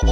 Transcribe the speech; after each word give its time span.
What's 0.00 0.10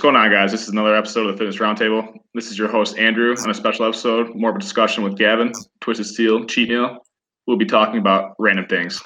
going 0.00 0.16
on, 0.16 0.30
guys? 0.30 0.52
This 0.52 0.64
is 0.64 0.68
another 0.68 0.94
episode 0.94 1.30
of 1.30 1.32
the 1.32 1.38
Fitness 1.38 1.56
Roundtable. 1.56 2.17
This 2.34 2.50
is 2.50 2.58
your 2.58 2.68
host, 2.68 2.98
Andrew, 2.98 3.34
on 3.42 3.50
a 3.50 3.54
special 3.54 3.86
episode, 3.86 4.34
more 4.34 4.50
of 4.50 4.56
a 4.56 4.58
discussion 4.58 5.02
with 5.02 5.16
Gavin, 5.16 5.50
Twisted 5.80 6.06
Steel, 6.06 6.44
Cheat 6.44 6.68
Meal. 6.68 6.98
We'll 7.46 7.56
be 7.56 7.64
talking 7.64 7.98
about 7.98 8.34
random 8.38 8.66
things. 8.66 9.02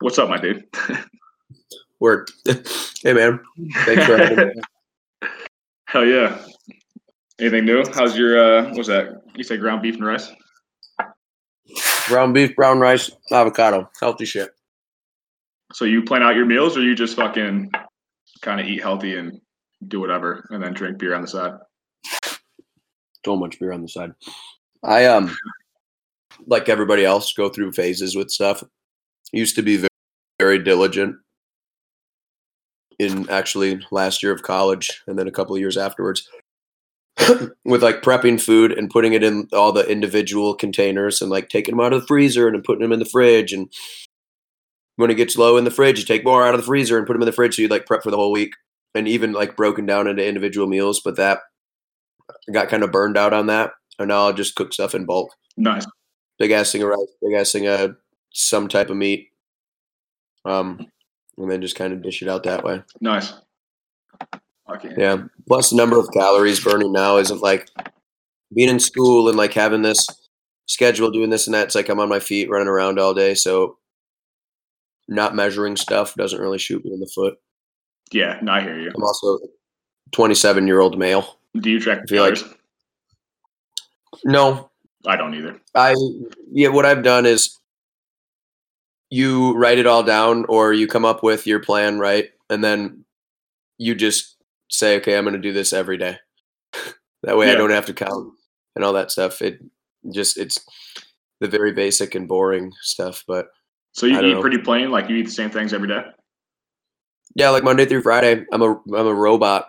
What's 0.00 0.18
up, 0.18 0.28
my 0.28 0.38
dude? 0.38 0.62
Work. 2.00 2.28
hey, 3.02 3.14
man. 3.14 3.40
Thanks 3.86 4.04
for 4.04 4.18
having 4.18 4.36
me. 4.48 5.28
Hell 5.86 6.04
yeah. 6.04 6.44
Anything 7.40 7.64
new? 7.64 7.82
How's 7.94 8.16
your, 8.16 8.38
uh, 8.38 8.74
what's 8.74 8.88
that? 8.88 9.22
You 9.34 9.42
say 9.42 9.56
ground 9.56 9.80
beef 9.80 9.94
and 9.94 10.04
rice? 10.04 10.30
Ground 12.08 12.34
beef, 12.34 12.54
brown 12.54 12.78
rice, 12.78 13.10
avocado. 13.30 13.88
Healthy 14.00 14.26
shit. 14.26 14.50
So 15.72 15.86
you 15.86 16.02
plan 16.02 16.22
out 16.22 16.36
your 16.36 16.44
meals 16.44 16.76
or 16.76 16.82
you 16.82 16.94
just 16.94 17.16
fucking 17.16 17.70
kind 18.42 18.60
of 18.60 18.66
eat 18.66 18.82
healthy 18.82 19.16
and 19.16 19.40
do 19.88 19.98
whatever 19.98 20.46
and 20.50 20.62
then 20.62 20.74
drink 20.74 20.98
beer 20.98 21.14
on 21.14 21.22
the 21.22 21.28
side? 21.28 21.52
So 23.24 23.36
much 23.36 23.60
beer 23.60 23.70
on 23.70 23.82
the 23.82 23.88
side. 23.88 24.14
I, 24.82 25.06
um, 25.06 25.32
like 26.48 26.68
everybody 26.68 27.04
else, 27.04 27.32
go 27.32 27.48
through 27.48 27.70
phases 27.70 28.16
with 28.16 28.32
stuff. 28.32 28.64
Used 29.32 29.54
to 29.54 29.62
be 29.62 29.76
very, 29.76 29.88
very 30.40 30.58
diligent 30.58 31.14
in 32.98 33.28
actually 33.30 33.80
last 33.90 34.22
year 34.22 34.32
of 34.32 34.42
college 34.42 35.02
and 35.06 35.18
then 35.18 35.28
a 35.28 35.32
couple 35.32 35.54
of 35.54 35.60
years 35.60 35.76
afterwards 35.76 36.28
with 37.64 37.82
like 37.82 38.02
prepping 38.02 38.40
food 38.40 38.72
and 38.72 38.90
putting 38.90 39.12
it 39.12 39.22
in 39.22 39.48
all 39.52 39.72
the 39.72 39.86
individual 39.88 40.54
containers 40.54 41.20
and 41.20 41.30
like 41.30 41.48
taking 41.48 41.76
them 41.76 41.84
out 41.84 41.92
of 41.92 42.00
the 42.02 42.06
freezer 42.06 42.48
and 42.48 42.64
putting 42.64 42.82
them 42.82 42.92
in 42.92 42.98
the 42.98 43.04
fridge 43.04 43.52
and 43.52 43.72
when 44.96 45.10
it 45.10 45.14
gets 45.14 45.36
low 45.36 45.56
in 45.56 45.64
the 45.64 45.70
fridge 45.70 45.98
you 45.98 46.04
take 46.04 46.24
more 46.24 46.46
out 46.46 46.54
of 46.54 46.60
the 46.60 46.66
freezer 46.66 46.98
and 46.98 47.06
put 47.06 47.14
them 47.14 47.22
in 47.22 47.26
the 47.26 47.32
fridge 47.32 47.56
so 47.56 47.62
you 47.62 47.68
like 47.68 47.86
prep 47.86 48.02
for 48.02 48.10
the 48.10 48.16
whole 48.16 48.32
week 48.32 48.52
and 48.94 49.08
even 49.08 49.32
like 49.32 49.56
broken 49.56 49.86
down 49.86 50.06
into 50.06 50.26
individual 50.26 50.66
meals 50.66 51.00
but 51.00 51.16
that 51.16 51.40
I 52.48 52.52
got 52.52 52.68
kind 52.68 52.82
of 52.82 52.92
burned 52.92 53.16
out 53.16 53.32
on 53.32 53.46
that 53.46 53.72
and 53.98 54.08
now 54.08 54.26
I'll 54.26 54.32
just 54.32 54.54
cook 54.54 54.72
stuff 54.72 54.94
in 54.94 55.04
bulk 55.06 55.30
Nice. 55.56 55.86
big 56.38 56.50
ass 56.50 56.72
thing 56.72 56.82
of 56.82 56.88
rice 56.88 56.98
big 57.22 57.34
ass 57.34 57.52
thing 57.52 57.66
of 57.66 57.96
some 58.32 58.68
type 58.68 58.88
of 58.90 58.96
meat 58.96 59.28
um 60.44 60.86
and 61.38 61.50
then 61.50 61.60
just 61.62 61.76
kind 61.76 61.92
of 61.92 62.02
dish 62.02 62.22
it 62.22 62.28
out 62.28 62.42
that 62.44 62.64
way 62.64 62.82
Nice. 63.00 63.32
Okay. 64.70 64.94
Yeah. 64.96 65.24
Plus, 65.46 65.70
the 65.70 65.76
number 65.76 65.98
of 65.98 66.08
calories 66.14 66.62
burning 66.62 66.92
now 66.92 67.18
isn't 67.18 67.42
like 67.42 67.68
being 68.54 68.68
in 68.70 68.78
school 68.78 69.28
and 69.28 69.36
like 69.36 69.52
having 69.52 69.82
this 69.82 70.06
schedule, 70.66 71.10
doing 71.10 71.28
this 71.30 71.46
and 71.46 71.52
that. 71.54 71.64
It's 71.66 71.74
like 71.74 71.88
I'm 71.88 72.00
on 72.00 72.08
my 72.08 72.20
feet 72.20 72.48
running 72.48 72.68
around 72.68 72.98
all 72.98 73.12
day. 73.12 73.34
So, 73.34 73.76
not 75.08 75.34
measuring 75.34 75.76
stuff 75.76 76.14
doesn't 76.14 76.40
really 76.40 76.58
shoot 76.58 76.82
me 76.84 76.92
in 76.94 77.00
the 77.00 77.10
foot. 77.14 77.34
Yeah, 78.12 78.38
no, 78.40 78.52
I 78.52 78.62
hear 78.62 78.78
you. 78.78 78.90
I'm 78.94 79.02
also 79.02 79.34
a 79.34 79.38
27 80.12 80.66
year 80.66 80.80
old 80.80 80.96
male. 80.98 81.38
Do 81.60 81.70
you 81.70 81.80
track 81.80 82.08
feel 82.08 82.22
like-? 82.24 82.38
No, 84.24 84.70
I 85.06 85.16
don't 85.16 85.34
either. 85.34 85.60
I, 85.74 85.94
yeah, 86.52 86.68
what 86.68 86.86
I've 86.86 87.02
done 87.02 87.26
is 87.26 87.58
you 89.10 89.54
write 89.56 89.78
it 89.78 89.86
all 89.86 90.02
down 90.02 90.44
or 90.48 90.72
you 90.72 90.86
come 90.86 91.04
up 91.04 91.22
with 91.22 91.46
your 91.46 91.60
plan, 91.60 91.98
right? 91.98 92.30
And 92.48 92.62
then 92.62 93.04
you 93.78 93.94
just 93.94 94.36
say, 94.68 94.96
okay, 94.96 95.16
I'm 95.16 95.24
going 95.24 95.34
to 95.34 95.40
do 95.40 95.52
this 95.52 95.72
every 95.72 95.98
day. 95.98 96.18
that 97.22 97.36
way 97.36 97.50
I 97.50 97.54
don't 97.54 97.70
have 97.70 97.86
to 97.86 97.94
count 97.94 98.32
and 98.74 98.84
all 98.84 98.92
that 98.94 99.10
stuff. 99.10 99.42
It 99.42 99.60
just, 100.12 100.38
it's 100.38 100.58
the 101.40 101.48
very 101.48 101.72
basic 101.72 102.14
and 102.14 102.28
boring 102.28 102.72
stuff. 102.80 103.24
But 103.26 103.48
So 103.92 104.06
you 104.06 104.18
eat 104.18 104.34
know. 104.34 104.40
pretty 104.40 104.58
plain, 104.58 104.90
like 104.90 105.08
you 105.10 105.16
eat 105.16 105.26
the 105.26 105.32
same 105.32 105.50
things 105.50 105.72
every 105.72 105.88
day? 105.88 106.04
yeah, 107.34 107.48
like 107.50 107.64
Monday 107.64 107.86
through 107.86 108.02
Friday, 108.02 108.44
I'm 108.52 108.62
a, 108.62 108.72
I'm 108.72 109.06
a 109.06 109.14
robot. 109.14 109.68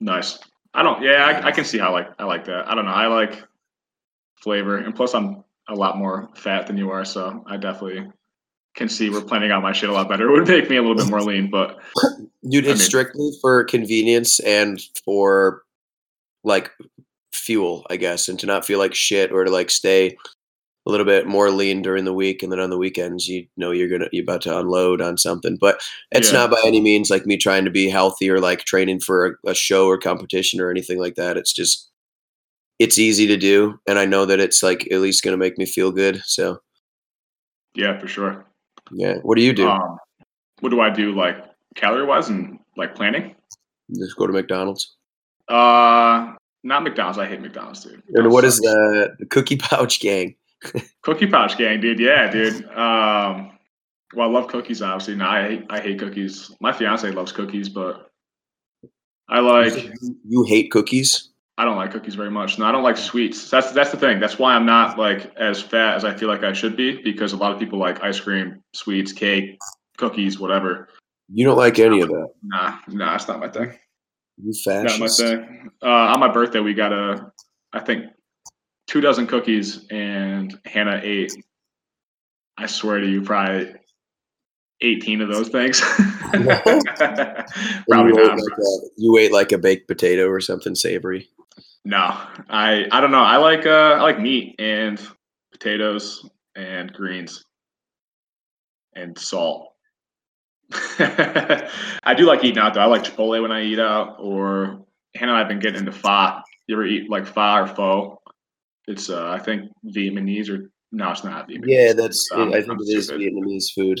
Nice. 0.00 0.38
I 0.74 0.82
don't. 0.82 1.02
Yeah, 1.02 1.24
I, 1.42 1.48
I 1.48 1.52
can 1.52 1.64
see 1.64 1.78
how 1.78 1.92
like 1.92 2.08
I 2.18 2.24
like 2.24 2.44
that. 2.46 2.68
I 2.68 2.74
don't 2.74 2.84
know. 2.84 2.90
I 2.92 3.06
like 3.06 3.42
flavor, 4.42 4.78
and 4.78 4.94
plus 4.94 5.14
I'm 5.14 5.44
a 5.68 5.74
lot 5.74 5.96
more 5.96 6.28
fat 6.36 6.66
than 6.66 6.76
you 6.76 6.90
are, 6.90 7.04
so 7.04 7.42
I 7.46 7.56
definitely 7.56 8.10
can 8.74 8.88
see 8.88 9.08
we're 9.08 9.20
planning 9.22 9.50
out 9.52 9.62
my 9.62 9.72
shit 9.72 9.88
a 9.88 9.92
lot 9.92 10.08
better. 10.08 10.28
It 10.28 10.32
would 10.32 10.48
make 10.48 10.68
me 10.68 10.76
a 10.76 10.82
little 10.82 10.96
bit 10.96 11.08
more 11.08 11.22
lean, 11.22 11.48
but 11.48 11.78
Dude, 12.48 12.66
I 12.66 12.70
it's 12.70 12.80
mean- 12.80 12.86
strictly 12.88 13.30
for 13.40 13.64
convenience 13.64 14.40
and 14.40 14.80
for 15.04 15.62
like 16.42 16.70
fuel, 17.32 17.86
I 17.88 17.96
guess, 17.96 18.28
and 18.28 18.38
to 18.40 18.46
not 18.46 18.66
feel 18.66 18.78
like 18.78 18.94
shit 18.94 19.32
or 19.32 19.44
to 19.44 19.50
like 19.50 19.70
stay 19.70 20.16
a 20.86 20.90
little 20.90 21.06
bit 21.06 21.26
more 21.26 21.50
lean 21.50 21.80
during 21.82 22.04
the 22.04 22.12
week 22.12 22.42
and 22.42 22.52
then 22.52 22.60
on 22.60 22.68
the 22.70 22.76
weekends 22.76 23.26
you 23.26 23.46
know 23.56 23.70
you're 23.70 23.88
gonna 23.88 24.08
you're 24.12 24.22
about 24.22 24.42
to 24.42 24.58
unload 24.58 25.00
on 25.00 25.16
something. 25.16 25.56
But 25.60 25.80
it's 26.10 26.30
Yeah. 26.32 26.40
not 26.40 26.50
by 26.50 26.60
any 26.64 26.80
means 26.80 27.10
like 27.10 27.24
me 27.26 27.36
trying 27.36 27.64
to 27.64 27.70
be 27.70 27.88
healthy 27.88 28.28
or 28.28 28.38
like 28.40 28.64
training 28.64 29.00
for 29.00 29.38
a, 29.46 29.50
a 29.50 29.54
show 29.54 29.86
or 29.86 29.96
competition 29.98 30.60
or 30.60 30.70
anything 30.70 30.98
like 30.98 31.14
that. 31.14 31.36
It's 31.36 31.52
just 31.52 31.90
it's 32.78 32.98
easy 32.98 33.26
to 33.28 33.36
do 33.36 33.78
and 33.86 33.98
I 33.98 34.04
know 34.04 34.26
that 34.26 34.40
it's 34.40 34.62
like 34.62 34.86
at 34.92 35.00
least 35.00 35.22
gonna 35.24 35.36
make 35.36 35.56
me 35.58 35.64
feel 35.66 35.90
good. 35.92 36.20
So 36.26 36.60
yeah, 37.74 37.98
for 37.98 38.06
sure. 38.06 38.44
yeah. 38.92 39.16
What 39.22 39.36
do 39.36 39.42
you 39.42 39.52
do? 39.52 39.68
Um, 39.68 39.96
what 40.60 40.70
do 40.70 40.80
I 40.80 40.90
do 40.90 41.12
like 41.12 41.36
calorie 41.74 42.04
wise 42.06 42.28
and 42.28 42.58
like 42.76 42.94
planning? 42.94 43.34
Just 43.92 44.16
go 44.16 44.26
to 44.26 44.32
McDonald's. 44.32 44.96
Uh, 45.48 46.32
not 46.62 46.82
McDonald's. 46.82 47.18
I 47.18 47.26
hate 47.26 47.40
McDonald's, 47.40 47.84
dude. 47.84 48.02
And 48.14 48.30
what 48.30 48.44
McDonald's 48.44 48.54
is 48.54 48.60
the, 48.60 49.16
the 49.18 49.26
cookie 49.26 49.56
pouch 49.56 50.00
gang? 50.00 50.34
Cookie 51.02 51.26
Pouch 51.26 51.56
Gang, 51.58 51.80
dude. 51.80 52.00
Yeah, 52.00 52.30
dude. 52.30 52.64
Um, 52.70 53.58
well, 54.14 54.28
I 54.28 54.32
love 54.32 54.48
cookies. 54.48 54.80
Obviously, 54.82 55.16
no, 55.16 55.26
I 55.26 55.42
hate, 55.48 55.64
I 55.70 55.80
hate 55.80 55.98
cookies. 55.98 56.50
My 56.60 56.72
fiance 56.72 57.10
loves 57.10 57.32
cookies, 57.32 57.68
but 57.68 58.10
I 59.28 59.40
like 59.40 59.92
You- 60.24 60.44
hate 60.44 60.70
cookies? 60.70 61.30
I 61.56 61.64
don't 61.64 61.76
like 61.76 61.92
cookies 61.92 62.16
very 62.16 62.30
much. 62.32 62.58
No, 62.58 62.64
I 62.66 62.72
don't 62.72 62.82
like 62.82 62.96
sweets. 62.96 63.48
That's 63.48 63.70
that's 63.70 63.92
the 63.92 63.96
thing. 63.96 64.18
That's 64.18 64.40
why 64.40 64.54
I'm 64.54 64.66
not 64.66 64.98
like 64.98 65.32
as 65.36 65.62
fat 65.62 65.94
as 65.94 66.04
I 66.04 66.12
feel 66.12 66.28
like 66.28 66.42
I 66.42 66.52
should 66.52 66.76
be 66.76 67.00
because 67.02 67.32
a 67.32 67.36
lot 67.36 67.52
of 67.52 67.60
people 67.60 67.78
like 67.78 68.02
ice 68.02 68.18
cream, 68.18 68.60
sweets, 68.74 69.12
cake, 69.12 69.56
cookies, 69.96 70.40
whatever. 70.40 70.88
You 71.32 71.46
don't 71.46 71.56
like 71.56 71.78
any 71.78 72.00
of 72.00 72.08
that. 72.08 72.28
Nah, 72.42 72.78
nah, 72.88 73.12
that's 73.12 73.28
not 73.28 73.38
my 73.38 73.48
thing. 73.48 73.72
You 74.42 74.52
Not 74.66 74.98
my 74.98 75.06
thing. 75.06 75.70
Uh, 75.80 75.86
on 75.86 76.18
my 76.18 76.28
birthday, 76.28 76.58
we 76.58 76.74
got 76.74 76.92
a, 76.92 77.30
I 77.72 77.78
think, 77.78 78.06
two 78.88 79.00
dozen 79.00 79.28
cookies, 79.28 79.86
and 79.90 80.23
Hannah 80.64 81.00
ate. 81.02 81.34
I 82.56 82.66
swear 82.66 83.00
to 83.00 83.06
you, 83.08 83.22
probably 83.22 83.74
eighteen 84.80 85.20
of 85.20 85.28
those 85.28 85.48
things. 85.48 85.80
Probably 86.34 88.12
you 88.12 88.20
ate, 88.20 88.26
not. 88.26 88.38
like 88.38 88.58
a, 88.58 88.78
you 88.96 89.18
ate 89.18 89.32
like 89.32 89.52
a 89.52 89.58
baked 89.58 89.88
potato 89.88 90.26
or 90.28 90.40
something 90.40 90.74
savory. 90.74 91.28
No, 91.84 91.98
I 92.48 92.86
I 92.90 93.00
don't 93.00 93.10
know. 93.10 93.22
I 93.22 93.36
like 93.36 93.66
uh 93.66 93.96
I 93.98 94.02
like 94.02 94.20
meat 94.20 94.56
and 94.58 95.00
potatoes 95.52 96.28
and 96.56 96.92
greens 96.92 97.44
and 98.96 99.18
salt. 99.18 99.72
I 100.72 102.14
do 102.16 102.24
like 102.24 102.42
eating 102.44 102.58
out 102.58 102.74
though. 102.74 102.80
I 102.80 102.86
like 102.86 103.04
Chipotle 103.04 103.42
when 103.42 103.52
I 103.52 103.62
eat 103.62 103.78
out, 103.78 104.16
or 104.18 104.84
Hannah 105.14 105.32
and 105.32 105.40
I've 105.40 105.48
been 105.48 105.60
getting 105.60 105.80
into 105.80 105.92
pho. 105.92 106.40
You 106.66 106.76
ever 106.76 106.86
eat 106.86 107.10
like 107.10 107.26
pho 107.26 107.54
or 107.54 107.66
pho? 107.66 108.20
It's 108.86 109.10
uh 109.10 109.28
I 109.30 109.38
think 109.38 109.70
Vietnamese 109.86 110.50
or 110.50 110.70
no, 110.92 111.10
it's 111.10 111.24
not 111.24 111.48
Vietnamese. 111.48 111.64
Yeah, 111.66 111.92
that's. 111.92 112.30
Um, 112.32 112.50
I 112.50 112.60
think 112.60 112.70
I'm 112.70 112.78
it 112.80 112.96
is 112.96 113.06
stupid. 113.06 113.32
Vietnamese 113.32 113.72
food. 113.74 114.00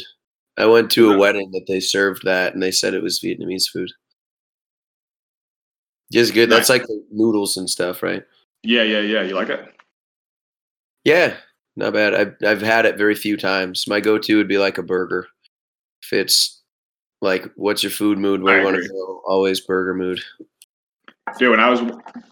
I 0.56 0.66
went 0.66 0.90
to 0.92 1.12
a 1.12 1.18
wedding 1.18 1.50
that 1.50 1.66
they 1.66 1.80
served 1.80 2.22
that, 2.24 2.54
and 2.54 2.62
they 2.62 2.70
said 2.70 2.94
it 2.94 3.02
was 3.02 3.18
Vietnamese 3.18 3.68
food. 3.72 3.90
Just 6.12 6.34
good. 6.34 6.48
That's 6.48 6.68
like 6.68 6.84
noodles 7.10 7.56
and 7.56 7.68
stuff, 7.68 8.02
right? 8.02 8.22
Yeah, 8.62 8.84
yeah, 8.84 9.00
yeah. 9.00 9.22
You 9.22 9.34
like 9.34 9.48
it? 9.48 9.74
Yeah, 11.02 11.34
not 11.74 11.92
bad. 11.92 12.14
I've 12.14 12.36
I've 12.46 12.62
had 12.62 12.86
it 12.86 12.96
very 12.96 13.16
few 13.16 13.36
times. 13.36 13.88
My 13.88 13.98
go-to 13.98 14.36
would 14.36 14.48
be 14.48 14.58
like 14.58 14.78
a 14.78 14.82
burger. 14.82 15.26
If 16.04 16.12
it's 16.12 16.62
like, 17.20 17.50
what's 17.56 17.82
your 17.82 17.90
food 17.90 18.18
mood? 18.18 18.42
Where 18.42 18.54
I 18.54 18.58
you 18.58 18.64
want 18.64 18.76
to 18.76 18.88
go? 18.88 19.22
Always 19.26 19.60
burger 19.60 19.94
mood. 19.94 20.20
Dude, 21.38 21.50
when 21.50 21.60
I 21.60 21.70
was 21.70 21.80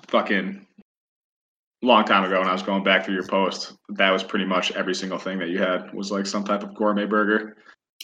fucking 0.08 0.64
long 1.82 2.04
time 2.04 2.24
ago 2.24 2.38
when 2.38 2.48
I 2.48 2.52
was 2.52 2.62
going 2.62 2.84
back 2.84 3.04
through 3.04 3.14
your 3.14 3.26
post, 3.26 3.74
that 3.90 4.10
was 4.10 4.22
pretty 4.22 4.44
much 4.44 4.72
every 4.72 4.94
single 4.94 5.18
thing 5.18 5.38
that 5.38 5.48
you 5.48 5.58
had 5.58 5.92
was 5.92 6.10
like 6.10 6.26
some 6.26 6.44
type 6.44 6.62
of 6.62 6.74
gourmet 6.74 7.06
burger. 7.06 7.56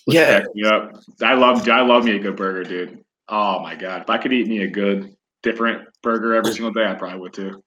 Yeah, 0.06 0.44
Yep. 0.54 0.96
I 1.22 1.34
love 1.34 1.68
I 1.68 1.82
love 1.82 2.04
me 2.04 2.16
a 2.16 2.18
good 2.18 2.36
burger, 2.36 2.64
dude. 2.64 3.04
Oh 3.28 3.60
my 3.60 3.74
god. 3.74 4.02
If 4.02 4.10
I 4.10 4.18
could 4.18 4.32
eat 4.32 4.48
me 4.48 4.62
a 4.62 4.68
good 4.68 5.14
different 5.42 5.86
burger 6.02 6.34
every 6.34 6.52
single 6.52 6.72
day, 6.72 6.86
I 6.86 6.94
probably 6.94 7.20
would 7.20 7.32
too. 7.32 7.62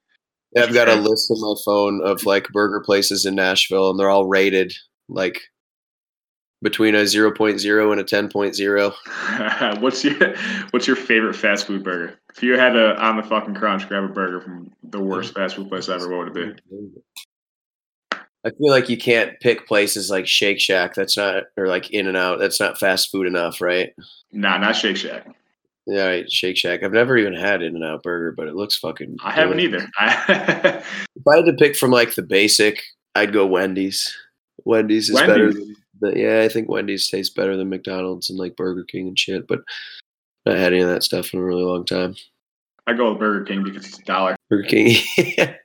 Yeah, 0.56 0.64
I've 0.64 0.74
got 0.74 0.90
a 0.90 0.96
list 0.96 1.32
on 1.32 1.40
my 1.40 1.56
phone 1.64 2.02
of 2.04 2.26
like 2.26 2.48
burger 2.50 2.82
places 2.82 3.26
in 3.26 3.36
Nashville, 3.36 3.90
and 3.90 4.00
they're 4.00 4.10
all 4.10 4.28
rated 4.28 4.74
like 5.08 5.40
between 6.62 6.96
a 6.96 7.00
0.0 7.00 7.92
and 7.92 8.02
a 8.02 8.04
10.0. 8.04 9.82
what's 9.82 10.04
your 10.04 10.36
What's 10.72 10.88
your 10.88 10.96
favorite 10.96 11.36
fast 11.36 11.68
food 11.68 11.84
burger? 11.84 12.20
If 12.36 12.44
you 12.44 12.58
had 12.58 12.74
to 12.74 12.96
on 12.98 13.18
the 13.18 13.24
fucking 13.24 13.56
crunch 13.56 13.88
grab 13.88 14.04
a 14.04 14.08
burger 14.08 14.42
from 14.42 14.72
the 14.84 15.02
worst 15.02 15.34
mm. 15.34 15.38
fast 15.38 15.56
food 15.56 15.70
place 15.70 15.90
ever, 15.90 16.10
what 16.10 16.34
would 16.34 16.38
it 16.38 16.62
be? 16.72 17.02
I 18.44 18.50
feel 18.50 18.72
like 18.72 18.90
you 18.90 18.98
can't 18.98 19.40
pick 19.40 19.68
places 19.68 20.10
like 20.10 20.26
Shake 20.26 20.60
Shack. 20.60 20.96
That's 20.96 21.16
not 21.16 21.44
or 21.58 21.68
like 21.68 21.92
In 21.92 22.08
and 22.08 22.18
Out. 22.18 22.40
That's 22.40 22.60
not 22.60 22.80
fast 22.80 23.12
food 23.12 23.28
enough, 23.28 23.62
right? 23.62 23.94
Nah, 24.32 24.58
not 24.58 24.76
Shake 24.76 24.98
Shack. 24.98 25.28
Yeah, 25.88 26.06
right, 26.06 26.32
Shake 26.32 26.58
Shack. 26.58 26.84
I've 26.84 26.92
never 26.92 27.18
even 27.18 27.34
had 27.34 27.62
In 27.62 27.76
and 27.76 27.84
Out 27.84 28.04
Burger, 28.04 28.32
but 28.32 28.48
it 28.48 28.56
looks 28.56 28.78
fucking. 28.78 29.18
I 29.24 29.32
haven't 29.32 29.58
good. 29.58 29.76
either. 29.76 29.92
if 31.16 31.28
I 31.28 31.36
had 31.36 31.46
to 31.46 31.54
pick 31.54 31.76
from 31.76 31.92
like 31.92 32.16
the 32.16 32.22
basic, 32.22 32.82
I'd 33.16 33.34
go 33.34 33.46
Wendy's. 33.46 34.16
Wendy's 34.64 35.10
is 35.10 35.20
better. 35.20 35.52
Than, 35.54 35.76
yeah, 36.04 36.42
I 36.42 36.50
think 36.50 36.70
Wendy's 36.70 37.10
tastes 37.10 37.34
better 37.34 37.56
than 37.56 37.70
McDonald's 37.70 38.30
and 38.30 38.40
like 38.40 38.56
Burger 38.56 38.84
King 38.84 39.08
and 39.10 39.20
shit. 39.20 39.48
But 39.48 39.62
not 40.46 40.58
had 40.58 40.74
any 40.74 40.82
of 40.82 40.90
that 40.90 41.04
stuff 41.04 41.34
in 41.34 41.40
a 41.40 41.44
really 41.44 41.64
long 41.64 41.86
time. 41.86 42.16
I 42.88 42.94
go 42.94 43.12
with 43.12 43.20
Burger 43.20 43.46
King 43.46 43.64
because 43.64 43.86
it's 43.86 44.00
a 44.00 44.04
dollar. 44.04 44.36
Burger 44.50 44.68
King, 44.68 44.96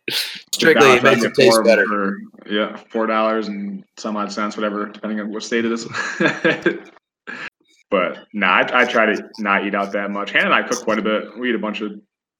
strictly 0.55 0.91
it 0.91 1.03
makes 1.03 1.25
it 1.25 1.35
taste 1.35 1.65
better. 1.65 1.87
For, 1.87 2.19
yeah, 2.47 2.77
four 2.91 3.07
dollars 3.07 3.49
and 3.49 3.85
some 3.97 4.17
odd 4.17 4.31
cents, 4.31 4.57
whatever, 4.57 4.87
depending 4.87 5.21
on 5.21 5.33
what 5.33 5.43
state 5.43 5.65
it 5.65 5.73
is. 5.73 5.87
but 7.91 8.27
nah, 8.35 8.59
I, 8.59 8.83
I 8.83 8.85
try 8.85 9.07
to 9.07 9.31
not 9.39 9.67
eat 9.67 9.75
out 9.75 9.93
that 9.93 10.11
much. 10.11 10.31
Hannah 10.31 10.47
and 10.47 10.55
I 10.55 10.63
cook 10.63 10.85
quite 10.85 10.99
a 10.99 11.03
bit. 11.03 11.39
We 11.39 11.49
eat 11.49 11.55
a 11.55 11.59
bunch 11.59 11.81
of 11.81 11.93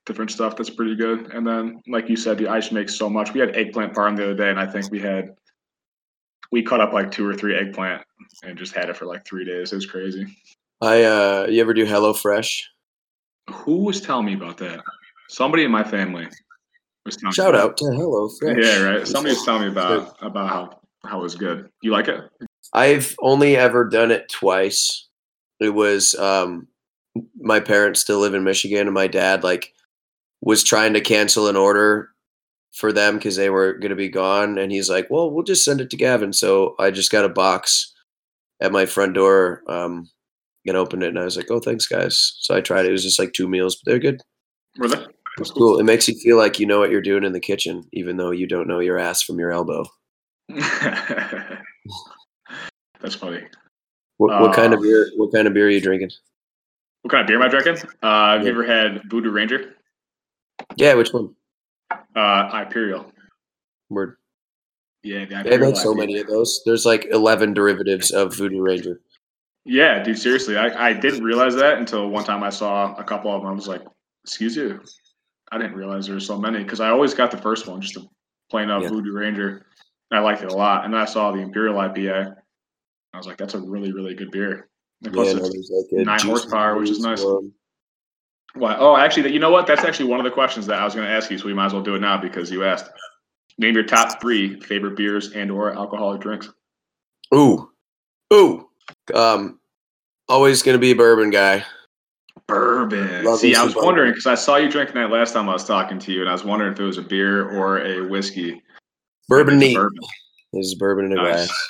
different 0.05 0.31
stuff 0.31 0.57
that's 0.57 0.71
pretty 0.71 0.95
good. 0.95 1.33
And 1.33 1.47
then, 1.47 1.81
like 1.89 2.09
you 2.09 2.17
said, 2.17 2.39
the 2.39 2.49
ice 2.49 2.71
makes 2.71 2.95
so 2.95 3.09
much. 3.09 3.33
We 3.33 3.41
had 3.41 3.57
eggplant 3.57 3.95
parm 3.95 4.17
the 4.17 4.25
other 4.25 4.35
day, 4.35 4.51
and 4.51 4.61
I 4.61 4.67
think 4.67 4.91
we 4.91 5.01
had 5.01 5.31
we 6.53 6.63
cut 6.63 6.81
up 6.81 6.93
like 6.93 7.11
two 7.11 7.27
or 7.27 7.35
three 7.35 7.57
eggplant 7.57 8.03
and 8.43 8.59
just 8.59 8.75
had 8.75 8.89
it 8.89 8.97
for 8.97 9.07
like 9.07 9.27
three 9.27 9.45
days. 9.45 9.73
It 9.73 9.77
was 9.77 9.87
crazy. 9.87 10.27
I 10.81 11.05
uh, 11.05 11.47
you 11.49 11.61
ever 11.61 11.75
do 11.75 11.87
Hello 11.87 12.13
Fresh? 12.13 12.69
Who 13.51 13.85
was 13.85 14.01
telling 14.01 14.27
me 14.27 14.35
about 14.35 14.59
that? 14.59 14.83
Somebody 15.29 15.65
in 15.65 15.71
my 15.71 15.85
family 15.85 16.29
was 17.05 17.17
telling 17.17 17.33
Shout 17.33 17.55
me 17.55 17.61
out 17.61 17.77
to 17.79 17.87
Hello 17.87 18.29
Fresh. 18.29 18.59
Yeah, 18.61 18.83
right. 18.83 19.07
Somebody 19.07 19.35
was 19.35 19.45
telling 19.45 19.63
me 19.63 19.69
about 19.69 20.17
about 20.21 20.49
how 20.49 20.81
how 21.09 21.21
it 21.21 21.23
was 21.23 21.35
good. 21.35 21.69
You 21.83 21.93
like 21.93 22.09
it? 22.09 22.21
I've 22.73 23.15
only 23.21 23.57
ever 23.57 23.85
done 23.89 24.11
it 24.11 24.29
twice. 24.29 25.07
It 25.61 25.71
was 25.71 26.15
um, 26.17 26.69
my 27.41 27.61
parents 27.61 28.01
still 28.01 28.19
live 28.19 28.35
in 28.35 28.45
Michigan, 28.45 28.87
and 28.87 28.95
my 28.95 29.07
dad 29.07 29.43
like 29.43 29.73
was 30.43 30.63
trying 30.63 30.93
to 30.95 31.01
cancel 31.01 31.49
an 31.49 31.57
order 31.57 32.11
for 32.77 32.93
them 32.93 33.17
because 33.17 33.37
they 33.37 33.51
were 33.51 33.75
going 33.75 33.91
to 33.91 33.97
be 33.97 34.09
gone, 34.09 34.59
and 34.59 34.71
he's 34.71 34.91
like, 34.91 35.09
"Well, 35.11 35.31
we'll 35.31 35.45
just 35.45 35.65
send 35.65 35.81
it 35.81 35.91
to 35.91 35.97
Gavin." 35.97 36.33
So 36.33 36.75
I 36.79 36.91
just 36.91 37.11
got 37.11 37.25
a 37.25 37.29
box 37.31 37.93
at 38.61 38.73
my 38.73 38.87
front 38.87 39.15
door 39.15 39.63
um, 39.69 40.09
and 40.67 40.77
opened 40.77 41.03
it, 41.03 41.09
and 41.09 41.19
I 41.19 41.25
was 41.25 41.37
like, 41.37 41.51
"Oh, 41.51 41.61
thanks, 41.61 41.87
guys." 41.87 42.37
So 42.41 42.55
I 42.55 42.61
tried 42.61 42.85
it. 42.85 42.89
It 42.89 42.93
was 42.93 43.03
just 43.03 43.19
like 43.19 43.33
two 43.33 43.49
meals, 43.49 43.77
but 43.77 43.91
they're 43.91 43.99
good. 43.99 44.21
Were 44.79 44.89
they? 44.89 45.05
It's 45.39 45.51
cool. 45.51 45.79
It 45.79 45.85
makes 45.85 46.09
you 46.09 46.15
feel 46.15 46.39
like 46.39 46.59
you 46.59 46.67
know 46.67 46.79
what 46.79 46.91
you're 46.91 47.03
doing 47.03 47.25
in 47.25 47.33
the 47.33 47.41
kitchen, 47.41 47.85
even 47.93 48.17
though 48.17 48.31
you 48.31 48.47
don't 48.47 48.69
know 48.69 48.81
your 48.81 48.99
ass 48.99 49.23
from 49.23 49.39
your 49.39 49.53
elbow. 49.53 49.85
That's 50.49 51.61
funny. 53.15 53.43
What, 54.17 54.41
what 54.41 54.55
kind 54.55 54.73
of 54.73 54.81
Uh, 54.81 54.83
beer? 54.83 55.11
What 55.17 55.33
kind 55.35 55.47
of 55.47 55.53
beer 55.53 55.67
are 55.67 55.71
you 55.71 55.81
drinking? 55.81 56.11
What 57.03 57.11
kind 57.13 57.21
of 57.21 57.27
beer 57.27 57.37
am 57.37 57.43
I 57.43 57.49
drinking? 57.49 57.77
Uh, 58.03 58.37
have 58.37 58.45
you 58.45 58.49
ever 58.51 58.65
had 58.65 59.03
Voodoo 59.11 59.31
Ranger? 59.31 59.75
Yeah, 60.77 60.95
which 60.95 61.13
one? 61.13 61.35
Uh, 62.17 62.63
Imperial. 62.65 63.13
Word. 63.91 64.17
Yeah, 65.03 65.21
the 65.21 65.27
They 65.27 65.37
Imperial 65.41 65.67
make 65.73 65.77
so 65.77 65.95
many 65.95 66.19
of 66.19 66.27
those. 66.27 66.63
There's 66.65 66.87
like 66.87 67.07
11 67.11 67.55
derivatives 67.55 68.11
of 68.11 68.35
Voodoo 68.35 68.61
Ranger. 68.61 69.01
Yeah, 69.65 70.03
dude, 70.03 70.19
seriously, 70.19 70.57
I, 70.57 70.89
I 70.89 70.93
didn't 70.93 71.23
realize 71.25 71.55
that 71.57 71.79
until 71.79 72.09
one 72.09 72.25
time 72.25 72.43
I 72.43 72.51
saw 72.51 72.95
a 72.95 73.05
couple 73.05 73.35
of 73.35 73.43
them. 73.43 73.51
I 73.51 73.55
was 73.55 73.67
like, 73.69 73.83
"Excuse 74.25 74.57
you," 74.57 74.81
I 75.53 75.59
didn't 75.59 75.75
realize 75.75 76.07
there 76.07 76.15
were 76.15 76.21
so 76.21 76.39
many 76.39 76.63
because 76.63 76.81
I 76.81 76.89
always 76.91 77.15
got 77.15 77.31
the 77.33 77.37
first 77.37 77.67
one, 77.67 77.81
just 77.81 77.97
a 77.97 78.03
plain 78.49 78.71
up 78.71 78.83
Yeah. 78.83 78.89
Voodoo 78.91 79.13
Ranger. 79.13 79.67
I 80.13 80.21
liked 80.21 80.43
it 80.43 80.53
a 80.53 80.57
lot, 80.57 80.85
and 80.85 80.95
then 80.95 81.01
I 81.01 81.05
saw 81.05 81.33
the 81.33 81.41
Imperial 81.41 81.75
IPA. 81.75 82.37
I 83.13 83.17
was 83.17 83.27
like, 83.27 83.39
"That's 83.39 83.55
a 83.55 83.61
really, 83.61 83.93
really 83.93 84.15
good 84.15 84.31
beer." 84.31 84.69
And 85.05 85.13
plus, 85.13 85.35
Yeah, 85.35 85.41
it's 85.43 85.71
like 85.93 86.07
nine 86.07 86.21
horsepower, 86.21 86.79
which 86.79 86.91
is 86.91 87.01
nice. 87.01 87.23
one. 87.25 87.53
Oh, 88.61 88.97
actually, 88.97 89.33
you 89.33 89.39
know 89.39 89.51
what? 89.51 89.67
That's 89.67 89.85
actually 89.85 90.09
one 90.09 90.21
of 90.21 90.25
the 90.25 90.31
questions 90.31 90.67
that 90.67 90.79
I 90.81 90.85
was 90.85 90.95
going 90.95 91.07
to 91.07 91.13
ask 91.13 91.31
you, 91.31 91.39
so 91.39 91.47
we 91.47 91.55
might 91.55 91.67
as 91.67 91.73
well 91.73 91.83
do 91.83 91.95
it 91.95 92.01
now 92.01 92.17
because 92.21 92.51
you 92.51 92.65
asked. 92.65 92.91
Name 93.59 93.75
your 93.75 93.85
top 93.85 94.21
three 94.21 94.61
favorite 94.61 94.97
beers 94.97 95.33
and/or 95.33 95.73
alcoholic 95.73 96.21
drinks. 96.21 96.51
Ooh, 97.35 97.71
ooh. 98.33 98.69
Um, 99.15 99.59
always 100.29 100.63
gonna 100.63 100.77
be 100.79 100.91
a 100.91 100.95
bourbon 100.95 101.31
guy. 101.31 101.65
Bourbon. 102.47 103.25
Love 103.25 103.39
See, 103.39 103.55
I 103.55 103.65
was 103.65 103.75
wondering 103.75 104.11
because 104.13 104.27
I 104.27 104.35
saw 104.35 104.57
you 104.57 104.69
drinking 104.69 104.97
that 104.97 105.11
last 105.11 105.33
time 105.33 105.49
I 105.49 105.55
was 105.55 105.65
talking 105.65 105.99
to 106.01 106.13
you, 106.13 106.21
and 106.21 106.29
I 106.29 106.33
was 106.33 106.45
wondering 106.45 106.73
if 106.75 106.79
it 106.81 106.85
was 106.85 106.99
a 106.99 107.03
beer 107.03 107.49
or 107.51 107.79
a 107.79 108.07
whiskey. 108.07 108.63
Bourbon 109.29 109.59
neat. 109.59 109.75
Bourbon. 109.75 109.99
This 110.53 110.67
is 110.67 110.75
bourbon 110.75 111.07
in 111.07 111.13
a 111.13 111.15
Nice. 111.17 111.47
glass. 111.47 111.69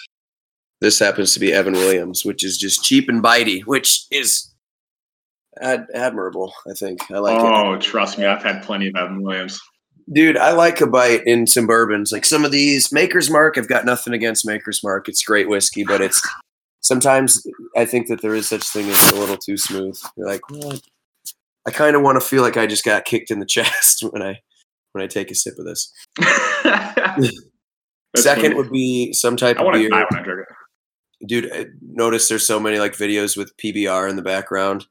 This 0.80 0.98
happens 0.98 1.32
to 1.34 1.40
be 1.40 1.52
Evan 1.52 1.74
Williams, 1.74 2.24
which 2.24 2.44
is 2.44 2.58
just 2.58 2.82
cheap 2.82 3.08
and 3.08 3.22
bitey, 3.22 3.64
which 3.64 4.06
is 4.10 4.52
ad- 5.60 5.86
admirable. 5.94 6.52
I 6.68 6.72
think 6.74 7.00
I 7.10 7.18
like 7.18 7.38
it. 7.38 7.42
oh, 7.44 7.78
trust 7.78 8.18
me, 8.18 8.24
I've 8.26 8.42
had 8.42 8.62
plenty 8.62 8.88
of 8.88 8.96
Evan 8.96 9.22
Williams. 9.22 9.60
Dude, 10.12 10.36
I 10.36 10.52
like 10.52 10.80
a 10.80 10.86
bite 10.86 11.26
in 11.26 11.46
some 11.48 11.66
bourbons. 11.66 12.12
Like 12.12 12.24
some 12.24 12.44
of 12.44 12.52
these 12.52 12.92
Maker's 12.92 13.28
Mark, 13.30 13.58
I've 13.58 13.66
got 13.68 13.84
nothing 13.84 14.12
against 14.12 14.46
Maker's 14.46 14.82
Mark. 14.84 15.08
It's 15.08 15.24
great 15.24 15.48
whiskey, 15.48 15.82
but 15.84 16.00
it's 16.00 16.20
sometimes 16.80 17.44
I 17.76 17.84
think 17.84 18.06
that 18.08 18.22
there 18.22 18.34
is 18.34 18.48
such 18.48 18.62
thing 18.68 18.88
as 18.88 19.12
a 19.12 19.16
little 19.16 19.36
too 19.36 19.56
smooth. 19.56 19.98
You're 20.16 20.28
like, 20.28 20.48
well, 20.50 20.78
I 21.66 21.72
kind 21.72 21.96
of 21.96 22.02
want 22.02 22.20
to 22.20 22.26
feel 22.26 22.42
like 22.42 22.56
I 22.56 22.66
just 22.68 22.84
got 22.84 23.04
kicked 23.04 23.30
in 23.32 23.40
the 23.40 23.46
chest 23.50 24.04
when 24.10 24.22
I 24.22 24.40
when 24.92 25.02
I 25.02 25.08
take 25.08 25.30
a 25.30 25.34
sip 25.34 25.54
of 25.58 25.64
this. 25.64 25.92
Second 28.16 28.42
funny. 28.44 28.54
would 28.54 28.70
be 28.70 29.12
some 29.12 29.36
type 29.36 29.56
I 29.58 29.60
of 29.60 29.64
want 29.66 29.74
to 29.74 29.80
beer. 29.80 29.90
die 29.90 30.04
when 30.10 30.20
I 30.20 30.22
drink 30.22 30.40
it. 30.48 31.26
Dude, 31.28 31.50
I 31.52 31.66
notice 31.82 32.28
there's 32.28 32.46
so 32.46 32.60
many 32.60 32.78
like 32.78 32.92
videos 32.92 33.36
with 33.36 33.52
PBR 33.56 34.08
in 34.08 34.16
the 34.16 34.22
background. 34.22 34.86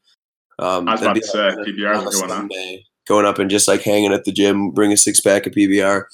Um, 0.59 0.87
I 0.87 0.93
was 0.93 1.01
about 1.01 1.15
to 1.15 1.23
say, 1.23 1.49
like 1.49 1.57
PBRs 1.67 2.05
are 2.05 2.27
going 2.27 2.31
on. 2.31 2.49
Going 3.07 3.25
up 3.25 3.37
and 3.37 3.51
just 3.51 3.67
like 3.67 3.83
hanging 3.83 4.13
at 4.13 4.25
the 4.25 4.31
gym, 4.31 4.71
bring 4.71 4.91
a 4.91 4.97
six 4.97 5.19
pack 5.19 5.45
of 5.45 5.53
PBR, 5.53 6.05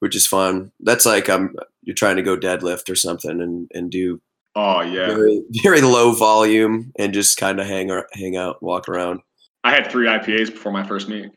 which 0.00 0.14
is 0.14 0.26
fun. 0.26 0.70
That's 0.80 1.06
like 1.06 1.30
um 1.30 1.54
you're 1.82 1.94
trying 1.94 2.16
to 2.16 2.22
go 2.22 2.36
deadlift 2.36 2.90
or 2.90 2.94
something 2.96 3.40
and 3.40 3.70
and 3.72 3.90
do 3.90 4.20
Oh 4.54 4.82
yeah, 4.82 5.06
very 5.06 5.42
very 5.62 5.80
low 5.80 6.12
volume 6.12 6.92
and 6.98 7.14
just 7.14 7.38
kind 7.38 7.58
of 7.60 7.66
hang 7.66 7.90
ar- 7.90 8.08
hang 8.12 8.36
out, 8.36 8.62
walk 8.62 8.90
around. 8.90 9.20
I 9.64 9.70
had 9.70 9.90
three 9.90 10.06
IPAs 10.06 10.50
before 10.50 10.70
my 10.70 10.86
first 10.86 11.08
meet. 11.08 11.30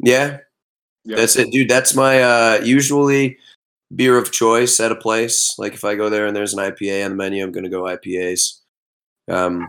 Yeah, 0.00 0.38
Yeah. 1.04 1.16
that's 1.16 1.36
it, 1.36 1.50
dude. 1.50 1.70
That's 1.70 1.94
my 1.94 2.20
uh 2.20 2.60
usually 2.62 3.38
beer 3.96 4.18
of 4.18 4.30
choice 4.30 4.78
at 4.78 4.92
a 4.92 4.96
place. 4.96 5.54
Like 5.56 5.72
if 5.72 5.84
I 5.84 5.94
go 5.94 6.10
there 6.10 6.26
and 6.26 6.36
there's 6.36 6.52
an 6.52 6.58
IPA 6.60 7.06
on 7.06 7.12
the 7.12 7.16
menu, 7.16 7.42
I'm 7.42 7.52
gonna 7.52 7.70
go 7.70 7.84
IPAs. 7.84 8.58
Um, 9.30 9.68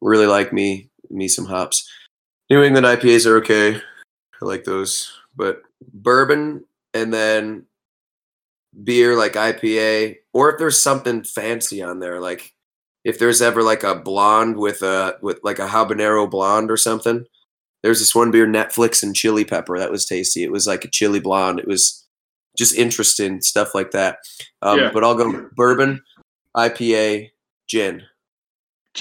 really 0.00 0.26
like 0.26 0.52
me 0.52 0.90
me 1.10 1.28
some 1.28 1.46
hops. 1.46 1.88
New 2.50 2.62
England 2.62 2.86
IPAs 2.86 3.26
are 3.26 3.38
okay. 3.38 3.76
I 3.76 4.44
like 4.44 4.64
those, 4.64 5.12
but 5.34 5.62
bourbon 5.92 6.64
and 6.94 7.12
then 7.12 7.66
beer 8.84 9.16
like 9.16 9.32
IPA, 9.32 10.16
or 10.32 10.50
if 10.50 10.58
there's 10.58 10.80
something 10.80 11.24
fancy 11.24 11.82
on 11.82 12.00
there, 12.00 12.20
like 12.20 12.54
if 13.04 13.18
there's 13.18 13.40
ever 13.40 13.62
like 13.62 13.82
a 13.82 13.94
blonde 13.94 14.56
with 14.56 14.82
a 14.82 15.16
with 15.22 15.38
like 15.42 15.58
a 15.58 15.68
habanero 15.68 16.28
blonde 16.30 16.70
or 16.70 16.76
something. 16.76 17.24
There's 17.82 18.00
this 18.00 18.16
one 18.16 18.32
beer, 18.32 18.48
Netflix 18.48 19.02
and 19.04 19.14
chili 19.14 19.44
pepper. 19.44 19.78
That 19.78 19.92
was 19.92 20.06
tasty. 20.06 20.42
It 20.42 20.50
was 20.50 20.66
like 20.66 20.84
a 20.84 20.90
chili 20.90 21.20
blonde. 21.20 21.60
It 21.60 21.68
was 21.68 22.04
just 22.58 22.74
interesting 22.74 23.40
stuff 23.40 23.76
like 23.76 23.92
that. 23.92 24.18
Um, 24.60 24.80
Yeah. 24.80 24.90
But 24.92 25.04
I'll 25.04 25.14
go 25.14 25.48
bourbon, 25.54 26.02
IPA, 26.56 27.30
gin. 27.68 28.02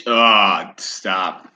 Ah, 0.05 0.73
stop. 0.77 1.51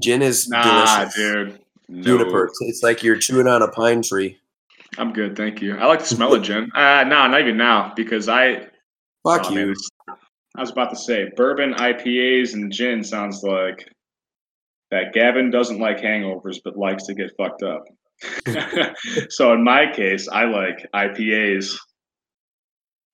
Gin 0.00 0.22
is 0.22 0.48
Nah, 0.48 0.62
delicious. 1.04 1.14
dude. 1.14 1.60
No. 1.88 2.02
Juniper. 2.02 2.44
It's- 2.44 2.82
like 2.82 3.02
you're 3.02 3.16
chewing 3.16 3.46
on 3.46 3.62
a 3.62 3.68
pine 3.68 4.02
tree. 4.02 4.38
I'm 4.98 5.12
good, 5.12 5.36
thank 5.36 5.62
you. 5.62 5.76
I 5.76 5.86
like 5.86 6.00
the 6.00 6.06
smell 6.06 6.34
of 6.34 6.42
gin. 6.42 6.70
Uh 6.74 7.04
no, 7.04 7.26
not 7.26 7.40
even 7.40 7.56
now 7.56 7.92
because 7.96 8.28
I. 8.28 8.66
Fuck 9.26 9.46
oh, 9.46 9.50
you. 9.50 9.66
man, 9.66 9.74
I 10.56 10.60
was 10.60 10.70
about 10.70 10.90
to 10.90 10.96
say 10.96 11.30
bourbon, 11.36 11.72
IPAs, 11.74 12.52
and 12.54 12.70
gin 12.70 13.02
sounds 13.02 13.42
like 13.42 13.88
that. 14.90 15.14
Gavin 15.14 15.50
doesn't 15.50 15.78
like 15.78 15.98
hangovers, 15.98 16.58
but 16.62 16.76
likes 16.76 17.04
to 17.06 17.14
get 17.14 17.32
fucked 17.38 17.62
up. 17.62 17.84
so 19.30 19.52
in 19.54 19.64
my 19.64 19.90
case, 19.92 20.28
I 20.28 20.44
like 20.44 20.86
IPAs, 20.94 21.74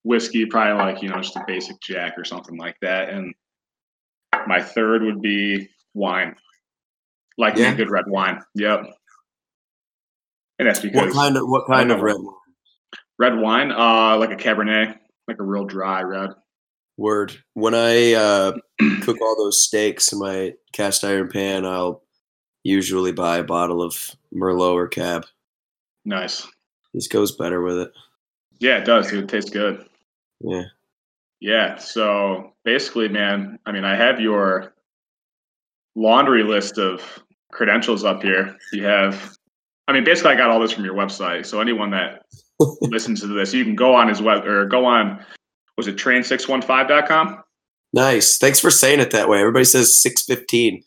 whiskey, 0.02 0.46
probably 0.46 0.74
like 0.82 1.02
you 1.02 1.10
know 1.10 1.20
just 1.20 1.36
a 1.36 1.44
basic 1.46 1.80
Jack 1.80 2.14
or 2.18 2.24
something 2.24 2.56
like 2.56 2.76
that, 2.82 3.10
and 3.10 3.32
my 4.46 4.60
third 4.60 5.02
would 5.02 5.22
be 5.22 5.68
wine, 5.94 6.34
like 7.38 7.56
Yeah. 7.56 7.74
good 7.74 7.90
red 7.90 8.04
wine. 8.08 8.40
Yep. 8.54 8.84
and 10.58 10.68
that's 10.68 10.80
because 10.80 10.96
What 11.06 11.14
kind 11.14 11.36
of 11.36 11.48
what 11.48 11.66
kind 11.66 11.90
of 11.92 12.00
red 12.02 12.16
wine? 12.18 12.34
red 13.18 13.38
wine, 13.38 13.70
uh, 13.72 14.16
like 14.18 14.30
a 14.32 14.36
Cabernet, 14.36 14.98
like 15.28 15.38
a 15.38 15.42
real 15.44 15.64
dry 15.64 16.02
red. 16.02 16.30
Word. 16.96 17.32
When 17.54 17.74
I 17.74 18.12
uh, 18.14 18.52
cook 19.02 19.20
all 19.22 19.36
those 19.36 19.64
steaks 19.64 20.12
in 20.12 20.18
my 20.18 20.54
cast 20.72 21.04
iron 21.04 21.28
pan, 21.28 21.64
I'll 21.64 22.02
usually 22.64 23.12
buy 23.12 23.38
a 23.38 23.44
bottle 23.44 23.82
of 23.82 23.94
Merlot 24.34 24.72
or 24.74 24.88
Cab. 24.88 25.24
Nice. 26.04 26.46
This 26.92 27.06
goes 27.06 27.36
better 27.36 27.62
with 27.62 27.78
it. 27.78 27.92
Yeah, 28.58 28.78
it 28.78 28.84
does. 28.84 29.08
Dude. 29.10 29.24
It 29.24 29.28
tastes 29.28 29.50
good. 29.50 29.86
Yeah. 30.40 30.64
Yeah. 31.40 31.76
So 31.76 32.54
basically, 32.64 33.08
man, 33.08 33.60
I 33.64 33.70
mean, 33.70 33.84
I 33.84 33.94
have 33.94 34.18
your 34.20 34.74
laundry 35.94 36.42
list 36.42 36.78
of 36.78 37.00
credentials 37.52 38.04
up 38.04 38.22
here. 38.22 38.56
You 38.72 38.84
have, 38.84 39.34
I 39.86 39.92
mean, 39.92 40.04
basically, 40.04 40.32
I 40.32 40.36
got 40.36 40.50
all 40.50 40.60
this 40.60 40.72
from 40.72 40.84
your 40.84 40.94
website. 40.94 41.46
So 41.46 41.60
anyone 41.60 41.90
that 41.90 42.22
listens 42.80 43.20
to 43.20 43.26
this, 43.26 43.52
you 43.54 43.64
can 43.64 43.74
go 43.74 43.94
on 43.94 44.08
his 44.08 44.20
web 44.22 44.44
or 44.46 44.66
go 44.66 44.84
on, 44.84 45.24
was 45.76 45.86
it 45.86 45.96
train615.com? 45.96 47.42
Nice. 47.92 48.38
Thanks 48.38 48.60
for 48.60 48.70
saying 48.70 49.00
it 49.00 49.10
that 49.12 49.28
way. 49.28 49.40
Everybody 49.40 49.64
says 49.64 49.94
615. 49.96 50.82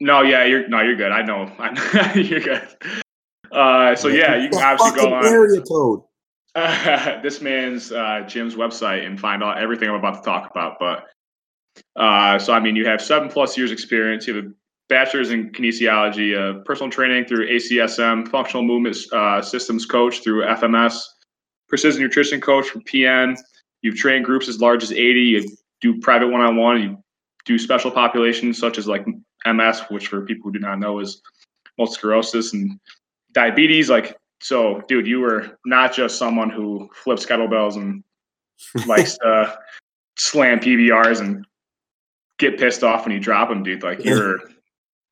No, 0.00 0.22
yeah, 0.22 0.44
you're 0.44 0.68
no, 0.68 0.80
you're 0.80 0.96
good. 0.96 1.12
I 1.12 1.22
know. 1.22 1.50
I 1.58 1.70
know 1.72 2.20
you're 2.20 2.40
good. 2.40 2.62
Uh, 3.50 3.94
so 3.94 4.08
yeah, 4.08 4.36
you 4.36 4.48
can 4.50 4.62
obviously 4.62 5.00
go 5.00 5.14
on 5.14 5.24
area 5.24 5.60
code. 5.62 6.02
uh, 6.54 7.20
this 7.22 7.40
man's 7.40 7.92
uh, 7.92 8.22
gym's 8.26 8.54
website 8.54 9.06
and 9.06 9.18
find 9.18 9.42
out 9.42 9.58
everything 9.58 9.88
I'm 9.88 9.94
about 9.94 10.16
to 10.16 10.22
talk 10.22 10.50
about. 10.50 10.76
But 10.78 11.04
uh, 11.96 12.38
so 12.38 12.52
I 12.52 12.60
mean, 12.60 12.76
you 12.76 12.86
have 12.86 13.00
seven 13.00 13.28
plus 13.28 13.56
years 13.56 13.70
experience. 13.70 14.26
You 14.26 14.36
have 14.36 14.44
a 14.44 14.48
bachelor's 14.94 15.32
in 15.32 15.50
kinesiology, 15.50 16.38
uh, 16.38 16.62
personal 16.62 16.88
training 16.88 17.24
through 17.24 17.48
ACSM, 17.48 18.28
functional 18.28 18.62
movement 18.62 18.96
uh, 19.12 19.42
systems 19.42 19.84
coach 19.84 20.22
through 20.22 20.44
FMS, 20.44 21.00
precision 21.68 22.00
nutrition 22.00 22.40
coach 22.40 22.68
from 22.68 22.80
PN. 22.82 23.36
You've 23.82 23.96
trained 23.96 24.24
groups 24.24 24.46
as 24.46 24.60
large 24.60 24.84
as 24.84 24.92
80. 24.92 25.20
You 25.20 25.56
do 25.80 25.98
private 25.98 26.28
one-on-one. 26.28 26.80
You 26.80 27.04
do 27.44 27.58
special 27.58 27.90
populations 27.90 28.56
such 28.56 28.78
as 28.78 28.86
like 28.86 29.04
MS, 29.44 29.80
which 29.88 30.06
for 30.06 30.24
people 30.24 30.44
who 30.44 30.52
do 30.52 30.60
not 30.60 30.78
know 30.78 31.00
is 31.00 31.20
multiple 31.76 31.96
sclerosis 31.96 32.52
and 32.52 32.78
diabetes. 33.32 33.90
Like 33.90 34.16
so, 34.40 34.80
dude, 34.86 35.08
you 35.08 35.18
were 35.18 35.58
not 35.66 35.92
just 35.92 36.18
someone 36.18 36.50
who 36.50 36.88
flips 36.94 37.26
kettlebells 37.26 37.74
and 37.74 38.04
likes 38.86 39.18
to 39.18 39.58
slam 40.16 40.60
PBRs 40.60 41.20
and 41.20 41.44
get 42.38 42.60
pissed 42.60 42.84
off 42.84 43.04
when 43.04 43.12
you 43.12 43.18
drop 43.18 43.48
them, 43.48 43.64
dude. 43.64 43.82
Like 43.82 44.04
you're, 44.04 44.38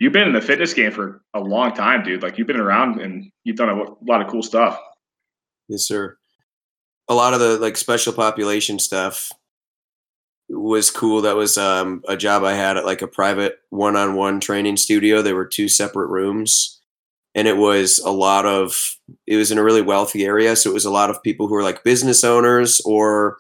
you've 0.03 0.13
been 0.13 0.27
in 0.27 0.35
the 0.35 0.41
fitness 0.41 0.75
game 0.75 0.91
for 0.91 1.23
a 1.33 1.39
long 1.39 1.73
time, 1.73 2.03
dude. 2.03 2.25
Like 2.25 2.37
you've 2.37 2.49
been 2.49 2.59
around 2.59 3.01
and 3.01 3.31
you've 3.45 3.57
done 3.57 3.69
a 3.69 3.85
lot 4.05 4.21
of 4.21 4.27
cool 4.27 4.43
stuff. 4.43 4.77
Yes, 5.69 5.87
sir. 5.87 6.17
A 7.09 7.15
lot 7.15 7.35
of 7.35 7.41
the 7.41 7.57
like 7.59 7.77
special 7.77 8.13
population 8.13 8.81
stuff 8.81 9.31
was 10.49 10.91
cool. 10.91 11.23
That 11.23 11.37
was 11.37 11.57
um, 11.57 12.03
a 12.09 12.17
job 12.17 12.43
I 12.43 12.55
had 12.55 12.77
at 12.77 12.85
like 12.85 13.01
a 13.01 13.07
private 13.07 13.61
one-on-one 13.71 14.41
training 14.41 14.77
studio. 14.77 15.23
There 15.23 15.37
were 15.37 15.47
two 15.47 15.69
separate 15.69 16.09
rooms, 16.09 16.81
and 17.37 17.47
it 17.47 17.57
was 17.57 18.01
a 18.01 18.11
lot 18.11 18.45
of. 18.45 18.97
It 19.29 19.37
was 19.37 19.53
in 19.53 19.59
a 19.59 19.63
really 19.63 19.83
wealthy 19.83 20.25
area, 20.25 20.57
so 20.57 20.69
it 20.69 20.75
was 20.75 20.85
a 20.85 20.91
lot 20.91 21.11
of 21.11 21.23
people 21.23 21.47
who 21.47 21.55
were 21.55 21.63
like 21.63 21.85
business 21.85 22.25
owners 22.25 22.81
or 22.85 23.37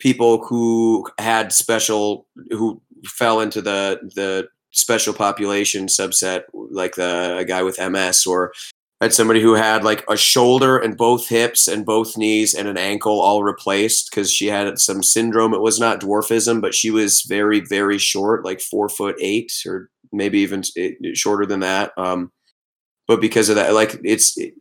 people 0.00 0.44
who 0.44 1.06
had 1.18 1.52
special 1.52 2.26
who 2.50 2.82
fell 3.04 3.40
into 3.40 3.62
the 3.62 4.00
the 4.16 4.48
special 4.78 5.14
population 5.14 5.86
subset, 5.86 6.42
like 6.52 6.94
the 6.94 7.36
a 7.38 7.44
guy 7.44 7.62
with 7.62 7.78
MS 7.78 8.26
or 8.26 8.52
had 9.00 9.14
somebody 9.14 9.40
who 9.40 9.54
had 9.54 9.84
like 9.84 10.04
a 10.08 10.16
shoulder 10.16 10.76
and 10.76 10.96
both 10.96 11.28
hips 11.28 11.68
and 11.68 11.86
both 11.86 12.16
knees 12.16 12.54
and 12.54 12.66
an 12.66 12.76
ankle 12.76 13.20
all 13.20 13.44
replaced 13.44 14.10
because 14.10 14.32
she 14.32 14.46
had 14.46 14.78
some 14.78 15.02
syndrome. 15.02 15.54
It 15.54 15.60
was 15.60 15.78
not 15.78 16.00
dwarfism, 16.00 16.60
but 16.60 16.74
she 16.74 16.90
was 16.90 17.22
very, 17.22 17.60
very 17.60 17.98
short, 17.98 18.44
like 18.44 18.60
four 18.60 18.88
foot 18.88 19.16
eight 19.20 19.52
or 19.66 19.88
maybe 20.12 20.40
even 20.40 20.62
shorter 21.14 21.46
than 21.46 21.60
that. 21.60 21.92
Um, 21.96 22.32
but 23.06 23.20
because 23.20 23.48
of 23.48 23.56
that, 23.56 23.72
like 23.72 24.00
it's 24.02 24.36
it, 24.36 24.54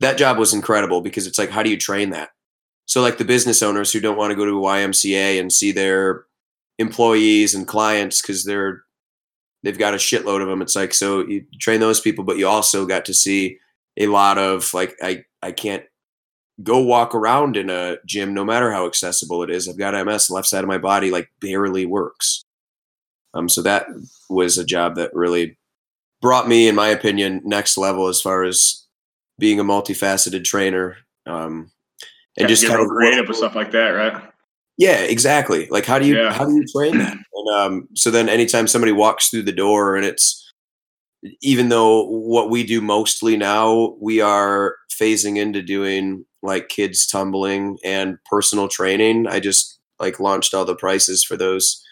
that 0.00 0.18
job 0.18 0.38
was 0.38 0.54
incredible 0.54 1.02
because 1.02 1.26
it's 1.26 1.38
like, 1.38 1.50
how 1.50 1.62
do 1.62 1.70
you 1.70 1.76
train 1.76 2.10
that? 2.10 2.30
So 2.86 3.02
like 3.02 3.18
the 3.18 3.24
business 3.24 3.62
owners 3.62 3.92
who 3.92 4.00
don't 4.00 4.16
want 4.16 4.30
to 4.30 4.36
go 4.36 4.44
to 4.44 4.52
YMCA 4.52 5.38
and 5.38 5.52
see 5.52 5.72
their 5.72 6.24
employees 6.78 7.54
and 7.54 7.66
clients 7.66 8.22
because 8.22 8.44
they're 8.44 8.84
they've 9.66 9.76
got 9.76 9.94
a 9.94 9.96
shitload 9.96 10.40
of 10.42 10.46
them. 10.48 10.62
It's 10.62 10.76
like 10.76 10.94
so 10.94 11.26
you 11.26 11.44
train 11.58 11.80
those 11.80 12.00
people, 12.00 12.22
but 12.22 12.38
you 12.38 12.46
also 12.46 12.86
got 12.86 13.04
to 13.06 13.12
see 13.14 13.58
a 13.96 14.06
lot 14.06 14.38
of 14.38 14.72
like 14.72 14.94
I 15.02 15.24
I 15.42 15.50
can't 15.50 15.82
go 16.62 16.78
walk 16.80 17.16
around 17.16 17.56
in 17.56 17.68
a 17.68 17.96
gym 18.06 18.32
no 18.32 18.44
matter 18.44 18.70
how 18.70 18.86
accessible 18.86 19.42
it 19.42 19.50
is. 19.50 19.68
I've 19.68 19.76
got 19.76 20.06
MS, 20.06 20.28
the 20.28 20.34
left 20.34 20.46
side 20.46 20.62
of 20.62 20.68
my 20.68 20.78
body 20.78 21.10
like 21.10 21.28
barely 21.40 21.84
works. 21.84 22.44
Um, 23.34 23.48
so 23.48 23.60
that 23.62 23.86
was 24.30 24.56
a 24.56 24.64
job 24.64 24.94
that 24.94 25.10
really 25.12 25.58
brought 26.22 26.46
me, 26.48 26.68
in 26.68 26.76
my 26.76 26.88
opinion, 26.88 27.42
next 27.44 27.76
level 27.76 28.06
as 28.06 28.22
far 28.22 28.44
as 28.44 28.86
being 29.38 29.58
a 29.58 29.64
multifaceted 29.64 30.44
trainer. 30.44 30.96
Um, 31.26 31.72
and 32.38 32.46
just 32.48 32.66
kind 32.66 32.80
of 32.80 32.86
creative 32.86 33.26
with 33.26 33.36
stuff 33.36 33.56
like 33.56 33.72
that, 33.72 33.88
right? 33.88 34.22
yeah, 34.78 34.98
exactly. 35.00 35.66
Like 35.70 35.84
how 35.86 35.98
do 35.98 36.06
you 36.06 36.16
Yeah. 36.16 36.32
how 36.32 36.44
do 36.46 36.54
you 36.54 36.64
train 36.72 36.98
that? 36.98 37.16
Um, 37.54 37.88
so 37.94 38.10
then 38.10 38.28
anytime 38.28 38.66
somebody 38.66 38.92
walks 38.92 39.28
through 39.28 39.42
the 39.42 39.52
door 39.52 39.96
and 39.96 40.04
it's 40.04 40.42
even 41.40 41.68
though 41.68 42.06
what 42.06 42.50
we 42.50 42.64
do 42.64 42.80
mostly 42.80 43.36
now, 43.36 43.96
we 44.00 44.20
are 44.20 44.76
phasing 44.92 45.36
into 45.36 45.62
doing 45.62 46.24
like 46.42 46.68
kids 46.68 47.06
tumbling 47.06 47.78
and 47.84 48.18
personal 48.30 48.68
training. 48.68 49.26
I 49.26 49.40
just 49.40 49.78
like 49.98 50.20
launched 50.20 50.54
all 50.54 50.64
the 50.64 50.76
prices 50.76 51.24
for 51.24 51.36
those. 51.36 51.82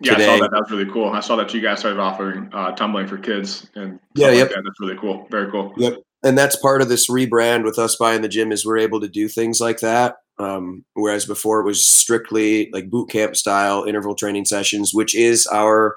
Yeah, 0.00 0.16
I 0.16 0.20
saw 0.20 0.38
that. 0.38 0.50
That 0.50 0.60
was 0.60 0.70
really 0.70 0.90
cool. 0.92 1.08
I 1.08 1.20
saw 1.20 1.36
that 1.36 1.52
you 1.54 1.60
guys 1.60 1.80
started 1.80 1.98
offering 1.98 2.50
uh, 2.52 2.72
tumbling 2.72 3.06
for 3.06 3.16
kids 3.16 3.66
and 3.74 3.98
Yeah, 4.14 4.28
stuff 4.28 4.40
like 4.40 4.48
that. 4.50 4.62
That's 4.64 4.80
really 4.80 4.96
cool. 4.98 5.26
Very 5.30 5.50
cool. 5.50 5.72
Yep. 5.76 5.98
And 6.22 6.36
that's 6.36 6.56
part 6.56 6.82
of 6.82 6.88
this 6.88 7.08
rebrand 7.10 7.64
with 7.64 7.78
us 7.78 7.96
buying 7.96 8.22
the 8.22 8.28
gym 8.28 8.52
is 8.52 8.66
we're 8.66 8.78
able 8.78 9.00
to 9.00 9.08
do 9.08 9.28
things 9.28 9.60
like 9.60 9.80
that. 9.80 10.16
Um, 10.38 10.84
whereas 10.94 11.24
before 11.24 11.60
it 11.60 11.64
was 11.64 11.86
strictly 11.86 12.68
like 12.72 12.90
boot 12.90 13.08
camp 13.10 13.36
style 13.36 13.84
interval 13.84 14.14
training 14.14 14.44
sessions, 14.44 14.92
which 14.92 15.14
is 15.14 15.46
our 15.46 15.96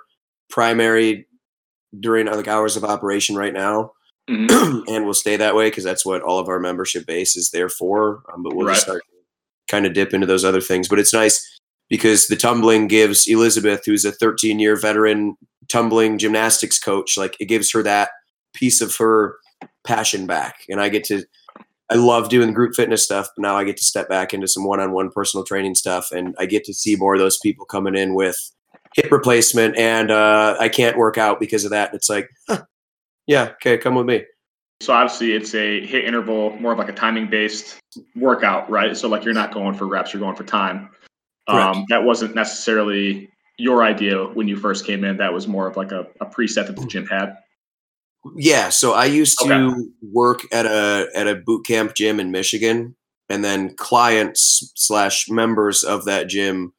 primary 0.50 1.28
during 2.00 2.28
like 2.28 2.48
hours 2.48 2.78
of 2.78 2.84
operation 2.84 3.36
right 3.36 3.54
now, 3.54 3.92
Mhm. 4.30 4.84
and 4.88 5.06
will 5.06 5.14
stay 5.14 5.36
that 5.38 5.56
way 5.56 5.70
because 5.70 5.84
that's 5.84 6.06
what 6.06 6.22
all 6.22 6.40
of 6.40 6.48
our 6.48 6.60
membership 6.60 7.06
base 7.08 7.36
is 7.36 7.50
there 7.50 7.70
for. 7.70 8.22
Um, 8.34 8.44
but 8.44 8.56
we'll 8.56 8.68
just 8.68 8.84
start 8.84 9.02
kind 9.70 9.86
of 9.86 9.94
dip 9.94 10.14
into 10.14 10.28
those 10.28 10.46
other 10.46 10.62
things. 10.62 10.88
But 10.88 11.00
it's 11.00 11.14
nice 11.14 11.46
because 11.90 12.28
the 12.28 12.36
tumbling 12.36 12.88
gives 12.88 13.28
Elizabeth, 13.28 13.82
who's 13.86 14.06
a 14.06 14.12
13 14.12 14.60
year 14.60 14.76
veteran 14.76 15.36
tumbling 15.68 16.18
gymnastics 16.18 16.80
coach, 16.80 17.18
like 17.18 17.36
it 17.40 17.46
gives 17.46 17.72
her 17.72 17.82
that 17.84 18.10
piece 18.54 18.82
of 18.82 18.96
her 18.98 19.36
passion 19.84 20.28
back. 20.28 20.58
And 20.70 20.80
I 20.80 20.90
get 20.90 21.04
to, 21.06 21.24
I 21.92 21.96
love 21.96 22.30
doing 22.30 22.54
group 22.54 22.76
fitness 22.76 23.04
stuff, 23.04 23.28
but 23.36 23.42
now 23.42 23.58
I 23.58 23.64
get 23.64 23.78
to 23.78 23.84
step 23.84 24.08
back 24.08 24.34
into 24.34 24.48
some 24.48 24.64
one 24.64 24.80
on 24.80 24.92
one 24.92 25.10
personal 25.10 25.44
training 25.44 25.76
stuff. 25.76 26.12
And 26.12 26.36
I 26.38 26.46
get 26.46 26.64
to 26.66 26.74
see 26.74 26.96
more 26.96 27.16
of 27.16 27.20
those 27.20 27.40
people 27.40 27.66
coming 27.66 27.96
in 27.96 28.14
with 28.14 28.38
hip 28.96 29.12
replacement 29.12 29.78
and 29.78 30.12
uh, 30.12 30.56
I 30.60 30.70
can't 30.70 30.98
work 30.98 31.18
out 31.18 31.40
because 31.40 31.66
of 31.66 31.72
that. 31.72 31.94
It's 31.94 32.10
like, 32.10 32.30
huh, 32.48 32.64
yeah, 33.28 33.52
okay, 33.54 33.78
come 33.78 33.96
with 33.96 34.06
me. 34.06 34.24
So 34.82 34.94
obviously, 34.94 35.34
it's 35.34 35.54
a 35.54 35.86
HIIT 35.86 36.06
interval, 36.06 36.52
more 36.60 36.72
of 36.72 36.78
like 36.78 36.90
a 36.90 36.94
timing 36.94 37.28
based 37.28 37.80
workout, 38.16 38.70
right? 38.70 38.96
So 38.96 39.10
like 39.10 39.26
you're 39.26 39.34
not 39.34 39.54
going 39.54 39.74
for 39.74 39.88
reps, 39.88 40.14
you're 40.14 40.22
going 40.22 40.36
for 40.36 40.46
time. 40.46 40.90
Um, 41.48 41.86
that 41.90 42.04
wasn't 42.04 42.36
necessarily 42.36 43.30
your 43.58 43.84
idea 43.84 44.24
when 44.24 44.48
you 44.48 44.56
first 44.56 44.86
came 44.86 45.04
in. 45.04 45.18
That 45.18 45.34
was 45.34 45.48
more 45.48 45.68
of 45.68 45.76
like 45.76 45.92
a, 45.92 46.08
a 46.22 46.26
preset 46.28 46.68
that 46.68 46.76
the 46.76 46.86
gym 46.86 47.08
had. 47.08 47.36
Yeah, 48.36 48.70
so 48.70 48.94
I 48.94 49.06
used 49.06 49.40
to 49.40 49.54
Okay. 49.54 49.76
work 50.12 50.42
at 50.52 50.66
a 50.66 51.08
at 51.16 51.28
a 51.28 51.36
boot 51.36 51.66
camp 51.66 51.96
gym 51.96 52.20
in 52.20 52.32
Michigan, 52.32 52.96
and 53.30 53.44
then 53.46 53.76
clients 53.76 54.72
slash 54.76 55.30
members 55.30 55.84
of 55.84 56.06
that 56.06 56.28
gym 56.28 56.74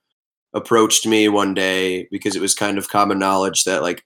approached 0.55 1.07
me 1.07 1.29
one 1.29 1.55
day 1.55 2.09
because 2.11 2.37
it 2.37 2.43
was 2.43 2.55
kind 2.55 2.77
of 2.79 2.89
common 2.89 3.19
knowledge 3.19 3.65
that 3.65 3.83
like 3.83 4.05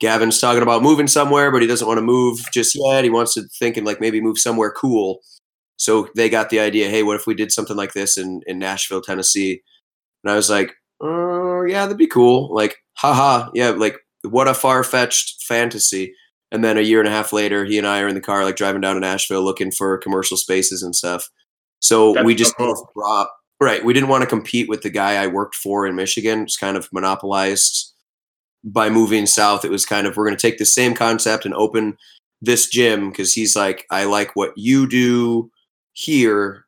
Gavin's 0.00 0.40
talking 0.40 0.62
about 0.62 0.82
moving 0.82 1.08
somewhere, 1.08 1.50
but 1.52 1.62
he 1.62 1.68
doesn't 1.68 1.86
want 1.88 1.98
to 1.98 2.02
move 2.02 2.40
just 2.52 2.74
yet. 2.76 3.04
He 3.04 3.10
wants 3.10 3.34
to 3.34 3.42
think 3.58 3.76
and 3.76 3.86
like 3.86 4.00
maybe 4.00 4.20
move 4.20 4.38
somewhere 4.38 4.72
cool. 4.72 5.20
So 5.78 6.08
they 6.16 6.28
got 6.28 6.50
the 6.50 6.60
idea, 6.60 6.88
hey, 6.90 7.02
what 7.02 7.16
if 7.16 7.26
we 7.26 7.34
did 7.34 7.52
something 7.52 7.76
like 7.76 7.92
this 7.94 8.16
in 8.18 8.42
in 8.46 8.58
Nashville, 8.58 9.02
Tennessee? 9.02 9.62
And 10.24 10.32
I 10.32 10.36
was 10.36 10.50
like, 10.50 10.74
oh 11.00 11.62
yeah, 11.64 11.82
that'd 11.86 11.98
be 11.98 12.06
cool. 12.06 12.54
Like, 12.54 12.76
haha, 12.98 13.50
yeah, 13.54 13.70
like 13.70 13.96
what 14.22 14.48
a 14.48 14.54
far 14.54 14.84
fetched 14.84 15.42
fantasy. 15.44 16.14
And 16.52 16.62
then 16.62 16.76
a 16.76 16.82
year 16.82 17.00
and 17.00 17.08
a 17.08 17.10
half 17.10 17.32
later, 17.32 17.64
he 17.64 17.78
and 17.78 17.86
I 17.86 18.00
are 18.00 18.08
in 18.08 18.14
the 18.14 18.20
car, 18.20 18.44
like 18.44 18.56
driving 18.56 18.82
down 18.82 18.94
to 18.94 19.00
Nashville 19.00 19.42
looking 19.42 19.72
for 19.72 19.96
commercial 19.98 20.36
spaces 20.36 20.82
and 20.82 20.94
stuff. 20.94 21.30
So 21.80 22.12
That's 22.12 22.26
we 22.26 22.34
so 22.34 22.38
just 22.38 22.56
cool. 22.56 22.90
brought, 22.94 23.30
right. 23.58 23.84
We 23.84 23.94
didn't 23.94 24.10
want 24.10 24.22
to 24.22 24.28
compete 24.28 24.68
with 24.68 24.82
the 24.82 24.90
guy 24.90 25.14
I 25.14 25.26
worked 25.26 25.54
for 25.56 25.86
in 25.86 25.96
Michigan. 25.96 26.42
It's 26.42 26.58
kind 26.58 26.76
of 26.76 26.92
monopolized 26.92 27.94
by 28.62 28.90
moving 28.90 29.26
south. 29.26 29.64
It 29.64 29.70
was 29.70 29.86
kind 29.86 30.06
of, 30.06 30.16
we're 30.16 30.26
going 30.26 30.36
to 30.36 30.46
take 30.46 30.58
the 30.58 30.66
same 30.66 30.94
concept 30.94 31.46
and 31.46 31.54
open 31.54 31.96
this 32.42 32.68
gym 32.68 33.08
because 33.08 33.32
he's 33.32 33.56
like, 33.56 33.86
I 33.90 34.04
like 34.04 34.36
what 34.36 34.52
you 34.56 34.86
do 34.86 35.50
here. 35.94 36.66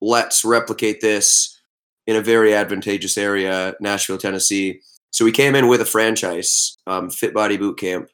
Let's 0.00 0.44
replicate 0.44 1.00
this 1.00 1.60
in 2.06 2.14
a 2.14 2.22
very 2.22 2.54
advantageous 2.54 3.18
area, 3.18 3.74
Nashville, 3.80 4.16
Tennessee. 4.16 4.80
So 5.10 5.24
we 5.24 5.32
came 5.32 5.56
in 5.56 5.66
with 5.66 5.80
a 5.80 5.86
franchise, 5.86 6.78
um, 6.86 7.10
Fit 7.10 7.34
Body 7.34 7.56
Boot 7.56 7.78
Camp, 7.78 8.08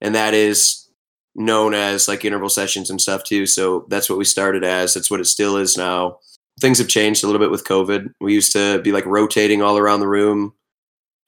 and 0.00 0.14
that 0.14 0.34
is 0.34 0.88
known 1.34 1.74
as 1.74 2.08
like 2.08 2.24
interval 2.24 2.48
sessions 2.48 2.90
and 2.90 3.00
stuff 3.00 3.24
too. 3.24 3.46
So 3.46 3.86
that's 3.88 4.10
what 4.10 4.18
we 4.18 4.24
started 4.24 4.64
as. 4.64 4.94
That's 4.94 5.10
what 5.10 5.20
it 5.20 5.26
still 5.26 5.56
is 5.56 5.76
now. 5.76 6.18
Things 6.60 6.78
have 6.78 6.88
changed 6.88 7.22
a 7.22 7.26
little 7.26 7.40
bit 7.40 7.50
with 7.50 7.64
COVID. 7.64 8.12
We 8.20 8.34
used 8.34 8.52
to 8.52 8.80
be 8.82 8.92
like 8.92 9.06
rotating 9.06 9.62
all 9.62 9.78
around 9.78 10.00
the 10.00 10.08
room, 10.08 10.52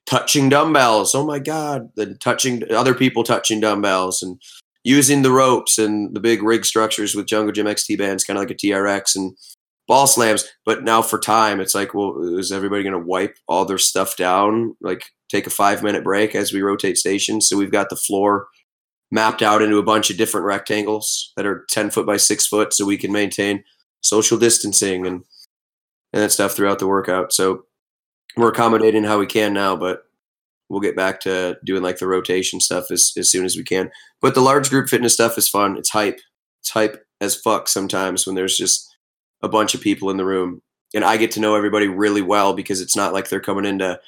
touching 0.07 0.49
dumbbells. 0.49 1.15
Oh 1.15 1.25
my 1.25 1.39
god! 1.39 1.89
Then 1.97 2.19
touching 2.21 2.71
other 2.71 2.95
people 2.95 3.25
touching 3.25 3.61
dumbbells 3.61 4.23
and 4.23 4.41
using 4.85 5.23
the 5.23 5.31
ropes 5.31 5.79
and 5.79 6.15
the 6.15 6.21
big 6.21 6.43
rig 6.43 6.65
structures 6.65 7.15
with 7.15 7.27
Jungle 7.27 7.53
Gym 7.53 7.67
XT 7.67 7.97
bands, 7.97 8.25
kind 8.25 8.37
of 8.37 8.43
like 8.43 8.51
a 8.51 8.55
TRX 8.55 9.17
and 9.17 9.37
ball 9.87 10.07
slams. 10.07 10.45
But 10.67 10.85
now 10.85 11.03
for 11.03 11.19
time, 11.19 11.61
it's 11.61 11.75
like, 11.75 11.95
well, 11.95 12.39
is 12.39 12.53
everybody 12.53 12.83
going 12.83 12.93
to 12.93 13.07
wipe 13.07 13.37
all 13.49 13.65
their 13.65 13.79
stuff 13.79 14.17
down? 14.17 14.77
Like 14.81 15.05
take 15.29 15.47
a 15.47 15.51
five 15.51 15.83
minute 15.83 16.05
break 16.05 16.35
as 16.35 16.53
we 16.53 16.63
rotate 16.63 16.99
stations. 16.99 17.49
So 17.49 17.57
we've 17.57 17.73
got 17.73 17.89
the 17.89 17.97
floor 17.97 18.49
mapped 19.13 19.43
out 19.43 19.63
into 19.63 19.77
a 19.79 19.83
bunch 19.83 20.11
of 20.11 20.17
different 20.17 20.47
rectangles 20.47 21.33
that 21.37 21.47
are 21.47 21.67
10 21.71 21.91
foot 21.91 22.07
by 22.07 22.17
six 22.17 22.47
foot 22.47 22.73
so 22.73 22.85
we 22.85 22.97
can 22.97 23.13
maintain 23.13 23.63
social 24.01 24.39
distancing 24.39 25.07
and, 25.07 25.23
and 26.13 26.23
that 26.23 26.33
stuff 26.33 26.53
throughout 26.55 26.79
the 26.81 26.87
workout. 26.89 27.33
So 27.33 27.67
we're 28.37 28.49
accommodating 28.51 29.05
how 29.05 29.19
we 29.19 29.27
can 29.27 29.53
now, 29.53 29.77
but 29.77 30.05
we'll 30.71 30.81
get 30.81 30.97
back 30.97 31.21
to 31.21 31.59
doing 31.63 31.83
like 31.83 31.99
the 31.99 32.07
rotation 32.07 32.59
stuff 32.59 32.91
as, 32.91 33.13
as 33.19 33.31
soon 33.31 33.45
as 33.45 33.55
we 33.55 33.63
can. 33.63 33.91
But 34.23 34.35
the 34.35 34.41
large 34.41 34.71
group 34.71 34.89
fitness 34.89 35.13
stuff 35.13 35.37
is 35.37 35.49
fun. 35.49 35.77
It's 35.77 35.91
hype. 35.91 36.19
It's 36.63 36.71
hype 36.71 37.05
as 37.21 37.37
fuck 37.37 37.69
sometimes 37.69 38.27
when 38.27 38.35
there's 38.35 38.57
just 38.57 38.89
a 39.43 39.49
bunch 39.49 39.75
of 39.75 39.83
people 39.83 40.09
in 40.09 40.17
the 40.17 40.25
room. 40.25 40.63
And 40.95 41.05
I 41.05 41.19
get 41.19 41.31
to 41.33 41.41
know 41.41 41.55
everybody 41.55 41.87
really 41.87 42.23
well 42.23 42.55
because 42.55 42.81
it's 42.81 42.97
not 42.97 43.13
like 43.13 43.29
they're 43.29 43.41
coming 43.41 43.67
into 43.67 44.01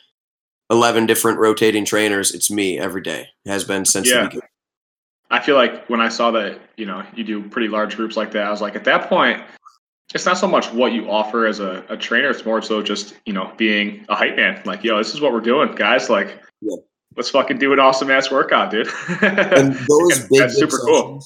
11 0.71 1.05
different 1.05 1.39
rotating 1.39 1.85
trainers. 1.85 2.33
It's 2.33 2.51
me 2.51 2.79
every 2.79 3.03
day. 3.03 3.29
It 3.45 3.51
has 3.51 3.65
been 3.65 3.85
since 3.85 4.09
Yeah. 4.09 4.23
the 4.23 4.29
beginning. 4.29 4.49
I 5.35 5.41
feel 5.41 5.57
like 5.57 5.89
when 5.89 6.01
I 6.01 6.09
saw 6.09 6.31
that, 6.33 6.61
you 6.77 6.87
know, 6.87 7.05
you 7.17 7.25
do 7.25 7.43
pretty 7.49 7.69
large 7.69 7.97
groups 7.97 8.17
like 8.17 8.31
that, 8.33 8.47
I 8.47 8.51
was 8.51 8.61
like, 8.61 8.77
at 8.77 8.85
that 8.85 9.09
point, 9.09 9.43
it's 10.15 10.25
not 10.27 10.39
so 10.39 10.47
much 10.47 10.71
what 10.73 10.93
you 10.93 11.11
offer 11.11 11.47
as 11.47 11.59
a, 11.61 11.85
a 11.89 11.97
trainer, 11.97 12.31
it's 12.31 12.45
more 12.45 12.63
so 12.63 12.83
just, 12.83 13.17
you 13.27 13.33
know, 13.33 13.53
being 13.57 14.05
a 14.09 14.15
hype 14.15 14.37
man. 14.37 14.63
Like, 14.65 14.85
yo, 14.85 14.97
this 14.99 15.13
is 15.13 15.21
what 15.21 15.33
we're 15.33 15.41
doing, 15.41 15.75
guys. 15.75 16.09
Like, 16.09 16.41
Yeah. 16.61 16.77
let's 17.17 17.31
fucking 17.31 17.59
do 17.59 17.73
an 17.73 17.81
awesome 17.81 18.11
ass 18.11 18.31
workout, 18.31 18.71
dude. 18.71 18.87
And 19.23 19.75
those 19.75 20.21
big, 20.29 20.39
that's 20.41 20.61
big 20.61 20.71
super 20.71 20.79
cool. 20.87 21.21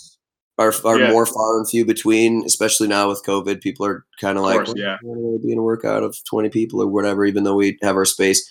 are, 0.59 0.73
are 0.87 0.99
Yeah. 0.99 1.11
more 1.11 1.27
far 1.27 1.59
and 1.59 1.69
few 1.69 1.85
between, 1.85 2.45
especially 2.47 2.89
now 2.89 3.09
with 3.09 3.23
COVID. 3.27 3.61
People 3.61 3.85
are 3.85 4.07
kind 4.21 4.39
of 4.39 4.45
like, 4.45 4.65
course, 4.65 4.73
yeah. 4.75 4.95
I 4.95 4.99
don't 5.03 5.17
want 5.19 5.43
to 5.43 5.47
be 5.47 5.53
in 5.53 5.59
a 5.59 5.63
workout 5.63 6.03
of 6.03 6.17
20 6.25 6.49
people 6.49 6.81
or 6.83 6.87
whatever, 6.87 7.27
even 7.27 7.45
though 7.45 7.57
we 7.57 7.77
have 7.83 7.97
our 7.97 8.07
space. 8.07 8.49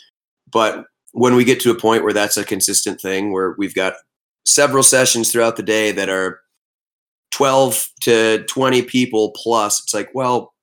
But 0.52 0.86
when 1.14 1.36
we 1.36 1.44
get 1.44 1.60
to 1.62 1.72
a 1.72 1.76
point 1.80 2.04
where 2.04 2.14
that's 2.14 2.38
a 2.38 2.44
consistent 2.44 3.02
thing, 3.02 3.32
where 3.32 3.56
we've 3.58 3.74
got 3.74 3.94
several 4.48 4.82
sessions 4.82 5.32
throughout 5.32 5.58
the 5.58 5.63
day 5.63 5.92
that 5.92 6.10
are 6.10 6.39
12 7.32 7.89
to 8.01 8.44
20 8.46 8.82
people 8.84 9.34
plus, 9.36 9.84
it's 9.84 9.94
like, 9.94 10.10
well, 10.16 10.54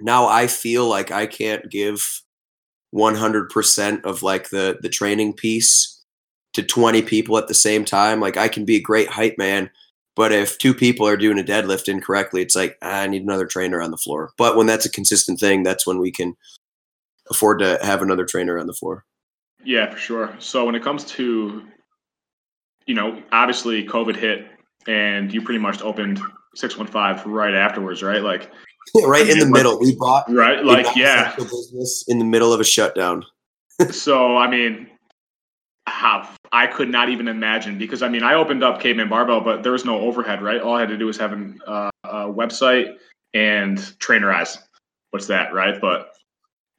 now 0.00 0.26
I 0.28 0.46
feel 0.46 0.86
like 0.86 1.10
I 1.10 1.26
can't 1.26 1.68
give 1.70 2.22
100% 2.94 4.04
of 4.04 4.22
like 4.22 4.50
the 4.50 4.78
the 4.80 4.88
training 4.88 5.32
piece 5.32 6.04
to 6.52 6.62
20 6.62 7.02
people 7.02 7.36
at 7.38 7.48
the 7.48 7.54
same 7.54 7.84
time. 7.84 8.20
Like 8.20 8.36
I 8.36 8.48
can 8.48 8.64
be 8.64 8.76
a 8.76 8.80
great 8.80 9.08
hype 9.08 9.36
man, 9.38 9.70
but 10.14 10.32
if 10.32 10.58
two 10.58 10.74
people 10.74 11.08
are 11.08 11.16
doing 11.16 11.38
a 11.38 11.42
deadlift 11.42 11.88
incorrectly, 11.88 12.42
it's 12.42 12.54
like 12.54 12.76
"Ah, 12.82 13.00
I 13.00 13.06
need 13.06 13.22
another 13.22 13.46
trainer 13.46 13.80
on 13.80 13.90
the 13.90 13.96
floor. 13.96 14.32
But 14.36 14.56
when 14.56 14.66
that's 14.66 14.86
a 14.86 14.90
consistent 14.90 15.40
thing, 15.40 15.62
that's 15.62 15.86
when 15.86 15.98
we 15.98 16.12
can 16.12 16.36
afford 17.30 17.58
to 17.60 17.78
have 17.82 18.02
another 18.02 18.24
trainer 18.24 18.58
on 18.58 18.66
the 18.66 18.74
floor. 18.74 19.04
Yeah, 19.64 19.90
for 19.90 19.98
sure. 19.98 20.36
So 20.38 20.64
when 20.64 20.74
it 20.74 20.82
comes 20.82 21.04
to, 21.16 21.62
you 22.86 22.94
know, 22.94 23.22
obviously 23.32 23.86
COVID 23.86 24.16
hit 24.16 24.46
and 24.86 25.32
you 25.32 25.42
pretty 25.42 25.58
much 25.58 25.82
opened 25.82 26.20
615 26.54 27.30
right 27.30 27.54
afterwards, 27.54 28.02
right? 28.02 28.22
Like, 28.22 28.50
right 29.04 29.28
in 29.28 29.38
the 29.38 29.44
mean, 29.44 29.52
middle, 29.52 29.78
we 29.78 29.96
bought 29.96 30.24
right? 30.28 30.64
Like, 30.64 30.86
bought 30.86 30.96
yeah. 30.96 31.34
business 31.36 32.04
in 32.08 32.18
the 32.18 32.24
middle 32.24 32.52
of 32.52 32.60
a 32.60 32.64
shutdown. 32.64 33.24
So, 33.90 34.38
I 34.38 34.48
mean, 34.48 34.88
how 35.86 36.26
I 36.50 36.66
could 36.66 36.88
not 36.88 37.10
even 37.10 37.28
imagine 37.28 37.76
because 37.76 38.02
I 38.02 38.08
mean, 38.08 38.22
I 38.22 38.32
opened 38.32 38.64
up 38.64 38.80
Caveman 38.80 39.10
Barbell, 39.10 39.42
but 39.42 39.62
there 39.62 39.72
was 39.72 39.84
no 39.84 40.00
overhead, 40.00 40.40
right? 40.40 40.62
All 40.62 40.74
I 40.74 40.80
had 40.80 40.88
to 40.88 40.96
do 40.96 41.04
was 41.04 41.18
have 41.18 41.32
an, 41.32 41.60
uh, 41.66 41.90
a 42.04 42.16
website 42.24 42.96
and 43.34 43.76
trainerize. 43.76 44.56
What's 45.10 45.26
that, 45.26 45.52
right? 45.52 45.78
But 45.78 46.12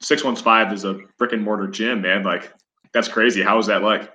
615 0.02 0.74
is 0.74 0.84
a 0.84 0.98
brick 1.18 1.32
and 1.32 1.42
mortar 1.42 1.68
gym, 1.68 2.02
man. 2.02 2.24
Like, 2.24 2.52
that's 2.92 3.08
crazy. 3.08 3.42
How 3.42 3.56
was 3.56 3.66
that 3.68 3.82
like? 3.82 4.12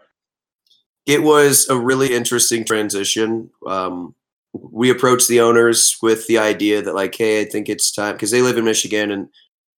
It 1.06 1.24
was 1.24 1.68
a 1.70 1.78
really 1.78 2.14
interesting 2.14 2.64
transition. 2.64 3.50
Um, 3.68 4.16
we 4.54 4.90
approached 4.90 5.28
the 5.28 5.42
owners 5.42 5.98
with 6.02 6.28
the 6.28 6.38
idea 6.38 6.82
that, 6.82 6.96
like, 6.96 7.16
hey, 7.16 7.42
I 7.42 7.46
think 7.46 7.68
it's 7.70 7.92
time 7.92 8.14
because 8.14 8.32
they 8.32 8.42
live 8.42 8.58
in 8.58 8.66
Michigan 8.66 9.12
and 9.12 9.28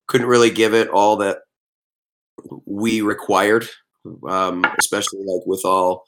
couldn't 0.07 0.27
really 0.27 0.51
give 0.51 0.73
it 0.73 0.89
all 0.89 1.15
that 1.17 1.39
we 2.65 3.01
required, 3.01 3.67
um, 4.27 4.65
especially 4.77 5.19
like 5.25 5.45
with 5.47 5.63
all 5.65 6.03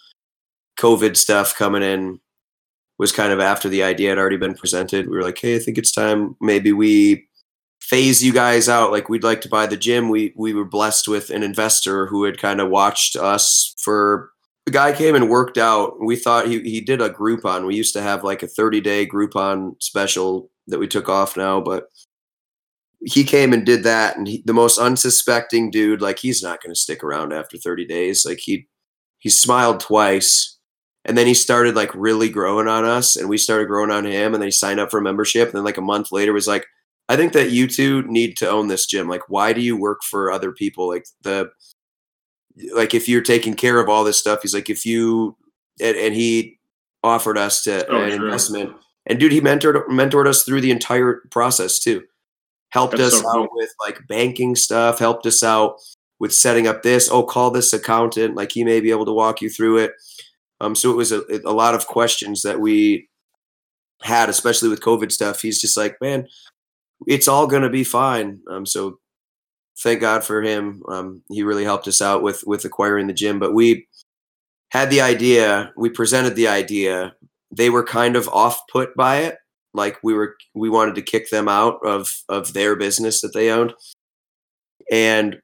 COVID 0.80 1.18
stuff 1.18 1.56
coming 1.56 1.84
in. 1.84 2.20
Was 3.00 3.12
kind 3.12 3.32
of 3.32 3.40
after 3.40 3.70
the 3.70 3.84
idea 3.84 4.10
had 4.10 4.18
already 4.18 4.38
been 4.38 4.56
presented. 4.56 5.08
We 5.08 5.18
were 5.18 5.24
like, 5.24 5.38
hey, 5.38 5.56
I 5.56 5.60
think 5.60 5.78
it's 5.78 5.92
time. 5.92 6.36
Maybe 6.42 6.72
we 6.72 7.28
phase 7.80 8.24
you 8.24 8.34
guys 8.34 8.68
out. 8.68 8.92
Like, 8.92 9.08
we'd 9.08 9.24
like 9.24 9.42
to 9.42 9.50
buy 9.50 9.68
the 9.68 9.78
gym. 9.78 10.10
We 10.10 10.34
we 10.36 10.52
were 10.52 10.66
blessed 10.66 11.08
with 11.08 11.30
an 11.30 11.44
investor 11.44 12.08
who 12.08 12.24
had 12.24 12.40
kind 12.40 12.60
of 12.60 12.70
watched 12.70 13.16
us 13.16 13.76
for 13.78 14.32
the 14.68 14.72
guy 14.72 14.92
came 14.92 15.16
and 15.16 15.30
worked 15.30 15.58
out. 15.58 15.98
We 15.98 16.18
thought 16.18 16.50
he, 16.50 16.60
he 16.60 16.82
did 16.82 17.00
a 17.00 17.10
Groupon. 17.10 17.66
We 17.66 17.78
used 17.78 17.94
to 17.94 18.02
have 18.02 18.26
like 18.26 18.44
a 18.44 18.50
30 18.50 18.82
day 18.82 19.08
Groupon 19.08 19.82
special 19.82 20.52
that 20.68 20.78
we 20.78 20.90
took 20.90 21.08
off 21.08 21.38
now, 21.38 21.62
but 21.62 21.86
he 23.00 23.24
came 23.24 23.54
and 23.54 23.66
did 23.66 23.86
that. 23.86 24.18
And 24.18 24.28
he, 24.28 24.44
the 24.46 24.54
most 24.54 24.78
unsuspecting 24.78 25.72
dude, 25.72 26.02
like 26.02 26.20
he's 26.20 26.44
not 26.44 26.62
going 26.62 26.74
to 26.74 26.80
stick 26.80 27.02
around 27.02 27.32
after 27.32 27.58
30 27.58 27.88
days. 27.88 28.26
Like 28.26 28.40
he, 28.42 28.68
he 29.20 29.30
smiled 29.30 29.80
twice 29.80 30.58
and 31.06 31.18
then 31.18 31.28
he 31.28 31.34
started 31.34 31.74
like 31.74 31.96
really 31.96 32.28
growing 32.28 32.68
on 32.68 32.84
us 32.84 33.16
and 33.16 33.30
we 33.30 33.38
started 33.38 33.70
growing 33.70 33.90
on 33.90 34.06
him 34.06 34.34
and 34.34 34.44
then 34.44 34.48
he 34.48 34.52
signed 34.52 34.82
up 34.82 34.92
for 34.92 35.00
a 35.00 35.02
membership. 35.02 35.48
And 35.48 35.56
then 35.56 35.64
like 35.64 35.78
a 35.78 35.82
month 35.82 36.12
later 36.12 36.34
was 36.34 36.46
like, 36.46 36.66
I 37.08 37.16
think 37.16 37.32
that 37.32 37.52
you 37.52 37.68
two 37.68 38.02
need 38.02 38.36
to 38.36 38.50
own 38.50 38.68
this 38.68 38.86
gym. 38.86 39.08
Like, 39.08 39.30
why 39.30 39.54
do 39.54 39.62
you 39.62 39.80
work 39.80 40.00
for 40.04 40.30
other 40.30 40.52
people? 40.52 40.90
Like 40.90 41.06
the, 41.22 41.52
like 42.74 42.94
if 42.94 43.08
you're 43.08 43.22
taking 43.22 43.54
care 43.54 43.80
of 43.80 43.88
all 43.90 44.04
this 44.04 44.18
stuff 44.20 44.42
he's 44.42 44.54
like 44.54 44.70
if 44.70 44.86
you 44.86 45.36
and, 45.80 45.96
and 45.96 46.16
he 46.16 46.58
offered 47.04 47.38
us 47.38 47.64
to 47.64 47.88
Oh, 47.90 48.02
an 48.04 48.12
sure. 48.12 48.26
investment. 48.26 48.76
And 49.06 49.20
dude 49.20 49.32
he 49.32 49.40
mentored 49.42 49.86
mentored 49.88 50.28
us 50.28 50.44
through 50.44 50.62
the 50.62 50.72
entire 50.72 51.22
process 51.32 51.80
too. 51.80 52.04
Helped 52.70 52.98
That's 52.98 53.14
us 53.16 53.22
so 53.22 53.28
out 53.30 53.34
cool. 53.34 53.50
with 53.54 53.70
like 53.80 54.00
banking 54.08 54.56
stuff 54.56 55.00
helped 55.00 55.26
us 55.26 55.44
out 55.44 55.76
with 56.20 56.34
setting 56.34 56.68
up 56.68 56.82
this 56.84 57.10
oh 57.12 57.24
call 57.24 57.52
this 57.52 57.72
accountant 57.74 58.36
like 58.36 58.52
he 58.52 58.64
may 58.64 58.80
be 58.82 58.90
able 58.92 59.06
to 59.06 59.14
walk 59.14 59.42
you 59.42 59.50
through 59.50 59.78
it. 59.78 59.94
Um 60.60 60.76
so 60.76 60.92
it 60.92 60.98
was 60.98 61.12
a, 61.12 61.22
a 61.46 61.54
lot 61.54 61.76
of 61.76 61.88
questions 61.88 62.42
that 62.42 62.60
we 62.60 63.08
had 64.02 64.30
especially 64.30 64.68
with 64.70 64.82
covid 64.82 65.12
stuff. 65.12 65.42
He's 65.42 65.62
just 65.62 65.78
like 65.78 65.96
man 66.02 66.28
it's 67.06 67.28
all 67.28 67.46
gonna 67.48 67.70
be 67.70 67.84
fine. 67.84 68.40
Um 68.50 68.66
so 68.66 69.00
thank 69.80 70.02
God 70.02 70.24
for 70.24 70.42
him. 70.42 70.84
Um, 70.88 71.22
he 71.30 71.44
really 71.44 71.64
helped 71.64 71.88
us 71.88 72.02
out 72.02 72.22
with 72.24 72.44
with 72.46 72.66
acquiring 72.66 73.08
the 73.08 73.14
gym. 73.14 73.40
But 73.40 73.54
we 73.54 73.88
had 74.72 74.90
the 74.90 75.02
idea, 75.02 75.72
we 75.78 75.90
presented 75.90 76.36
the 76.36 76.48
idea. 76.48 77.16
They 77.52 77.70
were 77.70 77.84
kind 77.84 78.16
of 78.16 78.28
off 78.30 78.60
put 78.72 78.96
by 78.96 79.18
it, 79.18 79.38
like 79.74 79.98
we 80.04 80.14
were 80.14 80.36
we 80.54 80.70
wanted 80.70 80.96
to 80.96 81.02
kick 81.02 81.30
them 81.30 81.48
out 81.48 81.80
of 81.86 82.12
of 82.30 82.54
their 82.54 82.76
business 82.76 83.22
that 83.22 83.34
they 83.34 83.50
owned. 83.50 83.74
And 84.92 85.40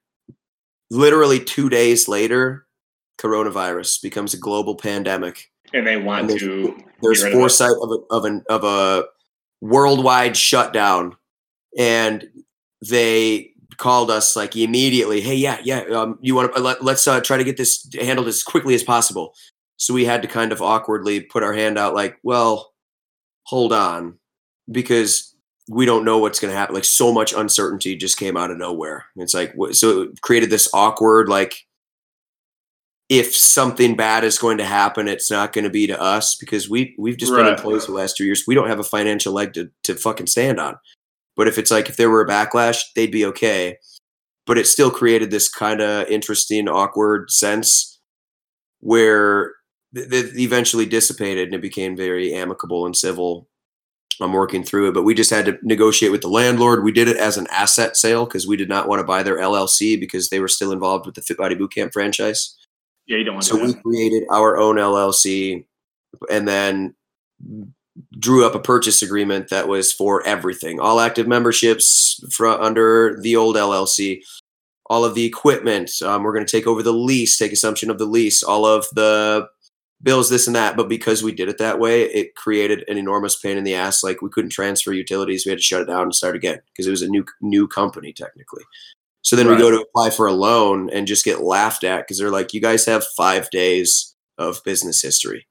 literally 0.90 1.40
two 1.44 1.70
days 1.70 2.08
later, 2.08 2.66
coronavirus 3.20 4.02
becomes 4.02 4.34
a 4.34 4.38
global 4.38 4.76
pandemic. 4.76 5.50
And 5.74 5.88
they 5.88 5.98
want 5.98 6.22
And 6.22 6.30
there's- 6.30 6.42
to 6.42 6.78
There's 7.02 7.24
rid 7.24 7.34
of 7.34 7.40
foresight 7.40 7.72
of 7.82 7.90
a, 7.92 8.14
of 8.14 8.26
an 8.26 8.44
of 8.50 8.64
a 8.64 9.06
worldwide 9.62 10.36
shutdown, 10.38 11.16
and 11.78 12.30
they 12.88 13.53
called 13.78 14.12
us 14.12 14.36
like 14.36 14.56
immediately. 14.56 15.22
Hey, 15.22 15.36
yeah, 15.36 15.60
yeah, 15.64 15.82
um, 15.94 16.18
you 16.22 16.36
want 16.36 16.54
to 16.54 16.62
let, 16.62 16.84
let's 16.84 17.08
uh, 17.08 17.22
try 17.22 17.38
to 17.38 17.44
get 17.44 17.58
this 17.58 17.88
handled 18.00 18.28
as 18.28 18.44
quickly 18.44 18.76
as 18.76 18.84
possible. 18.84 19.34
So 19.78 19.94
we 19.94 20.06
had 20.06 20.22
to 20.22 20.28
kind 20.28 20.52
of 20.52 20.62
awkwardly 20.62 21.22
put 21.22 21.44
our 21.44 21.54
hand 21.54 21.78
out, 21.78 21.94
like, 21.94 22.18
well, 22.24 22.74
hold 23.44 23.74
on, 23.74 24.18
because 24.72 25.36
we 25.70 25.86
don't 25.86 26.06
know 26.06 26.18
what's 26.18 26.40
going 26.40 26.52
to 26.52 26.58
happen. 26.58 26.76
Like 26.76 26.86
so 26.86 27.12
much 27.14 27.34
uncertainty 27.34 27.96
just 27.96 28.18
came 28.18 28.38
out 28.38 28.52
of 28.52 28.58
nowhere. 28.58 29.06
It's 29.16 29.34
like 29.34 29.54
so 29.72 30.02
it 30.04 30.22
created 30.22 30.50
this 30.50 30.70
awkward 30.74 31.30
like 31.30 31.56
if 33.10 33.36
something 33.36 33.96
bad 33.96 34.24
is 34.24 34.38
going 34.38 34.58
to 34.58 34.66
happen, 34.66 35.08
it's 35.08 35.30
not 35.30 35.54
going 35.54 35.66
to 35.66 35.70
be 35.70 35.88
to 35.88 36.02
us 36.02 36.36
because 36.36 36.70
we 36.70 36.96
we've 36.98 37.18
just 37.18 37.32
been 37.32 37.46
Right. 37.46 37.54
employees 37.54 37.86
for 37.86 37.92
the 37.92 37.98
last 37.98 38.18
two 38.18 38.26
years. 38.26 38.46
We 38.48 38.56
don't 38.56 38.70
have 38.70 38.80
a 38.80 38.84
financial 38.84 39.34
leg 39.34 39.54
to 39.54 39.70
to 39.84 39.96
fucking 39.96 40.28
stand 40.28 40.60
on. 40.60 40.78
But 41.36 41.48
if 41.48 41.58
it's 41.58 41.72
like 41.72 41.90
if 41.90 41.98
there 41.98 42.10
were 42.10 42.22
a 42.22 42.28
backlash, 42.28 42.80
they'd 42.96 43.12
be 43.12 43.26
okay. 43.26 43.78
But 44.46 44.58
it 44.58 44.68
still 44.68 44.92
created 44.92 45.32
this 45.32 45.50
kind 45.50 45.82
of 45.82 46.08
interesting, 46.08 46.68
awkward 46.68 47.32
sense 47.32 48.00
where 48.82 49.54
th- 49.96 50.34
eventually 50.36 50.86
dissipated 50.86 51.48
and 51.48 51.56
it 51.56 51.62
became 51.62 51.96
very 51.96 52.34
amicable 52.34 52.86
and 52.86 52.96
civil. 52.96 53.48
I'm 54.22 54.34
working 54.34 54.64
through 54.64 54.90
it, 54.90 54.94
but 54.94 55.04
we 55.04 55.16
just 55.16 55.32
had 55.32 55.46
to 55.46 55.58
negotiate 55.64 56.12
with 56.12 56.22
the 56.22 56.28
landlord. 56.28 56.84
We 56.84 56.92
did 56.92 57.08
it 57.08 57.18
as 57.18 57.38
an 57.38 57.48
asset 57.50 57.98
sale 57.98 58.26
because 58.26 58.46
we 58.46 58.58
did 58.58 58.70
not 58.70 58.88
want 58.88 59.00
to 59.00 59.04
buy 59.04 59.24
their 59.24 59.38
LLC 59.38 60.00
because 60.00 60.30
they 60.30 60.40
were 60.40 60.48
still 60.48 60.72
involved 60.72 61.06
with 61.06 61.16
the 61.16 61.22
Fit 61.22 61.38
Body 61.38 61.56
Bootcamp 61.56 61.94
franchise. 61.94 62.56
Yeah, 63.08 63.18
you 63.18 63.24
don't 63.24 63.36
want 63.36 63.46
to 63.48 63.56
So 63.56 63.66
we 63.66 63.74
created 63.74 64.24
our 64.30 64.58
own 64.58 64.76
LLC 64.76 65.66
and 66.30 66.48
then 66.48 66.96
drew 68.20 68.46
up 68.46 68.56
a 68.56 68.60
purchase 68.60 69.02
agreement 69.02 69.50
that 69.50 69.68
was 69.68 69.94
for 69.94 70.26
everything, 70.26 70.80
all 70.80 71.00
active 71.00 71.28
memberships 71.28 72.24
from 72.32 72.60
under 72.62 73.20
the 73.22 73.36
old 73.36 73.56
LLC, 73.56 74.22
all 74.88 75.06
of 75.06 75.16
the 75.16 75.26
equipment. 75.26 75.92
Um, 76.02 76.24
we're 76.24 76.34
going 76.34 76.46
to 76.46 76.52
take 76.52 76.68
over 76.68 76.82
the 76.82 76.94
lease, 76.94 77.38
take 77.38 77.52
assumption 77.52 77.90
of 77.90 78.00
the 78.00 78.06
lease, 78.06 78.44
all 78.44 78.66
of 78.66 78.88
the 78.94 79.48
bills, 80.02 80.30
this 80.30 80.48
and 80.48 80.56
that. 80.56 80.76
But 80.76 80.90
because 80.90 81.24
we 81.24 81.32
did 81.32 81.50
it 81.50 81.58
that 81.60 81.80
way, 81.80 82.04
it 82.04 82.36
created 82.36 82.84
an 82.88 82.98
enormous 82.98 83.38
pain 83.38 83.58
in 83.58 83.64
the 83.64 83.76
ass. 83.76 84.04
Like 84.04 84.22
we 84.22 84.30
couldn't 84.30 84.52
transfer 84.52 84.92
utilities, 84.92 85.46
we 85.46 85.52
had 85.52 85.60
to 85.60 85.64
shut 85.64 85.82
it 85.82 85.88
down 85.88 86.04
and 86.04 86.16
start 86.16 86.36
again 86.36 86.60
because 86.68 86.88
it 86.88 86.92
was 86.92 87.02
a 87.02 87.08
new 87.08 87.26
new 87.42 87.68
company 87.68 88.12
technically. 88.12 88.64
So 89.22 89.38
then 89.38 89.48
we 89.48 89.56
go 89.56 89.72
to 89.72 89.80
apply 89.80 90.10
for 90.10 90.28
a 90.28 90.34
loan 90.34 90.90
and 90.90 91.08
just 91.08 91.24
get 91.24 91.42
laughed 91.42 91.86
at 91.86 92.00
because 92.02 92.18
they're 92.18 92.30
like, 92.30 92.54
"You 92.54 92.60
guys 92.60 92.86
have 92.86 93.06
five 93.16 93.50
days 93.52 94.14
of 94.38 94.62
business 94.66 95.02
history." 95.02 95.48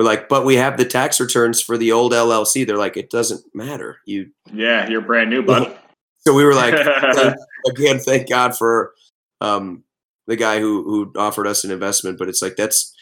We're 0.00 0.06
like, 0.06 0.30
"But 0.30 0.46
we 0.46 0.56
have 0.56 0.78
the 0.78 0.86
tax 0.86 1.20
returns 1.20 1.60
for 1.60 1.76
the 1.76 1.92
old 1.92 2.12
LLC." 2.12 2.66
They're 2.66 2.78
like, 2.78 2.96
"It 2.96 3.10
doesn't 3.10 3.44
matter. 3.54 3.98
You 4.06 4.30
Yeah, 4.50 4.88
you're 4.88 5.02
brand 5.02 5.28
new, 5.28 5.42
bud. 5.42 5.76
so 6.20 6.32
we 6.32 6.42
were 6.42 6.54
like, 6.54 6.72
thank- 6.72 7.36
again, 7.70 7.98
thank 7.98 8.26
God 8.26 8.56
for 8.56 8.94
um, 9.42 9.84
the 10.26 10.36
guy 10.36 10.58
who 10.58 10.84
who 10.84 11.12
offered 11.20 11.46
us 11.46 11.64
an 11.64 11.70
investment. 11.70 12.18
But 12.18 12.30
it's 12.30 12.40
like 12.40 12.56
that's 12.56 12.96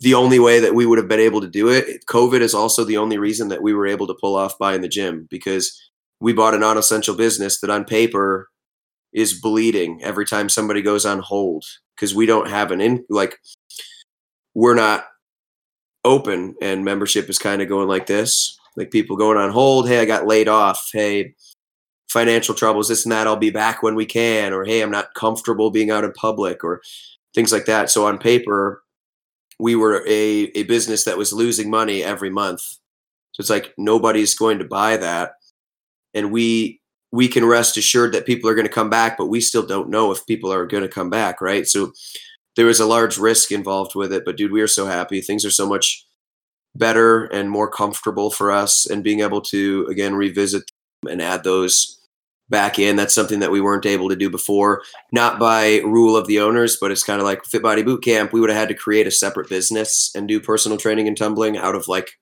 the 0.00 0.12
only 0.12 0.38
way 0.38 0.60
that 0.60 0.74
we 0.74 0.84
would 0.84 0.98
have 0.98 1.08
been 1.08 1.20
able 1.20 1.40
to 1.40 1.48
do 1.48 1.70
it. 1.70 2.04
COVID 2.04 2.42
is 2.42 2.52
also 2.52 2.84
the 2.84 2.98
only 2.98 3.16
reason 3.16 3.48
that 3.48 3.62
we 3.62 3.72
were 3.72 3.86
able 3.86 4.06
to 4.08 4.16
pull 4.20 4.36
off 4.36 4.58
buying 4.58 4.82
the 4.82 4.88
gym 4.88 5.26
because 5.30 5.80
we 6.20 6.34
bought 6.34 6.52
a 6.52 6.58
non-essential 6.58 7.16
business 7.16 7.62
that 7.62 7.70
on 7.70 7.86
paper 7.86 8.50
is 9.14 9.40
bleeding 9.40 10.02
every 10.02 10.26
time 10.26 10.50
somebody 10.50 10.82
goes 10.82 11.06
on 11.06 11.20
hold 11.20 11.64
because 11.96 12.14
we 12.14 12.26
don't 12.26 12.50
have 12.50 12.70
an 12.70 12.82
in 12.82 13.06
like 13.08 13.38
we're 14.54 14.74
not 14.74 15.06
open 16.04 16.54
and 16.60 16.84
membership 16.84 17.28
is 17.28 17.38
kind 17.38 17.62
of 17.62 17.68
going 17.68 17.88
like 17.88 18.06
this 18.06 18.58
like 18.76 18.90
people 18.90 19.16
going 19.16 19.38
on 19.38 19.50
hold 19.50 19.88
hey 19.88 20.00
i 20.00 20.04
got 20.04 20.26
laid 20.26 20.48
off 20.48 20.90
hey 20.92 21.34
financial 22.12 22.54
troubles, 22.54 22.88
this 22.88 23.04
and 23.04 23.12
that. 23.12 23.26
I'll 23.26 23.36
be 23.36 23.50
back 23.50 23.82
when 23.82 23.94
we 23.94 24.06
can, 24.06 24.52
or 24.52 24.64
hey, 24.64 24.82
I'm 24.82 24.90
not 24.90 25.14
comfortable 25.14 25.70
being 25.70 25.90
out 25.90 26.04
in 26.04 26.12
public, 26.12 26.62
or 26.62 26.82
things 27.34 27.52
like 27.52 27.64
that. 27.64 27.90
So 27.90 28.06
on 28.06 28.18
paper, 28.18 28.82
we 29.58 29.74
were 29.74 30.04
a, 30.06 30.50
a 30.54 30.64
business 30.64 31.04
that 31.04 31.18
was 31.18 31.32
losing 31.32 31.70
money 31.70 32.04
every 32.04 32.30
month. 32.30 32.60
So 33.32 33.40
it's 33.40 33.50
like 33.50 33.72
nobody's 33.78 34.34
going 34.34 34.58
to 34.58 34.64
buy 34.64 34.98
that. 34.98 35.32
And 36.14 36.30
we 36.30 36.80
we 37.10 37.28
can 37.28 37.44
rest 37.44 37.76
assured 37.76 38.12
that 38.12 38.26
people 38.26 38.48
are 38.48 38.54
going 38.54 38.66
to 38.66 38.72
come 38.72 38.90
back, 38.90 39.18
but 39.18 39.26
we 39.26 39.40
still 39.40 39.66
don't 39.66 39.90
know 39.90 40.12
if 40.12 40.26
people 40.26 40.52
are 40.52 40.66
going 40.66 40.82
to 40.82 40.88
come 40.88 41.10
back, 41.10 41.40
right? 41.40 41.66
So 41.66 41.92
there 42.56 42.66
was 42.66 42.80
a 42.80 42.86
large 42.86 43.18
risk 43.18 43.50
involved 43.52 43.94
with 43.94 44.12
it. 44.12 44.24
But 44.24 44.36
dude, 44.36 44.52
we 44.52 44.60
are 44.60 44.68
so 44.68 44.86
happy. 44.86 45.20
Things 45.20 45.44
are 45.44 45.50
so 45.50 45.68
much 45.68 46.06
better 46.74 47.24
and 47.26 47.50
more 47.50 47.70
comfortable 47.70 48.30
for 48.30 48.50
us 48.50 48.86
and 48.86 49.04
being 49.04 49.20
able 49.20 49.40
to 49.42 49.86
again 49.90 50.14
revisit 50.14 50.64
them 51.02 51.12
and 51.12 51.22
add 51.22 51.44
those 51.44 51.98
back 52.48 52.78
in. 52.78 52.96
That's 52.96 53.14
something 53.14 53.40
that 53.40 53.50
we 53.50 53.60
weren't 53.60 53.86
able 53.86 54.08
to 54.08 54.16
do 54.16 54.30
before, 54.30 54.82
not 55.10 55.38
by 55.38 55.78
rule 55.78 56.16
of 56.16 56.26
the 56.26 56.40
owners, 56.40 56.76
but 56.80 56.90
it's 56.90 57.04
kind 57.04 57.20
of 57.20 57.24
like 57.24 57.44
Fit 57.44 57.62
Body 57.62 57.82
Boot 57.82 58.04
Camp. 58.04 58.32
We 58.32 58.40
would 58.40 58.50
have 58.50 58.58
had 58.58 58.68
to 58.68 58.74
create 58.74 59.06
a 59.06 59.10
separate 59.10 59.48
business 59.48 60.10
and 60.14 60.28
do 60.28 60.40
personal 60.40 60.78
training 60.78 61.08
and 61.08 61.16
tumbling 61.16 61.56
out 61.56 61.74
of 61.74 61.88
like 61.88 62.12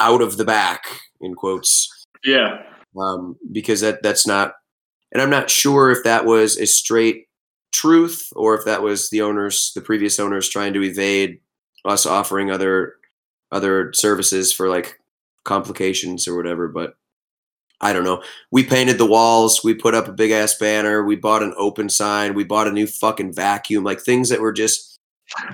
out 0.00 0.22
of 0.22 0.38
the 0.38 0.44
back 0.44 0.84
in 1.20 1.34
quotes, 1.34 2.06
yeah, 2.24 2.62
um, 3.00 3.36
because 3.52 3.82
that 3.82 4.02
that's 4.02 4.26
not. 4.26 4.54
And 5.12 5.20
I'm 5.20 5.30
not 5.30 5.50
sure 5.50 5.90
if 5.90 6.04
that 6.04 6.24
was 6.24 6.56
a 6.56 6.66
straight 6.66 7.26
truth 7.72 8.28
or 8.34 8.54
if 8.54 8.64
that 8.64 8.82
was 8.82 9.10
the 9.10 9.22
owners, 9.22 9.72
the 9.74 9.80
previous 9.80 10.18
owners, 10.18 10.48
trying 10.48 10.72
to 10.74 10.82
evade 10.82 11.40
us 11.84 12.06
offering 12.06 12.50
other 12.50 12.94
other 13.52 13.92
services 13.92 14.52
for 14.52 14.68
like 14.68 14.98
complications 15.44 16.28
or 16.28 16.36
whatever. 16.36 16.68
But 16.68 16.94
I 17.80 17.92
don't 17.92 18.04
know. 18.04 18.22
We 18.50 18.64
painted 18.64 18.98
the 18.98 19.06
walls. 19.06 19.64
We 19.64 19.74
put 19.74 19.94
up 19.94 20.06
a 20.06 20.12
big 20.12 20.30
ass 20.30 20.54
banner. 20.54 21.02
We 21.02 21.16
bought 21.16 21.42
an 21.42 21.54
open 21.56 21.88
sign. 21.88 22.34
We 22.34 22.44
bought 22.44 22.68
a 22.68 22.72
new 22.72 22.86
fucking 22.86 23.32
vacuum. 23.32 23.84
Like 23.84 24.00
things 24.00 24.28
that 24.28 24.40
were 24.40 24.52
just 24.52 24.98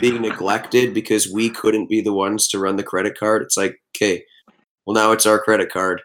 being 0.00 0.22
neglected 0.22 0.94
because 0.94 1.30
we 1.30 1.50
couldn't 1.50 1.88
be 1.88 2.00
the 2.00 2.12
ones 2.12 2.48
to 2.48 2.58
run 2.58 2.76
the 2.76 2.82
credit 2.82 3.16
card. 3.18 3.42
It's 3.42 3.56
like, 3.56 3.80
okay, 3.96 4.24
well 4.86 4.94
now 4.94 5.12
it's 5.12 5.26
our 5.26 5.38
credit 5.38 5.70
card. 5.70 6.02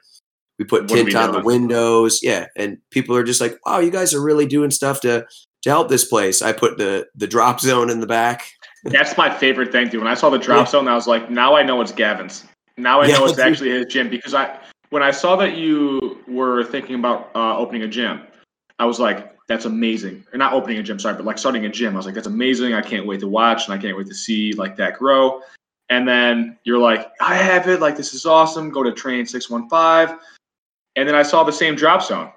We 0.60 0.66
put 0.66 0.84
What 0.84 0.92
are 0.92 1.04
we 1.04 1.12
tint 1.12 1.16
on 1.16 1.32
the 1.32 1.42
windows. 1.42 2.20
Yeah, 2.22 2.46
and 2.56 2.78
people 2.92 3.16
are 3.16 3.24
just 3.24 3.42
like, 3.42 3.58
"Wow, 3.66 3.80
you 3.80 3.90
guys 3.90 4.14
are 4.14 4.22
really 4.22 4.46
doing 4.46 4.70
stuff 4.70 5.02
to 5.02 5.26
to 5.62 5.70
help 5.70 5.90
this 5.90 6.06
place." 6.06 6.42
I 6.42 6.52
put 6.54 6.78
the 6.78 7.08
the 7.16 7.28
drop 7.28 7.60
zone 7.60 7.90
in 7.90 8.00
the 8.00 8.08
back. 8.08 8.52
that's 8.86 9.18
my 9.18 9.30
favorite 9.30 9.72
thing, 9.72 9.90
dude. 9.90 10.02
When 10.02 10.12
I 10.12 10.16
saw 10.16 10.30
the 10.30 10.40
drop 10.40 10.66
Yeah. 10.66 10.72
zone, 10.72 10.88
I 10.88 10.96
was 10.96 11.08
like, 11.08 11.30
now 11.30 11.56
I 11.56 11.64
know 11.64 11.82
it's 11.82 11.92
Gavin's. 11.92 12.46
Now 12.78 13.02
I 13.02 13.08
Yeah, 13.08 13.18
know 13.20 13.26
it's 13.26 13.40
actually 13.40 13.70
his 13.70 13.86
gym 13.88 14.10
because 14.10 14.34
I 14.34 14.58
when 14.90 15.04
I 15.04 15.12
saw 15.12 15.36
that 15.38 15.56
you 15.56 16.20
were 16.28 16.64
thinking 16.66 16.96
about 16.96 17.30
uh, 17.36 17.58
opening 17.58 17.84
a 17.84 17.88
gym, 17.88 18.22
I 18.80 18.86
was 18.86 19.00
like, 19.00 19.38
that's 19.48 19.66
amazing. 19.66 20.26
Or 20.34 20.38
not 20.38 20.54
opening 20.54 20.80
a 20.80 20.84
gym, 20.84 21.00
sorry, 21.00 21.16
but 21.16 21.26
like 21.26 21.38
starting 21.38 21.66
a 21.66 21.70
gym. 21.70 21.94
I 21.94 21.98
was 21.98 22.06
like, 22.06 22.16
that's 22.16 22.28
amazing. 22.28 22.74
I 22.74 22.82
can't 22.82 23.06
wait 23.06 23.20
to 23.22 23.28
watch 23.28 23.66
and 23.66 23.74
I 23.74 23.78
can't 23.82 23.96
wait 23.98 24.08
to 24.08 24.14
see 24.16 24.54
like 24.54 24.76
that 24.78 24.98
grow. 24.98 25.42
And 25.90 26.08
then 26.08 26.58
you're 26.64 26.78
like, 26.78 27.12
I 27.22 27.36
have 27.36 27.68
it. 27.68 27.82
Like 27.82 27.96
this 27.98 28.14
is 28.14 28.26
awesome. 28.26 28.70
Go 28.70 28.84
to 28.84 28.92
train 28.92 29.26
six 29.26 29.50
one 29.50 29.70
five. 29.70 30.18
And 30.96 31.08
then 31.08 31.16
I 31.16 31.24
saw 31.24 31.44
the 31.44 31.52
same 31.54 31.76
drop 31.76 32.02
zone, 32.02 32.32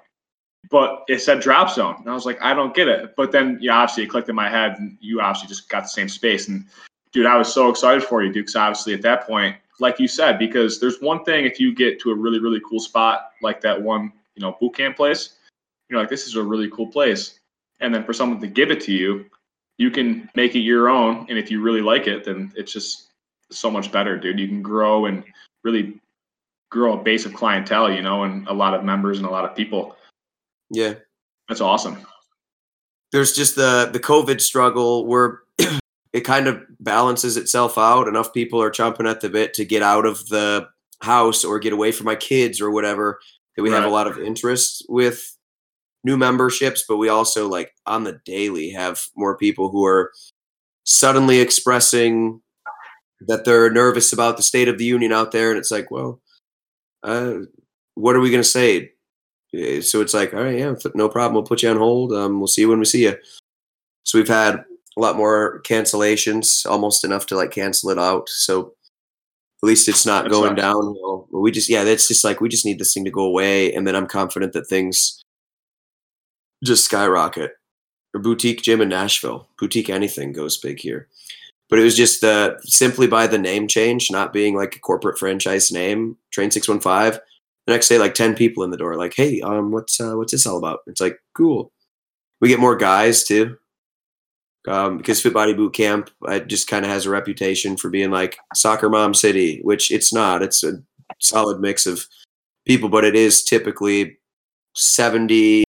but 0.69 1.03
it 1.07 1.19
said 1.19 1.41
drop 1.41 1.69
zone, 1.69 1.95
and 1.99 2.09
I 2.09 2.13
was 2.13 2.25
like, 2.25 2.41
I 2.41 2.53
don't 2.53 2.75
get 2.75 2.87
it. 2.87 3.15
But 3.15 3.31
then, 3.31 3.57
yeah, 3.61 3.77
obviously 3.77 4.03
it 4.03 4.09
clicked 4.09 4.29
in 4.29 4.35
my 4.35 4.49
head, 4.49 4.75
and 4.79 4.97
you 5.01 5.21
obviously 5.21 5.47
just 5.47 5.69
got 5.69 5.83
the 5.83 5.89
same 5.89 6.09
space. 6.09 6.47
And 6.47 6.65
dude, 7.11 7.25
I 7.25 7.37
was 7.37 7.53
so 7.53 7.69
excited 7.69 8.03
for 8.03 8.23
you. 8.23 8.31
Because 8.31 8.55
obviously 8.55 8.93
at 8.93 9.01
that 9.03 9.27
point, 9.27 9.55
like 9.79 9.99
you 9.99 10.07
said, 10.07 10.39
because 10.39 10.79
there's 10.79 11.01
one 11.01 11.23
thing 11.23 11.45
if 11.45 11.59
you 11.59 11.73
get 11.73 11.99
to 12.01 12.11
a 12.11 12.15
really 12.15 12.39
really 12.39 12.61
cool 12.67 12.79
spot 12.79 13.31
like 13.41 13.61
that 13.61 13.81
one, 13.81 14.11
you 14.35 14.41
know, 14.41 14.57
boot 14.59 14.75
camp 14.75 14.95
place, 14.95 15.37
you're 15.89 15.99
like, 15.99 16.09
this 16.09 16.27
is 16.27 16.35
a 16.35 16.43
really 16.43 16.69
cool 16.69 16.87
place. 16.87 17.39
And 17.81 17.93
then 17.93 18.03
for 18.03 18.13
someone 18.13 18.39
to 18.39 18.47
give 18.47 18.71
it 18.71 18.81
to 18.81 18.93
you, 18.93 19.25
you 19.77 19.91
can 19.91 20.29
make 20.35 20.55
it 20.55 20.59
your 20.59 20.89
own. 20.89 21.25
And 21.29 21.37
if 21.37 21.51
you 21.51 21.61
really 21.61 21.81
like 21.81 22.07
it, 22.07 22.23
then 22.23 22.53
it's 22.55 22.71
just 22.71 23.11
so 23.51 23.69
much 23.69 23.91
better, 23.91 24.17
dude. 24.17 24.39
You 24.39 24.47
can 24.47 24.61
grow 24.61 25.05
and 25.05 25.23
really 25.63 25.99
grow 26.71 26.99
a 26.99 27.03
base 27.03 27.25
of 27.25 27.33
clientele, 27.33 27.91
you 27.91 28.01
know, 28.01 28.23
and 28.23 28.47
a 28.47 28.53
lot 28.53 28.73
of 28.73 28.83
members 28.83 29.17
and 29.17 29.27
a 29.27 29.29
lot 29.29 29.45
of 29.45 29.55
people. 29.55 29.97
Yeah. 30.69 30.95
That's 31.47 31.61
awesome. 31.61 32.05
there's 33.11 33.33
just 33.33 33.55
the 33.55 33.89
the 33.91 33.99
COVID 33.99 34.41
struggle 34.41 35.05
where 35.05 35.41
it 36.13 36.21
kind 36.21 36.47
of 36.47 36.61
balances 36.79 37.37
itself 37.37 37.77
out. 37.77 38.07
Enough 38.07 38.33
people 38.33 38.61
are 38.61 38.71
chomping 38.71 39.09
at 39.09 39.21
the 39.21 39.29
bit 39.29 39.53
to 39.55 39.65
get 39.65 39.81
out 39.83 40.05
of 40.05 40.27
the 40.27 40.67
house 41.01 41.43
or 41.43 41.59
get 41.59 41.73
away 41.73 41.91
from 41.91 42.05
my 42.05 42.15
kids 42.15 42.59
or 42.59 42.71
whatever. 42.71 43.19
That 43.55 43.63
we 43.63 43.71
have 43.71 43.85
a 43.85 43.89
lot 43.89 44.07
of 44.07 44.19
interest 44.19 44.85
with 44.89 45.37
new 46.03 46.17
memberships, 46.17 46.83
but 46.87 46.97
we 46.97 47.07
also 47.07 47.47
like 47.47 47.71
on 47.85 48.03
the 48.03 48.19
daily 48.25 48.69
have 48.71 49.01
more 49.15 49.37
people 49.37 49.69
who 49.69 49.85
are 49.85 50.11
suddenly 50.83 51.39
expressing 51.39 52.41
that 53.27 53.45
they're 53.45 53.71
nervous 53.71 54.11
about 54.11 54.35
the 54.35 54.43
state 54.43 54.67
of 54.67 54.77
the 54.77 54.83
union 54.83 55.13
out 55.13 55.31
there, 55.31 55.51
and 55.51 55.57
it's 55.57 55.71
like, 55.71 55.89
well, 55.89 56.21
uh, 57.03 57.35
what 57.93 58.15
are 58.15 58.19
we 58.19 58.29
going 58.29 58.43
to 58.43 58.49
say? 58.49 58.91
Eh, 59.55 59.81
So 59.81 60.01
it's 60.01 60.13
like, 60.13 60.33
all 60.33 60.43
right, 60.43 60.57
yeah, 60.57 60.75
no 60.93 61.09
problem. 61.09 61.33
We'll 61.33 61.43
put 61.43 61.63
you 61.63 61.69
on 61.69 61.77
hold. 61.77 62.13
Um, 62.13 62.39
we'll 62.39 62.47
see 62.47 62.61
you 62.61 62.69
when 62.69 62.79
we 62.79 62.85
see 62.85 63.03
you. 63.03 63.15
So 64.03 64.17
we've 64.17 64.27
had 64.27 64.55
a 64.97 65.01
lot 65.01 65.17
more 65.17 65.61
cancellations, 65.63 66.65
almost 66.65 67.03
enough 67.03 67.25
to 67.27 67.35
like 67.35 67.51
cancel 67.51 67.89
it 67.89 67.99
out. 67.99 68.29
So 68.29 68.73
at 69.63 69.67
least 69.67 69.87
it's 69.87 70.05
not 70.05 70.29
going 70.29 70.55
downhill. 70.55 71.27
We 71.31 71.51
just, 71.51 71.69
yeah, 71.69 71.83
that's 71.83 72.07
just 72.07 72.23
like 72.23 72.41
we 72.41 72.49
just 72.49 72.65
need 72.65 72.79
this 72.79 72.93
thing 72.93 73.05
to 73.05 73.11
go 73.11 73.23
away, 73.23 73.73
and 73.73 73.87
then 73.87 73.95
I'm 73.95 74.07
confident 74.07 74.53
that 74.53 74.67
things 74.67 75.21
just 76.63 76.85
skyrocket. 76.85 77.51
Or 78.13 78.21
boutique 78.21 78.61
gym 78.61 78.79
in 78.79 78.89
Nashville, 78.89 79.49
boutique 79.59 79.89
anything 79.89 80.31
goes 80.31 80.57
big 80.57 80.79
here. 80.79 81.09
But 81.69 81.79
it 81.79 81.83
was 81.83 81.97
just 81.97 82.23
uh, 82.23 82.59
simply 82.61 83.07
by 83.07 83.27
the 83.27 83.37
name 83.37 83.67
change, 83.67 84.09
not 84.09 84.31
being 84.31 84.55
like 84.55 84.75
a 84.75 84.79
corporate 84.79 85.17
franchise 85.17 85.71
name. 85.71 86.15
Train 86.31 86.51
six 86.51 86.67
one 86.67 86.79
five. 86.79 87.19
The 87.67 87.73
next 87.73 87.87
day, 87.89 87.97
like 87.97 88.13
ten 88.13 88.35
people 88.35 88.63
in 88.63 88.71
the 88.71 88.77
door, 88.77 88.95
like, 88.95 89.13
"Hey, 89.15 89.41
um, 89.41 89.71
what's 89.71 89.99
uh, 89.99 90.13
what's 90.13 90.31
this 90.31 90.45
all 90.45 90.57
about?" 90.57 90.79
It's 90.87 91.01
like, 91.01 91.17
cool. 91.35 91.71
We 92.41 92.47
get 92.49 92.59
more 92.59 92.75
guys 92.75 93.23
too. 93.23 93.57
um, 94.67 94.97
because 94.97 95.21
Fit 95.21 95.33
Body 95.33 95.53
Boot 95.53 95.73
Camp 95.73 96.09
it 96.27 96.47
just 96.47 96.67
kind 96.67 96.85
of 96.85 96.91
has 96.91 97.05
a 97.05 97.09
reputation 97.11 97.77
for 97.77 97.89
being 97.89 98.09
like 98.11 98.37
soccer 98.55 98.89
mom 98.89 99.13
city, 99.13 99.59
which 99.63 99.91
it's 99.91 100.11
not. 100.13 100.41
It's 100.43 100.63
a 100.63 100.73
solid 101.21 101.59
mix 101.59 101.85
of 101.85 102.05
people, 102.67 102.89
but 102.89 103.05
it 103.05 103.15
is 103.15 103.43
typically 103.43 104.17
seventy 104.75 105.63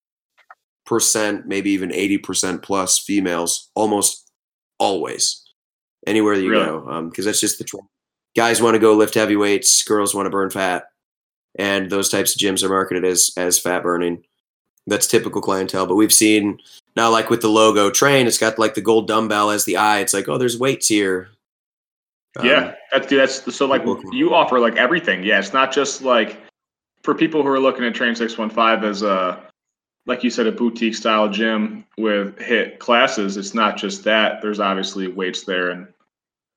percent, 0.85 1.47
maybe 1.47 1.71
even 1.71 1.91
eighty 1.93 2.17
percent 2.17 2.61
plus 2.61 2.99
females, 2.99 3.69
almost 3.75 4.29
always, 4.79 5.43
anywhere 6.07 6.35
that 6.35 6.43
you 6.43 6.51
Really? 6.51 6.65
go, 6.65 7.01
because 7.09 7.25
that's 7.25 7.39
just 7.39 7.57
the 7.57 7.63
trend. 7.63 7.87
Guys 8.35 8.61
want 8.61 8.75
to 8.75 8.79
go 8.79 8.93
lift 8.95 9.13
heavy 9.15 9.35
weights, 9.35 9.83
girls 9.83 10.13
want 10.15 10.25
to 10.25 10.31
burn 10.31 10.49
fat, 10.49 10.85
and 11.55 11.89
those 11.89 12.09
types 12.09 12.35
of 12.35 12.41
gyms 12.41 12.63
are 12.63 12.69
marketed 12.69 13.05
as 13.05 13.31
as 13.37 13.59
fat 13.59 13.83
burning. 13.83 14.23
That's 14.85 15.07
typical 15.07 15.41
clientele, 15.41 15.87
but 15.87 15.95
we've 15.95 16.13
seen 16.13 16.59
now, 16.95 17.09
like 17.09 17.29
with 17.29 17.41
the 17.41 17.49
logo 17.49 17.89
train, 17.89 18.27
it's 18.27 18.37
got 18.37 18.59
like 18.59 18.75
the 18.75 18.81
gold 18.81 19.07
dumbbell 19.07 19.49
as 19.49 19.65
the 19.65 19.77
eye. 19.77 19.99
It's 19.99 20.13
like, 20.13 20.27
oh, 20.27 20.37
there's 20.37 20.59
weights 20.59 20.87
here. 20.87 21.29
Um, 22.37 22.45
yeah, 22.45 22.75
that's 22.91 23.07
dude, 23.07 23.19
that's 23.19 23.55
so 23.55 23.65
like 23.65 23.83
you 24.11 24.33
offer 24.33 24.59
like 24.59 24.75
everything. 24.75 25.23
Yeah, 25.23 25.39
it's 25.39 25.53
not 25.53 25.71
just 25.71 26.01
like 26.01 26.39
for 27.03 27.15
people 27.15 27.41
who 27.41 27.49
are 27.49 27.59
looking 27.59 27.85
at 27.85 27.95
Train 27.95 28.15
Six 28.15 28.37
One 28.37 28.49
Five 28.49 28.83
as 28.83 29.01
a 29.01 29.41
like 30.05 30.23
you 30.23 30.29
said 30.29 30.47
a 30.47 30.51
boutique 30.51 30.95
style 30.95 31.29
gym 31.29 31.85
with 31.97 32.35
HIIT 32.37 32.79
classes. 32.79 33.37
It's 33.37 33.53
not 33.53 33.77
just 33.77 34.03
that. 34.03 34.41
There's 34.41 34.59
obviously 34.59 35.07
weights 35.07 35.43
there, 35.43 35.69
and 35.69 35.87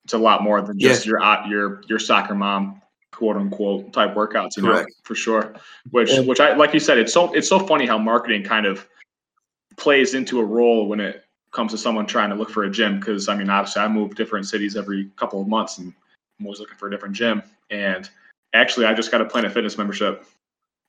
it's 0.05 0.15
a 0.15 0.19
lot 0.19 0.43
more 0.43 0.61
than 0.63 0.79
just 0.79 1.07
your 1.07 1.23
uh, 1.23 1.47
your 1.47 1.83
your 1.89 1.99
soccer 1.99 2.35
mom 2.35 2.83
quote 3.13 3.37
unquote 3.37 3.93
type 3.93 4.15
workouts. 4.15 4.57
You 4.57 4.65
Correct. 4.65 4.89
know, 4.89 4.95
for 5.05 5.15
sure. 5.15 5.55
Which 5.91 6.11
which 6.27 6.41
I 6.41 6.55
like 6.55 6.75
you 6.75 6.81
said. 6.81 6.99
It's 6.99 7.13
so 7.13 7.33
it's 7.33 7.49
so 7.49 7.59
funny 7.59 7.87
how 7.87 7.99
marketing 7.99 8.43
kind 8.43 8.67
of 8.67 8.87
plays 9.77 10.15
into 10.15 10.41
a 10.41 10.45
role 10.45 10.89
when 10.89 11.01
it 11.01 11.25
comes 11.53 11.73
to 11.73 11.79
someone 11.79 12.07
trying 12.07 12.31
to 12.31 12.35
look 12.37 12.51
for 12.51 12.65
a 12.65 12.71
gym 12.71 12.99
because 12.99 13.29
I 13.29 13.37
mean 13.37 13.49
obviously 13.49 13.83
I 13.83 13.89
move 13.89 14.15
different 14.15 14.47
cities 14.47 14.77
every 14.77 15.11
couple 15.17 15.41
of 15.41 15.49
months 15.49 15.79
and 15.79 15.93
I'm 16.39 16.47
always 16.47 16.61
looking 16.61 16.77
for 16.77 16.89
a 16.89 16.91
different 16.91 17.15
gym 17.15 17.43
and 17.71 18.09
actually 18.55 18.87
I 18.87 18.93
just 18.95 19.11
got 19.11 19.21
a 19.21 19.25
Planet 19.25 19.53
Fitness 19.53 19.79
membership 19.79 20.25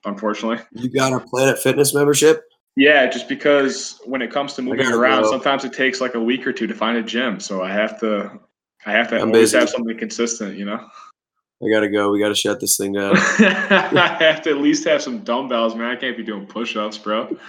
unfortunately 0.06 0.64
You 0.72 0.90
got 0.90 1.14
a 1.14 1.20
Planet 1.20 1.58
Fitness 1.60 1.94
membership? 1.94 2.44
yeah 2.76 3.08
just 3.08 3.28
because 3.30 4.02
when 4.06 4.22
it 4.22 4.32
comes 4.32 4.54
to 4.56 4.62
moving 4.62 4.88
around 4.88 5.24
go. 5.24 5.30
sometimes 5.32 5.64
it 5.64 5.74
takes 5.74 6.02
like 6.02 6.16
a 6.16 6.20
week 6.20 6.46
or 6.46 6.52
two 6.54 6.68
to 6.68 6.74
find 6.74 6.98
a 6.98 7.04
gym 7.04 7.40
so 7.40 7.62
I 7.62 7.72
have 7.72 7.98
to 8.02 8.38
I 8.86 8.92
have 8.92 9.10
to 9.10 9.16
I'm 9.22 9.28
always 9.30 9.52
busy. 9.52 9.60
have 9.60 9.70
something 9.70 9.98
consistent 9.98 10.58
you 10.58 10.66
know 10.66 10.86
I 11.64 11.70
gotta 11.70 11.90
go. 11.90 12.12
We 12.12 12.20
gotta 12.20 12.36
shut 12.36 12.60
this 12.60 12.78
thing 12.78 12.94
down. 12.94 13.14
I 13.18 14.18
have 14.20 14.42
to 14.44 14.52
at 14.52 14.58
least 14.58 14.88
have 14.88 15.02
some 15.02 15.20
dumbbells 15.20 15.76
man. 15.76 15.90
I 15.90 15.96
can't 15.96 16.16
be 16.16 16.24
doing 16.24 16.46
push-ups 16.46 16.98
bro. 17.00 17.28
And 17.28 17.40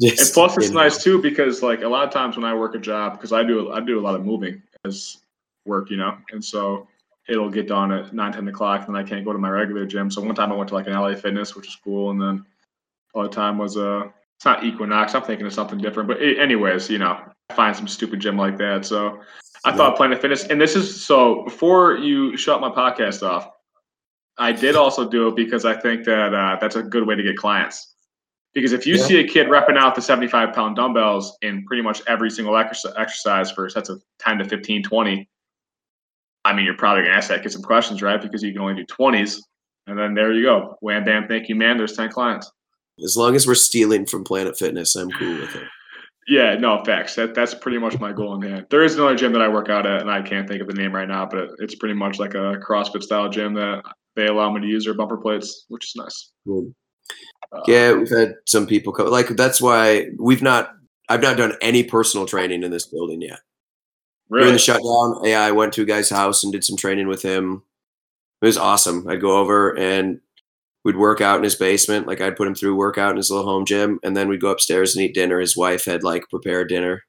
Just, 0.00 0.34
plus 0.34 0.56
it's 0.56 0.70
nice 0.70 1.02
too 1.02 1.22
because 1.22 1.62
like 1.62 1.82
a 1.82 1.88
lot 1.88 2.06
of 2.06 2.12
times 2.12 2.36
when 2.36 2.44
I 2.44 2.54
work 2.54 2.74
a 2.74 2.78
job 2.78 3.12
because 3.12 3.32
I 3.32 3.44
do 3.44 3.72
I 3.72 3.80
do 3.80 4.00
a 4.00 4.02
lot 4.02 4.16
of 4.16 4.24
moving 4.24 4.62
as 4.84 5.18
work 5.64 5.90
you 5.90 5.96
know? 5.96 6.18
And 6.32 6.44
so 6.44 6.88
it'll 7.28 7.50
get 7.50 7.68
done 7.68 7.92
at 7.92 8.12
9 8.12 8.32
10 8.32 8.48
o'clock 8.48 8.86
and 8.86 8.94
then 8.94 9.04
I 9.04 9.08
can't 9.08 9.24
go 9.24 9.32
to 9.32 9.38
my 9.38 9.48
regular 9.48 9.86
gym. 9.86 10.10
So 10.10 10.22
one 10.22 10.34
time 10.34 10.52
I 10.52 10.56
went 10.56 10.68
to 10.68 10.74
like 10.74 10.86
an 10.88 10.94
LA 10.94 11.14
Fitness 11.14 11.54
which 11.54 11.68
is 11.68 11.76
cool 11.76 12.10
and 12.10 12.20
then 12.20 12.44
other 13.14 13.28
time 13.28 13.58
was 13.58 13.76
uh 13.76 14.08
it's 14.36 14.44
not 14.44 14.64
Equinox. 14.64 15.14
I'm 15.14 15.22
thinking 15.22 15.46
of 15.46 15.52
something 15.52 15.78
different 15.78 16.08
but 16.08 16.20
a- 16.20 16.40
anyways 16.40 16.90
you 16.90 16.98
know 16.98 17.20
I 17.48 17.54
find 17.54 17.76
some 17.76 17.86
stupid 17.86 18.18
gym 18.18 18.36
like 18.36 18.58
that. 18.58 18.84
So 18.84 19.20
I 19.66 19.70
Yeah. 19.70 19.76
thought 19.76 19.96
Planet 19.96 20.20
Fitness 20.20 20.44
and 20.44 20.60
this 20.60 20.76
is 20.76 21.04
so 21.04 21.42
before 21.42 21.96
you 21.98 22.36
shut 22.36 22.60
my 22.60 22.70
podcast 22.70 23.26
off 23.26 23.50
I 24.38 24.52
did 24.52 24.76
also 24.76 25.08
do 25.08 25.28
it 25.28 25.34
because 25.36 25.64
I 25.64 25.74
think 25.74 26.04
that 26.04 26.34
uh, 26.34 26.56
that's 26.60 26.76
a 26.76 26.82
good 26.82 27.06
way 27.06 27.14
to 27.14 27.22
get 27.22 27.36
clients. 27.38 27.94
Because 28.52 28.72
if 28.72 28.86
you 28.86 28.96
Yeah. 28.96 29.02
see 29.02 29.16
a 29.20 29.26
kid 29.26 29.46
repping 29.48 29.78
out 29.78 29.94
the 29.94 30.02
75 30.02 30.52
pound 30.54 30.76
dumbbells 30.76 31.36
in 31.40 31.64
pretty 31.64 31.82
much 31.82 32.02
every 32.06 32.30
single 32.30 32.54
exercise, 32.56 32.92
exercise 32.98 33.50
for 33.50 33.68
sets 33.70 33.88
of 33.88 34.02
10 34.18 34.38
to 34.38 34.44
15, 34.44 34.82
20, 34.82 35.26
I 36.44 36.52
mean, 36.52 36.66
you're 36.66 36.76
probably 36.76 37.02
going 37.04 37.12
to 37.12 37.16
ask 37.16 37.28
that 37.30 37.42
kid 37.42 37.50
some 37.52 37.62
questions, 37.62 38.02
right? 38.02 38.20
Because 38.20 38.42
you 38.42 38.52
can 38.52 38.60
only 38.60 38.74
do 38.74 38.84
20s. 38.84 39.38
And 39.86 39.98
then 39.98 40.14
there 40.14 40.32
you 40.34 40.42
go. 40.42 40.76
Wham, 40.82 41.04
bam, 41.04 41.26
thank 41.28 41.48
you, 41.48 41.54
man. 41.54 41.78
There's 41.78 41.96
10 41.96 42.10
clients. 42.10 42.50
As 43.02 43.16
long 43.16 43.36
as 43.36 43.46
we're 43.46 43.54
stealing 43.54 44.04
from 44.04 44.22
Planet 44.22 44.58
Fitness, 44.58 44.94
I'm 44.96 45.10
cool 45.12 45.38
with 45.38 45.56
it. 45.56 45.64
Yeah, 46.28 46.56
no, 46.56 46.82
facts. 46.84 47.14
That, 47.14 47.34
that's 47.34 47.54
pretty 47.54 47.78
much 47.78 48.00
my 48.00 48.12
goal 48.12 48.34
in 48.34 48.42
hand. 48.42 48.66
There 48.68 48.82
is 48.82 48.96
another 48.96 49.14
gym 49.14 49.32
that 49.32 49.42
I 49.42 49.48
work 49.48 49.68
out 49.68 49.86
at, 49.86 50.00
and 50.00 50.10
I 50.10 50.22
can't 50.22 50.48
think 50.48 50.60
of 50.60 50.66
the 50.66 50.74
name 50.74 50.92
right 50.92 51.06
now, 51.06 51.24
but 51.26 51.50
it's 51.58 51.76
pretty 51.76 51.94
much 51.94 52.18
like 52.18 52.34
a 52.34 52.58
CrossFit 52.68 53.02
style 53.02 53.28
gym 53.28 53.54
that 53.54 53.82
they 54.16 54.26
allow 54.26 54.50
me 54.52 54.60
to 54.60 54.66
use 54.66 54.84
their 54.84 54.94
bumper 54.94 55.18
plates, 55.18 55.66
which 55.68 55.84
is 55.84 55.96
nice. 55.96 56.32
Cool. 56.44 56.72
Uh, 57.52 57.60
Yeah, 57.68 57.92
we've 57.92 58.10
had 58.10 58.34
some 58.46 58.66
people 58.66 58.92
come. 58.92 59.08
Like 59.08 59.28
that's 59.28 59.60
why 59.60 60.06
we've 60.18 60.42
not. 60.42 60.72
I've 61.08 61.22
not 61.22 61.36
done 61.36 61.52
any 61.60 61.84
personal 61.84 62.26
training 62.26 62.64
in 62.64 62.72
this 62.72 62.86
building 62.86 63.22
yet. 63.22 63.38
During 64.28 64.54
the 64.54 64.58
shutdown, 64.58 65.20
yeah, 65.22 65.40
I 65.42 65.52
went 65.52 65.72
to 65.74 65.82
a 65.82 65.84
guy's 65.84 66.10
house 66.10 66.42
and 66.42 66.52
did 66.52 66.64
some 66.64 66.76
training 66.76 67.06
with 67.06 67.22
him. 67.22 67.62
It 68.42 68.46
was 68.46 68.58
awesome. 68.58 69.06
I'd 69.06 69.20
go 69.20 69.38
over 69.38 69.78
and 69.78 70.20
we'd 70.86 70.96
work 70.96 71.20
out 71.20 71.36
in 71.36 71.42
his 71.42 71.56
basement. 71.56 72.06
Like 72.06 72.20
I'd 72.20 72.36
put 72.36 72.46
him 72.46 72.54
through 72.54 72.76
workout 72.76 73.10
in 73.10 73.16
his 73.16 73.28
little 73.28 73.44
home 73.44 73.64
gym, 73.64 73.98
and 74.04 74.16
then 74.16 74.28
we'd 74.28 74.40
go 74.40 74.50
upstairs 74.50 74.94
and 74.94 75.04
eat 75.04 75.14
dinner. 75.14 75.40
His 75.40 75.56
wife 75.56 75.84
had 75.84 76.04
like 76.04 76.30
prepared 76.30 76.68
dinner, 76.68 77.02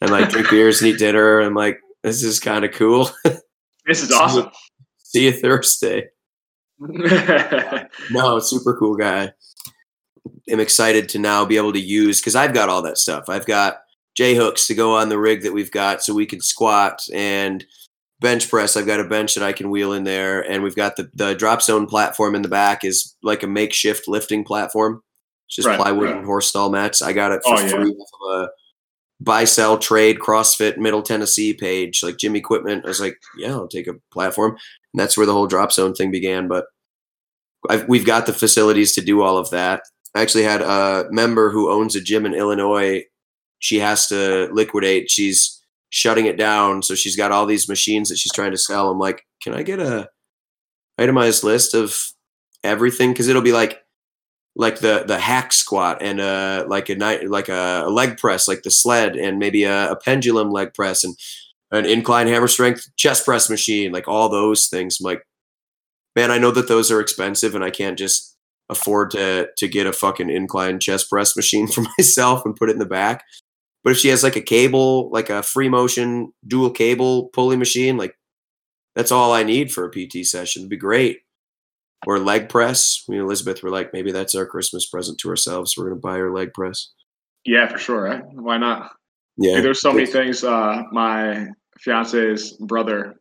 and 0.00 0.10
like 0.10 0.30
drink 0.30 0.48
beers 0.50 0.80
and 0.80 0.90
eat 0.90 0.98
dinner. 0.98 1.38
I'm 1.40 1.52
like, 1.54 1.78
this 2.02 2.22
is 2.24 2.40
kind 2.40 2.64
of 2.64 2.72
cool. 2.72 3.10
This 3.84 4.00
is 4.00 4.12
awesome. 4.12 4.48
See 4.98 5.24
you 5.24 5.32
Thursday. 5.32 6.04
No, 8.12 8.38
super 8.38 8.76
cool 8.78 8.94
guy. 8.94 9.32
I'm 10.48 10.60
excited 10.60 11.08
to 11.10 11.18
now 11.18 11.44
be 11.44 11.56
able 11.56 11.72
to 11.72 11.80
use 11.80 12.20
because 12.20 12.36
I've 12.36 12.54
got 12.54 12.68
all 12.68 12.80
that 12.82 12.96
stuff. 12.96 13.24
I've 13.28 13.44
got 13.44 13.78
J 14.16 14.36
hooks 14.36 14.68
to 14.68 14.74
go 14.74 14.96
on 14.96 15.08
the 15.08 15.18
rig 15.18 15.42
that 15.42 15.52
we've 15.52 15.72
got 15.72 16.00
so 16.00 16.14
we 16.14 16.26
can 16.26 16.40
squat 16.40 17.02
and 17.12 17.64
bench 18.22 18.48
press. 18.48 18.76
I've 18.76 18.86
got 18.86 19.00
a 19.00 19.04
bench 19.04 19.34
that 19.34 19.44
I 19.44 19.52
can 19.52 19.70
wheel 19.70 19.92
in 19.92 20.04
there, 20.04 20.40
and 20.40 20.62
we've 20.62 20.76
got 20.76 20.96
the 20.96 21.10
the 21.14 21.34
drop 21.34 21.60
zone 21.62 21.86
platform 21.86 22.34
in 22.34 22.42
the 22.42 22.48
back 22.48 22.84
is 22.84 23.14
like 23.22 23.42
a 23.42 23.46
makeshift 23.46 24.08
lifting 24.08 24.44
platform. 24.44 25.02
It's 25.48 25.56
just 25.56 25.68
Right, 25.68 25.78
plywood 25.78 26.04
right. 26.06 26.16
and 26.16 26.24
horse 26.24 26.48
stall 26.48 26.70
mats. 26.70 27.02
I 27.02 27.12
got 27.12 27.32
it 27.32 27.42
for 27.44 27.54
Oh, 27.54 27.60
yeah. 27.60 27.68
free 27.68 27.90
off 27.90 28.08
of 28.22 28.42
a 28.44 28.48
buy 29.20 29.44
sell 29.44 29.78
trade 29.78 30.18
CrossFit 30.18 30.78
Middle 30.78 31.02
Tennessee 31.02 31.52
page, 31.52 32.02
like 32.02 32.16
gym 32.16 32.34
equipment. 32.34 32.84
I 32.84 32.88
was 32.88 33.00
like, 33.00 33.18
yeah, 33.36 33.50
I'll 33.52 33.68
take 33.68 33.86
a 33.86 33.94
platform, 34.12 34.52
and 34.52 35.00
that's 35.00 35.16
where 35.16 35.26
the 35.26 35.32
whole 35.34 35.46
drop 35.46 35.72
zone 35.72 35.94
thing 35.94 36.10
began. 36.10 36.48
But 36.48 36.64
I've, 37.68 37.86
we've 37.88 38.06
got 38.06 38.26
the 38.26 38.32
facilities 38.32 38.92
to 38.94 39.00
do 39.00 39.22
all 39.22 39.36
of 39.38 39.50
that. 39.50 39.82
I 40.14 40.22
actually 40.22 40.44
had 40.44 40.62
a 40.62 41.06
member 41.10 41.50
who 41.50 41.70
owns 41.70 41.94
a 41.96 42.00
gym 42.00 42.26
in 42.26 42.34
Illinois. 42.34 43.04
She 43.60 43.78
has 43.78 44.08
to 44.08 44.48
liquidate. 44.52 45.08
She's 45.10 45.61
shutting 45.92 46.26
it 46.26 46.36
down, 46.36 46.82
so 46.82 46.94
she's 46.96 47.16
got 47.16 47.30
all 47.30 47.46
these 47.46 47.68
machines 47.68 48.08
that 48.08 48.18
she's 48.18 48.32
trying 48.32 48.50
to 48.50 48.58
sell. 48.58 48.90
I'm 48.90 48.98
like, 48.98 49.24
can 49.42 49.54
I 49.54 49.62
get 49.62 49.78
a 49.78 50.08
itemized 50.98 51.44
list 51.44 51.74
of 51.74 51.96
everything? 52.64 53.12
Because 53.12 53.28
it'll 53.28 53.42
be 53.42 53.52
like 53.52 53.82
like 54.54 54.80
the 54.80 55.04
the 55.06 55.18
hack 55.18 55.52
squat 55.52 55.98
and 56.02 56.20
uh 56.20 56.64
like 56.68 56.88
a 56.90 56.94
night 56.94 57.28
like 57.28 57.48
a, 57.48 57.84
a 57.86 57.90
leg 57.90 58.18
press 58.18 58.46
like 58.46 58.62
the 58.62 58.70
sled 58.70 59.16
and 59.16 59.38
maybe 59.38 59.64
a, 59.64 59.90
a 59.90 59.96
pendulum 59.96 60.50
leg 60.50 60.74
press 60.74 61.04
and 61.04 61.16
an 61.70 61.86
incline 61.86 62.26
hammer 62.26 62.48
strength 62.48 62.86
chest 62.96 63.24
press 63.24 63.48
machine 63.48 63.92
like 63.92 64.06
all 64.08 64.28
those 64.28 64.68
things 64.68 64.98
I'm 65.00 65.04
like 65.04 65.26
man 66.14 66.30
i 66.30 66.36
know 66.36 66.50
that 66.50 66.68
those 66.68 66.90
are 66.90 67.00
expensive 67.00 67.54
and 67.54 67.64
i 67.64 67.70
can't 67.70 67.98
just 67.98 68.36
afford 68.68 69.10
to 69.12 69.48
to 69.56 69.68
get 69.68 69.86
a 69.86 69.92
fucking 69.92 70.28
incline 70.28 70.78
chest 70.78 71.08
press 71.08 71.34
machine 71.34 71.66
for 71.68 71.84
myself 71.98 72.44
and 72.44 72.54
put 72.54 72.68
it 72.68 72.74
in 72.74 72.78
the 72.78 72.84
back 72.84 73.24
but 73.84 73.90
if 73.90 73.98
she 73.98 74.08
has 74.08 74.22
like 74.22 74.36
a 74.36 74.40
cable 74.40 75.10
like 75.10 75.30
a 75.30 75.42
free 75.42 75.68
motion 75.68 76.32
dual 76.46 76.70
cable 76.70 77.28
pulley 77.28 77.56
machine 77.56 77.96
like 77.96 78.16
that's 78.94 79.12
all 79.12 79.32
i 79.32 79.42
need 79.42 79.72
for 79.72 79.84
a 79.84 79.90
pt 79.90 80.24
session 80.24 80.62
it'd 80.62 80.70
be 80.70 80.76
great 80.76 81.20
or 82.06 82.18
leg 82.18 82.48
press. 82.48 83.04
Me 83.08 83.16
and 83.16 83.24
Elizabeth 83.24 83.62
were 83.62 83.70
like, 83.70 83.92
maybe 83.92 84.12
that's 84.12 84.34
our 84.34 84.46
Christmas 84.46 84.86
present 84.86 85.18
to 85.18 85.28
ourselves. 85.28 85.74
We're 85.76 85.88
gonna 85.88 86.00
buy 86.00 86.16
her 86.18 86.32
leg 86.32 86.52
press. 86.52 86.90
yeah, 87.44 87.68
for 87.68 87.78
sure. 87.78 88.02
Right? 88.02 88.22
Why 88.32 88.58
not? 88.58 88.92
Yeah, 89.36 89.56
Dude, 89.56 89.64
there's 89.64 89.80
so 89.80 89.92
many 89.92 90.06
things. 90.06 90.44
Uh, 90.44 90.82
my 90.92 91.48
fiance's 91.80 92.52
brother 92.52 93.14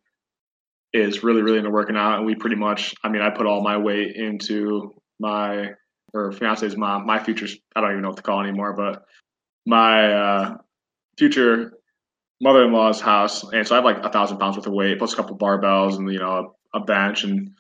is 0.94 1.24
really, 1.24 1.42
really 1.42 1.58
into 1.58 1.70
working 1.70 1.96
out, 1.96 2.18
and 2.18 2.26
we 2.26 2.36
pretty 2.36 2.58
much. 2.58 2.94
I 3.04 3.10
mean, 3.10 3.22
I 3.22 3.30
put 3.30 3.46
all 3.46 3.62
my 3.62 3.78
weight 3.78 4.16
into 4.16 4.94
my 5.20 5.72
or 6.14 6.32
fiance's 6.34 6.76
mom, 6.76 7.06
my 7.06 7.24
future. 7.24 7.48
I 7.76 7.82
don't 7.82 7.92
even 7.92 8.02
know 8.02 8.10
what 8.10 8.18
to 8.18 8.24
call 8.24 8.42
anymore, 8.42 8.74
but 8.74 9.04
my 9.66 10.14
uh, 10.14 10.58
future 11.18 11.74
mother-in-law's 12.42 13.00
house, 13.00 13.44
and 13.54 13.68
so 13.68 13.76
I 13.76 13.78
have 13.78 13.86
like 13.86 14.04
a 14.04 14.10
thousand 14.10 14.38
pounds 14.40 14.58
worth 14.58 14.68
of 14.68 14.74
weight 14.74 14.98
plus 14.98 15.14
a 15.14 15.16
couple 15.16 15.38
barbells 15.38 15.98
and 15.98 16.12
you 16.12 16.20
know 16.20 16.54
a, 16.74 16.80
a 16.80 16.84
bench 16.84 17.24
and 17.24 17.52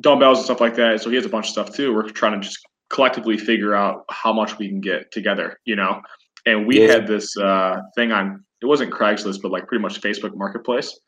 dumbbells 0.00 0.38
and 0.38 0.44
stuff 0.44 0.60
like 0.60 0.74
that. 0.76 1.00
So 1.00 1.08
he 1.10 1.16
has 1.16 1.24
a 1.24 1.28
bunch 1.30 1.46
of 1.46 1.52
stuff 1.52 1.74
too. 1.74 1.94
We're 1.94 2.08
trying 2.08 2.40
to 2.40 2.46
just 2.46 2.58
collectively 2.90 3.38
figure 3.38 3.74
out 3.74 4.04
how 4.10 4.32
much 4.32 4.58
we 4.58 4.68
can 4.68 4.80
get 4.80 5.10
together, 5.10 5.58
you 5.64 5.76
know. 5.76 6.02
And 6.46 6.66
we 6.66 6.80
Yeah. 6.80 6.92
had 6.92 7.06
this 7.06 7.36
uh, 7.36 7.80
thing 7.94 8.12
on. 8.12 8.44
It 8.60 8.66
wasn't 8.66 8.92
Craigslist, 8.92 9.40
but 9.42 9.50
like 9.52 9.66
pretty 9.66 9.82
much 9.82 10.00
Facebook 10.00 10.36
Marketplace, 10.36 10.98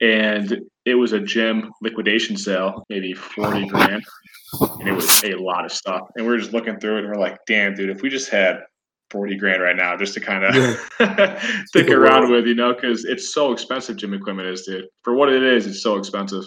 and 0.00 0.60
it 0.84 0.94
was 0.94 1.12
a 1.12 1.20
gym 1.20 1.72
liquidation 1.82 2.36
sale, 2.36 2.84
maybe 2.88 3.14
forty 3.14 3.66
grand, 3.66 4.04
and 4.80 4.88
it 4.88 4.92
was 4.92 5.22
a 5.24 5.34
lot 5.34 5.64
of 5.64 5.72
stuff. 5.72 6.02
And 6.16 6.26
we're 6.26 6.38
just 6.38 6.52
looking 6.52 6.78
through 6.78 6.96
it, 6.96 7.04
and 7.04 7.08
we're 7.08 7.20
like, 7.20 7.38
"Damn, 7.46 7.74
dude! 7.74 7.90
If 7.90 8.02
we 8.02 8.10
just 8.10 8.30
had 8.30 8.60
40 9.14 9.36
grand 9.36 9.62
right 9.62 9.76
now 9.76 9.96
just 9.96 10.12
to 10.14 10.20
kind 10.20 10.44
of 10.44 10.54
Yeah. 11.00 11.62
stick 11.66 11.88
around 11.88 12.30
with, 12.32 12.46
you 12.46 12.54
know, 12.56 12.74
because 12.74 13.04
it's 13.04 13.32
so 13.32 13.52
expensive. 13.52 13.96
Gym 13.96 14.12
equipment 14.12 14.48
is, 14.48 14.62
dude. 14.66 14.86
For 15.04 15.14
what 15.14 15.32
it 15.32 15.42
is, 15.42 15.66
it's 15.66 15.80
so 15.82 15.96
expensive. 15.96 16.44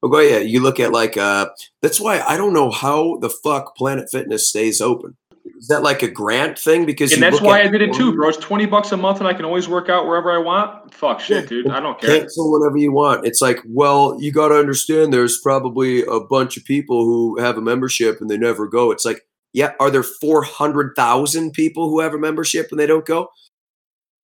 Well, 0.00 0.12
go 0.12 0.20
yeah. 0.20 0.38
You 0.38 0.62
look 0.62 0.78
at 0.78 0.92
like 0.92 1.16
uh 1.16 1.48
that's 1.82 2.00
why 2.00 2.20
I 2.20 2.36
don't 2.36 2.52
know 2.54 2.70
how 2.70 3.18
the 3.18 3.28
fuck 3.28 3.74
Planet 3.76 4.08
Fitness 4.10 4.48
stays 4.48 4.80
open. 4.80 5.16
Is 5.58 5.66
that 5.68 5.82
like 5.82 6.04
a 6.04 6.08
grant 6.08 6.56
thing? 6.56 6.86
Because 6.86 7.12
And 7.12 7.20
that's 7.22 7.40
why 7.40 7.62
I 7.62 7.66
did 7.66 7.82
it 7.82 7.92
too, 7.92 8.14
bro. 8.14 8.28
It's 8.28 8.38
20 8.38 8.66
bucks 8.66 8.92
a 8.92 8.96
month 8.96 9.18
and 9.18 9.26
I 9.26 9.34
can 9.34 9.44
always 9.44 9.68
work 9.68 9.88
out 9.88 10.06
wherever 10.06 10.30
I 10.30 10.38
want. 10.38 10.94
Fuck 10.94 11.18
shit, 11.18 11.42
Yeah. 11.44 11.48
dude. 11.48 11.68
I 11.70 11.80
don't 11.80 12.00
care. 12.00 12.20
Cancel 12.20 12.52
whenever 12.52 12.76
you 12.76 12.92
want. 12.92 13.26
It's 13.26 13.40
like, 13.42 13.58
well, 13.66 14.16
you 14.20 14.30
got 14.30 14.48
to 14.48 14.54
understand. 14.54 15.12
There's 15.12 15.40
probably 15.40 16.04
a 16.04 16.20
bunch 16.20 16.56
of 16.58 16.64
people 16.64 17.04
who 17.04 17.40
have 17.40 17.58
a 17.58 17.60
membership 17.60 18.20
and 18.20 18.30
they 18.30 18.36
never 18.38 18.68
go. 18.68 18.92
It's 18.92 19.04
like, 19.04 19.22
yeah, 19.52 19.72
are 19.80 19.90
there 19.90 20.02
four 20.02 20.42
hundred 20.42 20.94
thousand 20.96 21.52
people 21.52 21.88
who 21.88 22.00
have 22.00 22.14
a 22.14 22.18
membership 22.18 22.68
and 22.70 22.78
they 22.78 22.86
don't 22.86 23.06
go? 23.06 23.28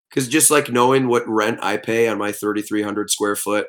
Because 0.09 0.29
just 0.29 0.51
like 0.51 0.71
knowing 0.71 1.09
what 1.09 1.27
rent 1.29 1.59
I 1.63 1.77
pay 1.77 2.09
on 2.09 2.19
my 2.19 2.33
thirty 2.33 2.63
three 2.63 2.83
hundred 2.83 3.11
square 3.11 3.37
foot 3.37 3.67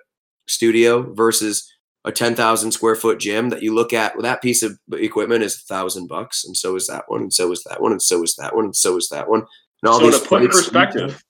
studio 0.47 1.13
versus 1.13 1.71
a 2.03 2.11
ten 2.11 2.35
thousand 2.35 2.71
square 2.71 2.95
foot 2.95 3.19
gym 3.19 3.49
that 3.49 3.63
you 3.63 3.73
look 3.73 3.93
at, 3.93 4.15
well, 4.15 4.23
that 4.23 4.41
piece 4.41 4.61
of 4.61 4.77
equipment 4.93 5.43
is 5.43 5.55
a 5.55 5.73
thousand 5.73 6.07
bucks, 6.07 6.45
and 6.45 6.55
so 6.55 6.75
is 6.75 6.87
that 6.87 7.05
one, 7.07 7.21
and 7.21 7.33
so 7.33 7.51
is 7.51 7.63
that 7.63 7.81
one, 7.81 7.91
and 7.91 8.01
so 8.01 8.21
is 8.23 8.35
that 8.35 8.55
one, 8.55 8.65
and 8.65 8.75
so 8.75 8.97
is 8.97 9.09
that 9.09 9.27
one. 9.29 9.43
And 9.81 9.89
all 9.89 9.99
So 9.99 10.05
these 10.09 10.19
to 10.21 10.27
put 10.27 10.43
in 10.43 10.49
perspective, 10.49 11.23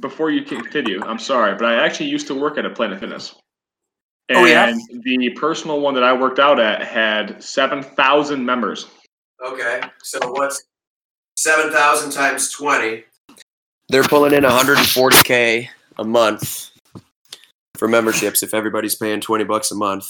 before 0.00 0.30
you 0.30 0.42
continue, 0.42 1.02
I'm 1.02 1.18
sorry, 1.18 1.54
but 1.54 1.64
I 1.64 1.84
actually 1.84 2.10
used 2.10 2.26
to 2.26 2.34
work 2.34 2.58
at 2.58 2.66
a 2.66 2.70
Planet 2.70 3.00
Fitness. 3.00 3.34
And 4.28 4.38
Oh, 4.38 4.44
yeah? 4.44 4.74
the 5.02 5.30
personal 5.30 5.80
one 5.80 5.94
that 5.94 6.04
I 6.04 6.12
worked 6.12 6.38
out 6.38 6.60
at 6.60 6.82
had 6.82 7.42
7,000 7.42 8.44
members. 8.44 8.86
Okay, 9.44 9.80
so 10.02 10.18
what's 10.32 10.62
seven 11.36 11.72
thousand 11.72 12.10
times 12.12 12.50
twenty? 12.50 13.04
They're 13.88 14.04
pulling 14.04 14.32
in 14.32 14.44
140k 14.44 15.68
a 15.98 16.04
month 16.04 16.70
for 17.76 17.88
memberships. 17.88 18.42
If 18.42 18.54
everybody's 18.54 18.94
paying 18.94 19.20
20 19.20 19.44
bucks 19.44 19.70
a 19.70 19.74
month, 19.74 20.06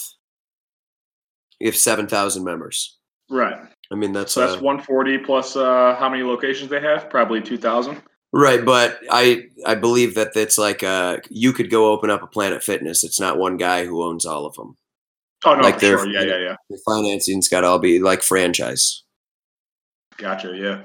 you 1.59 1.67
have 1.67 1.75
7,000 1.75 2.45
members. 2.45 2.97
Right. 3.29 3.57
I 3.91 3.95
mean, 3.95 4.13
that's, 4.13 4.31
So 4.31 4.39
that's 4.41 4.53
uh, 4.53 4.63
140 4.63 5.17
plus 5.19 5.57
uh, 5.57 5.95
how 5.99 6.07
many 6.07 6.23
locations 6.23 6.69
they 6.69 6.79
have? 6.79 7.09
Probably 7.09 7.41
2,000. 7.41 8.01
right. 8.31 8.63
But 8.63 8.99
I 9.11 9.47
I 9.65 9.75
believe 9.75 10.15
that 10.15 10.31
it's 10.35 10.57
like 10.57 10.81
uh, 10.83 11.17
you 11.29 11.51
could 11.51 11.69
go 11.69 11.91
open 11.91 12.09
up 12.09 12.23
a 12.23 12.27
Planet 12.27 12.63
Fitness. 12.63 13.03
It's 13.03 13.19
not 13.19 13.37
one 13.37 13.57
guy 13.57 13.85
who 13.85 14.01
owns 14.03 14.25
all 14.25 14.45
of 14.45 14.55
them. 14.55 14.77
Oh, 15.43 15.55
no, 15.55 15.61
Like 15.61 15.75
for 15.75 15.79
they're- 15.81 15.97
sure. 15.97 16.07
Yeah, 16.07 16.21
yeah, 16.21 16.37
yeah. 16.39 16.55
The 16.69 16.79
financing's 16.87 17.49
got 17.49 17.61
to 17.61 17.67
all 17.67 17.79
be 17.79 17.99
like 17.99 18.21
franchise, 18.21 19.02
Gotcha. 20.17 20.55
Yeah. 20.55 20.83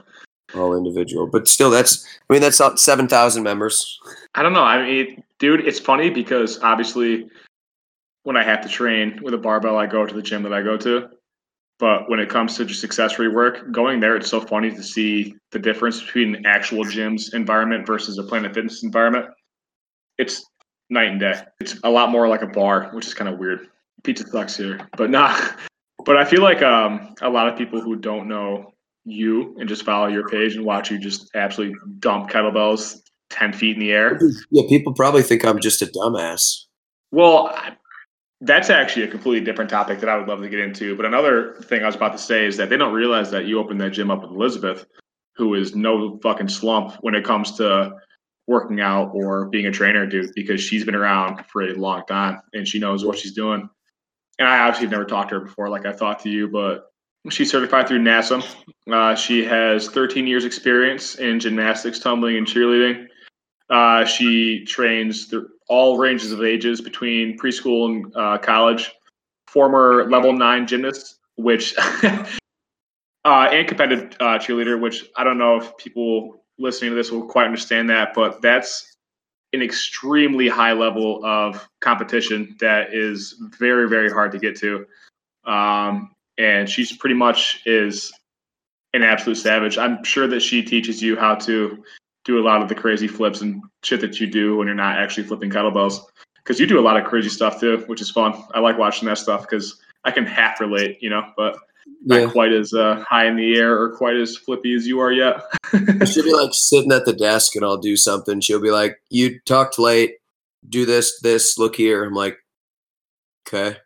all 0.54 0.76
individual. 0.76 1.26
But 1.26 1.48
still, 1.48 1.70
that's 1.70 2.06
I 2.28 2.32
mean 2.32 2.42
that's 2.42 2.60
not 2.60 2.80
7,000 2.80 3.42
members. 3.42 3.98
I 4.34 4.42
don't 4.42 4.52
know. 4.52 4.62
I 4.62 4.82
mean, 4.82 5.22
dude, 5.38 5.66
it's 5.66 5.80
funny 5.80 6.10
because 6.10 6.60
obviously 6.62 7.28
when 8.24 8.36
I 8.36 8.42
have 8.44 8.60
to 8.62 8.68
train 8.68 9.20
with 9.22 9.34
a 9.34 9.38
barbell, 9.38 9.78
I 9.78 9.86
go 9.86 10.06
to 10.06 10.14
the 10.14 10.22
gym 10.22 10.42
that 10.42 10.52
I 10.52 10.62
go 10.62 10.76
to. 10.78 11.08
But 11.78 12.10
when 12.10 12.18
it 12.18 12.28
comes 12.28 12.56
to 12.56 12.64
just 12.64 12.82
accessory 12.82 13.28
work, 13.28 13.70
going 13.70 14.00
there, 14.00 14.16
it's 14.16 14.28
so 14.28 14.40
funny 14.40 14.70
to 14.70 14.82
see 14.82 15.36
the 15.52 15.60
difference 15.60 16.02
between 16.02 16.34
an 16.34 16.46
actual 16.46 16.82
gym's 16.84 17.34
environment 17.34 17.86
versus 17.86 18.18
a 18.18 18.24
Planet 18.24 18.52
Fitness 18.52 18.82
environment. 18.82 19.26
It's 20.18 20.44
night 20.90 21.08
and 21.08 21.20
day. 21.20 21.40
It's 21.60 21.78
a 21.84 21.90
lot 21.90 22.10
more 22.10 22.26
like 22.26 22.42
a 22.42 22.48
bar, 22.48 22.90
which 22.92 23.06
is 23.06 23.14
kind 23.14 23.32
of 23.32 23.38
weird. 23.38 23.68
Pizza 24.02 24.26
sucks 24.26 24.56
here, 24.56 24.80
but 24.96 25.10
nah. 25.10 25.36
But 26.04 26.16
I 26.16 26.24
feel 26.24 26.42
like 26.42 26.62
um, 26.62 27.14
a 27.20 27.28
lot 27.28 27.48
of 27.48 27.58
people 27.58 27.82
who 27.82 27.96
don't 27.96 28.28
know 28.28 28.72
you 29.04 29.56
and 29.58 29.68
just 29.68 29.84
follow 29.84 30.06
your 30.06 30.28
page 30.28 30.54
and 30.54 30.64
watch 30.64 30.90
you 30.90 30.98
just 30.98 31.30
absolutely 31.34 31.76
dump 31.98 32.30
kettlebells 32.30 33.00
10 33.30 33.52
feet 33.52 33.76
in 33.76 33.80
the 33.80 33.92
air. 33.92 34.18
Yeah, 34.50 34.68
people 34.68 34.92
probably 34.92 35.22
think 35.22 35.44
I'm 35.44 35.60
just 35.60 35.82
a 35.82 35.86
dumbass. 35.86 36.64
Well, 37.10 37.56
that's 38.40 38.70
actually 38.70 39.02
a 39.02 39.08
completely 39.08 39.44
different 39.44 39.70
topic 39.70 40.00
that 40.00 40.08
I 40.08 40.16
would 40.16 40.28
love 40.28 40.40
to 40.40 40.48
get 40.48 40.60
into. 40.60 40.96
But 40.96 41.06
another 41.06 41.54
thing 41.62 41.82
I 41.82 41.86
was 41.86 41.96
about 41.96 42.12
to 42.12 42.18
say 42.18 42.46
is 42.46 42.56
that 42.56 42.70
they 42.70 42.76
don't 42.76 42.92
realize 42.92 43.30
that 43.30 43.46
you 43.46 43.58
opened 43.58 43.80
that 43.80 43.90
gym 43.90 44.10
up 44.10 44.22
with 44.22 44.30
Elizabeth, 44.30 44.86
who 45.36 45.54
is 45.54 45.74
no 45.74 46.18
fucking 46.22 46.48
slump 46.48 46.94
when 47.00 47.14
it 47.14 47.24
comes 47.24 47.52
to 47.56 47.92
working 48.46 48.80
out 48.80 49.10
or 49.12 49.46
being 49.46 49.66
a 49.66 49.70
trainer, 49.70 50.06
dude, 50.06 50.30
because 50.34 50.60
she's 50.60 50.84
been 50.84 50.94
around 50.94 51.44
for 51.46 51.62
a 51.62 51.74
long 51.74 52.02
time 52.06 52.40
and 52.54 52.66
she 52.66 52.78
knows 52.78 53.04
what 53.04 53.18
she's 53.18 53.34
doing. 53.34 53.68
And 54.38 54.48
I 54.48 54.60
obviously 54.60 54.86
have 54.86 54.92
never 54.92 55.04
talked 55.04 55.30
to 55.30 55.40
her 55.40 55.44
before, 55.44 55.68
like 55.68 55.84
I 55.84 55.92
thought 55.92 56.20
to 56.20 56.30
you, 56.30 56.48
but 56.48 56.86
she's 57.30 57.50
certified 57.50 57.88
through 57.88 58.00
NASM. 58.00 58.44
Uh, 58.90 59.14
she 59.14 59.44
has 59.44 59.88
13 59.88 60.26
years 60.26 60.44
experience 60.44 61.16
in 61.16 61.40
gymnastics, 61.40 61.98
tumbling, 61.98 62.36
and 62.36 62.46
cheerleading. 62.46 63.06
Uh, 63.70 64.04
she 64.04 64.64
trains 64.64 65.28
th- 65.28 65.42
all 65.68 65.98
ranges 65.98 66.32
of 66.32 66.42
ages 66.42 66.80
between 66.80 67.38
preschool 67.38 67.86
and 67.86 68.16
uh, 68.16 68.38
college. 68.38 68.90
Former 69.46 70.08
level 70.10 70.32
nine 70.32 70.66
gymnast, 70.66 71.18
which 71.36 71.74
uh, 72.02 72.26
and 73.24 73.66
competitive 73.66 74.16
uh, 74.20 74.38
cheerleader, 74.38 74.80
which 74.80 75.06
I 75.16 75.24
don't 75.24 75.38
know 75.38 75.56
if 75.56 75.76
people 75.76 76.44
listening 76.58 76.90
to 76.90 76.96
this 76.96 77.10
will 77.10 77.26
quite 77.26 77.44
understand 77.44 77.88
that, 77.90 78.12
but 78.14 78.42
that's 78.42 78.96
an 79.52 79.62
extremely 79.62 80.48
high 80.48 80.72
level 80.72 81.24
of 81.24 81.66
competition 81.80 82.56
that 82.60 82.92
is 82.92 83.40
very 83.58 83.88
very 83.88 84.10
hard 84.10 84.32
to 84.32 84.38
get 84.38 84.56
to. 84.58 84.84
Um, 85.44 86.10
and 86.38 86.68
she's 86.68 86.96
pretty 86.96 87.14
much 87.14 87.60
is 87.66 88.12
an 88.94 89.02
absolute 89.02 89.36
savage. 89.36 89.76
I'm 89.76 90.02
sure 90.04 90.26
that 90.28 90.40
she 90.40 90.62
teaches 90.62 91.02
you 91.02 91.16
how 91.16 91.34
to 91.36 91.82
do 92.24 92.38
a 92.38 92.44
lot 92.44 92.62
of 92.62 92.68
the 92.68 92.74
crazy 92.74 93.08
flips 93.08 93.40
and 93.40 93.62
shit 93.82 94.00
that 94.00 94.20
you 94.20 94.26
do 94.26 94.56
when 94.56 94.66
you're 94.66 94.76
not 94.76 94.98
actually 94.98 95.24
flipping 95.24 95.50
kettlebells. 95.50 96.00
Because 96.36 96.58
you 96.58 96.66
do 96.66 96.78
a 96.78 96.82
lot 96.82 96.96
of 96.96 97.04
crazy 97.04 97.28
stuff 97.28 97.60
too, 97.60 97.84
which 97.86 98.00
is 98.00 98.10
fun. 98.10 98.42
I 98.54 98.60
like 98.60 98.78
watching 98.78 99.06
that 99.08 99.18
stuff 99.18 99.42
because 99.42 99.78
I 100.04 100.10
can 100.10 100.24
half 100.24 100.60
relate, 100.60 100.98
you 101.02 101.10
know, 101.10 101.30
but 101.36 101.58
not 102.04 102.20
Yeah. 102.22 102.30
quite 102.30 102.52
as 102.52 102.72
uh, 102.72 103.04
high 103.06 103.26
in 103.26 103.36
the 103.36 103.56
air 103.58 103.78
or 103.78 103.94
quite 103.96 104.16
as 104.16 104.36
flippy 104.36 104.74
as 104.74 104.86
you 104.86 105.00
are 105.00 105.12
yet. 105.12 105.42
She'll 106.06 106.24
be 106.24 106.32
like 106.32 106.50
sitting 106.52 106.92
at 106.92 107.04
the 107.04 107.12
desk 107.12 107.54
and 107.56 107.64
I'll 107.64 107.76
do 107.78 107.96
something. 107.96 108.40
She'll 108.40 108.60
be 108.62 108.70
like, 108.70 108.96
You 109.10 109.38
talked 109.40 109.78
late, 109.78 110.14
do 110.68 110.86
this, 110.86 111.18
this, 111.20 111.58
look 111.58 111.76
here. 111.76 112.04
I'm 112.04 112.14
like, 112.14 112.38
Okay. 113.46 113.76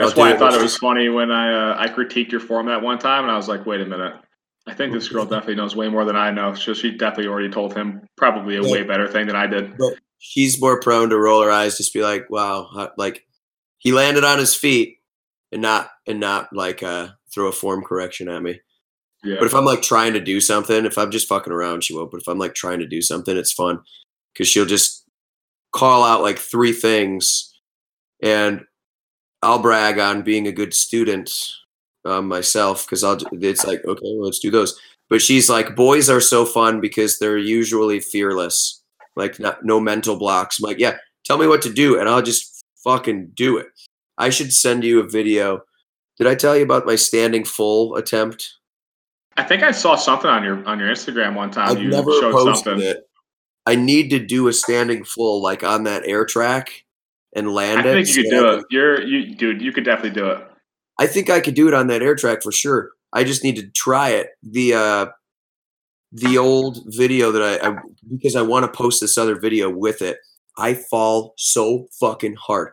That's 0.00 0.16
why 0.16 0.32
I 0.32 0.36
thought 0.36 0.54
it 0.54 0.62
was 0.62 0.76
funny 0.76 1.08
when 1.08 1.30
I 1.30 1.72
uh, 1.72 1.76
I 1.78 1.88
critiqued 1.88 2.30
your 2.30 2.40
form 2.40 2.66
that 2.66 2.82
one 2.82 2.98
time, 2.98 3.24
and 3.24 3.30
I 3.30 3.36
was 3.36 3.48
like, 3.48 3.66
wait 3.66 3.80
a 3.80 3.86
minute. 3.86 4.14
I 4.66 4.74
think 4.74 4.92
this 4.92 5.08
girl 5.08 5.24
definitely 5.24 5.56
knows 5.56 5.74
way 5.74 5.88
more 5.88 6.04
than 6.04 6.16
I 6.16 6.30
know. 6.30 6.54
So 6.54 6.74
she 6.74 6.90
definitely 6.90 7.28
already 7.28 7.48
told 7.50 7.74
him 7.76 8.02
probably 8.16 8.56
a 8.56 8.62
Yeah. 8.62 8.70
way 8.70 8.82
better 8.82 9.08
thing 9.08 9.26
than 9.26 9.34
I 9.36 9.46
did. 9.46 9.76
But 9.78 9.94
she's 10.18 10.60
more 10.60 10.78
prone 10.80 11.08
to 11.10 11.18
roll 11.18 11.42
her 11.42 11.50
eyes, 11.50 11.76
just 11.78 11.94
be 11.94 12.02
like, 12.02 12.28
Wow, 12.30 12.90
like 12.96 13.26
he 13.78 13.92
landed 13.92 14.22
on 14.24 14.38
his 14.38 14.54
feet 14.54 14.98
and 15.50 15.62
not 15.62 15.90
and 16.06 16.20
not 16.20 16.52
like 16.52 16.82
uh 16.82 17.08
throw 17.34 17.46
a 17.48 17.52
form 17.52 17.82
correction 17.82 18.28
at 18.28 18.42
me. 18.42 18.60
Yeah. 19.24 19.36
But 19.38 19.46
if 19.46 19.54
I'm 19.54 19.64
like 19.64 19.82
trying 19.82 20.12
to 20.12 20.20
do 20.20 20.40
something, 20.40 20.84
if 20.84 20.96
I'm 20.98 21.10
just 21.10 21.28
fucking 21.28 21.52
around, 21.52 21.84
she 21.84 21.94
won't. 21.94 22.10
But 22.10 22.20
if 22.20 22.28
I'm 22.28 22.38
like 22.38 22.54
trying 22.54 22.78
to 22.80 22.86
do 22.86 23.02
something, 23.02 23.36
it's 23.36 23.52
fun 23.52 23.80
because 24.32 24.46
she'll 24.48 24.66
just 24.66 25.04
call 25.72 26.04
out 26.04 26.22
like 26.22 26.38
three 26.38 26.72
things, 26.72 27.52
and 28.22 28.62
I'll 29.42 29.58
brag 29.58 29.98
on 29.98 30.22
being 30.22 30.46
a 30.46 30.52
good 30.52 30.74
student 30.74 31.32
um, 32.04 32.28
myself 32.28 32.84
because 32.86 33.02
I'll. 33.04 33.18
It's 33.32 33.64
like 33.66 33.84
okay, 33.84 34.00
well, 34.02 34.24
let's 34.24 34.38
do 34.38 34.50
those. 34.50 34.78
But 35.08 35.22
she's 35.22 35.48
like, 35.50 35.74
boys 35.74 36.08
are 36.08 36.20
so 36.20 36.44
fun 36.44 36.80
because 36.80 37.18
they're 37.18 37.36
usually 37.38 37.98
fearless, 38.00 38.80
like 39.16 39.40
not, 39.40 39.64
no 39.64 39.80
mental 39.80 40.16
blocks. 40.16 40.58
I'm 40.58 40.68
like, 40.68 40.78
yeah, 40.78 40.98
tell 41.24 41.38
me 41.38 41.46
what 41.46 41.62
to 41.62 41.72
do, 41.72 41.98
and 41.98 42.08
I'll 42.08 42.22
just 42.22 42.64
fucking 42.84 43.32
do 43.34 43.56
it. 43.58 43.68
I 44.18 44.30
should 44.30 44.52
send 44.52 44.84
you 44.84 45.00
a 45.00 45.08
video. 45.08 45.62
Did 46.18 46.26
I 46.26 46.34
tell 46.34 46.56
you 46.56 46.62
about 46.62 46.86
my 46.86 46.96
standing 46.96 47.44
full 47.44 47.96
attempt? 47.96 48.56
I 49.36 49.42
think 49.42 49.62
I 49.62 49.70
saw 49.70 49.96
something 49.96 50.30
on 50.30 50.44
your 50.44 50.64
on 50.66 50.78
your 50.78 50.90
Instagram 50.90 51.34
one 51.34 51.50
time. 51.50 51.70
I've 51.70 51.82
you 51.82 51.88
never 51.88 52.12
showed 52.12 52.32
posted 52.32 52.64
something. 52.64 52.86
it. 52.86 53.08
I 53.66 53.74
need 53.74 54.10
to 54.10 54.18
do 54.18 54.48
a 54.48 54.52
standing 54.52 55.04
full 55.04 55.42
like 55.42 55.62
on 55.64 55.84
that 55.84 56.02
air 56.04 56.24
track 56.24 56.84
and 57.34 57.52
land 57.52 57.80
I 57.80 57.90
it. 57.90 57.92
think 57.92 58.16
you 58.16 58.22
could 58.22 58.30
do 58.30 58.48
it. 58.50 58.64
You're 58.70 59.02
you 59.02 59.34
dude, 59.34 59.62
you 59.62 59.72
could 59.72 59.84
definitely 59.84 60.20
do 60.20 60.30
it. 60.30 60.46
I 60.98 61.06
think 61.06 61.30
I 61.30 61.40
could 61.40 61.54
do 61.54 61.68
it 61.68 61.74
on 61.74 61.86
that 61.88 62.02
air 62.02 62.14
track 62.14 62.42
for 62.42 62.52
sure. 62.52 62.90
I 63.12 63.24
just 63.24 63.44
need 63.44 63.56
to 63.56 63.68
try 63.70 64.10
it. 64.10 64.30
The 64.42 64.74
uh 64.74 65.06
the 66.12 66.38
old 66.38 66.80
video 66.86 67.30
that 67.32 67.42
I, 67.42 67.70
I 67.70 67.76
because 68.10 68.36
I 68.36 68.42
want 68.42 68.64
to 68.64 68.76
post 68.76 69.00
this 69.00 69.16
other 69.16 69.38
video 69.38 69.70
with 69.70 70.02
it. 70.02 70.18
I 70.58 70.74
fall 70.74 71.34
so 71.36 71.86
fucking 71.98 72.34
hard. 72.34 72.72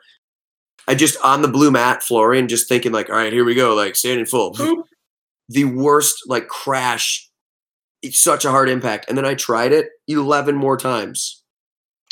I 0.87 0.95
just 0.95 1.17
on 1.23 1.41
the 1.41 1.47
blue 1.47 1.69
mat 1.69 2.01
flooring, 2.01 2.47
just 2.47 2.69
thinking 2.69 2.91
like, 2.91 3.09
all 3.09 3.15
right, 3.15 3.33
here 3.33 3.45
we 3.45 3.55
go, 3.55 3.75
like 3.75 3.95
standing 3.95 4.25
full. 4.25 4.53
Boop. 4.53 4.83
the 5.49 5.65
worst 5.65 6.23
like 6.27 6.47
crash. 6.47 7.29
It's 8.01 8.21
such 8.21 8.45
a 8.45 8.51
hard 8.51 8.69
impact. 8.69 9.05
And 9.09 9.17
then 9.17 9.25
I 9.25 9.33
tried 9.33 9.71
it 9.73 9.89
11 10.07 10.55
more 10.55 10.77
times. 10.77 11.43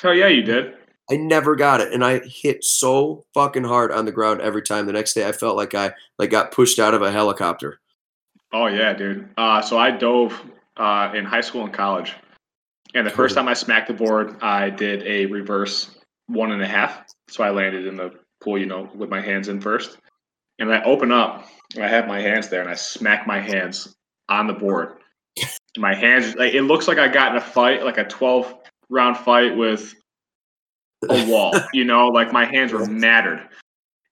Oh 0.04 0.12
yeah, 0.12 0.28
you 0.28 0.42
did. 0.42 0.74
I 1.12 1.18
never 1.18 1.56
got 1.56 1.82
it, 1.82 1.94
and 1.94 2.04
I 2.04 2.20
hit 2.20 2.64
so 2.64 3.26
fucking 3.34 3.64
hard 3.64 3.92
on 3.92 4.06
the 4.06 4.12
ground 4.12 4.42
every 4.42 4.64
time. 4.64 4.86
The 4.86 4.94
next 4.94 5.14
day, 5.14 5.28
I 5.28 5.32
felt 5.32 5.56
like 5.56 5.76
I 5.76 5.94
like 6.18 6.32
got 6.32 6.52
pushed 6.52 6.80
out 6.80 6.94
of 6.94 7.02
a 7.02 7.12
helicopter. 7.12 7.80
Oh 8.52 8.68
yeah, 8.68 8.94
dude. 8.94 9.30
Uh, 9.38 9.62
so 9.62 9.78
I 9.78 9.92
dove 9.92 10.40
uh, 10.78 11.12
in 11.14 11.26
high 11.26 11.42
school 11.42 11.64
and 11.64 11.74
college. 11.74 12.14
And 12.94 13.06
the 13.06 13.12
first 13.12 13.36
time 13.36 13.48
I 13.48 13.54
smacked 13.54 13.88
the 13.88 13.94
board, 13.94 14.42
I 14.42 14.70
did 14.70 15.04
a 15.04 15.26
reverse 15.26 15.98
one 16.28 16.52
and 16.52 16.62
a 16.62 16.68
half. 16.68 17.06
So 17.28 17.44
I 17.44 17.50
landed 17.50 17.86
in 17.86 17.98
the 17.98 18.12
pool, 18.42 18.58
you 18.58 18.66
know, 18.66 18.90
with 18.96 19.10
my 19.10 19.20
hands 19.20 19.50
in 19.50 19.60
first. 19.60 19.98
And 20.60 20.74
I 20.74 20.82
open 20.84 21.12
up 21.12 21.48
and 21.76 21.84
I 21.84 21.90
have 21.90 22.08
my 22.08 22.22
hands 22.22 22.48
there 22.48 22.62
and 22.62 22.70
I 22.70 22.76
smack 22.76 23.28
my 23.28 23.40
hands 23.40 23.94
on 24.30 24.48
the 24.48 24.54
board. 24.54 24.98
My 25.78 25.94
hands, 25.94 26.36
like, 26.36 26.54
it 26.54 26.62
looks 26.62 26.88
like 26.88 27.00
I 27.00 27.10
got 27.10 27.32
in 27.32 27.38
a 27.38 27.42
fight, 27.42 27.84
like 27.84 27.98
a 27.98 28.06
12 28.06 28.56
round 28.90 29.18
fight 29.18 29.58
with 29.58 29.94
a 31.10 31.26
wall, 31.30 31.54
you 31.74 31.86
know, 31.86 32.08
like 32.08 32.32
my 32.32 32.46
hands 32.46 32.72
were 32.74 32.86
mattered. 32.86 33.48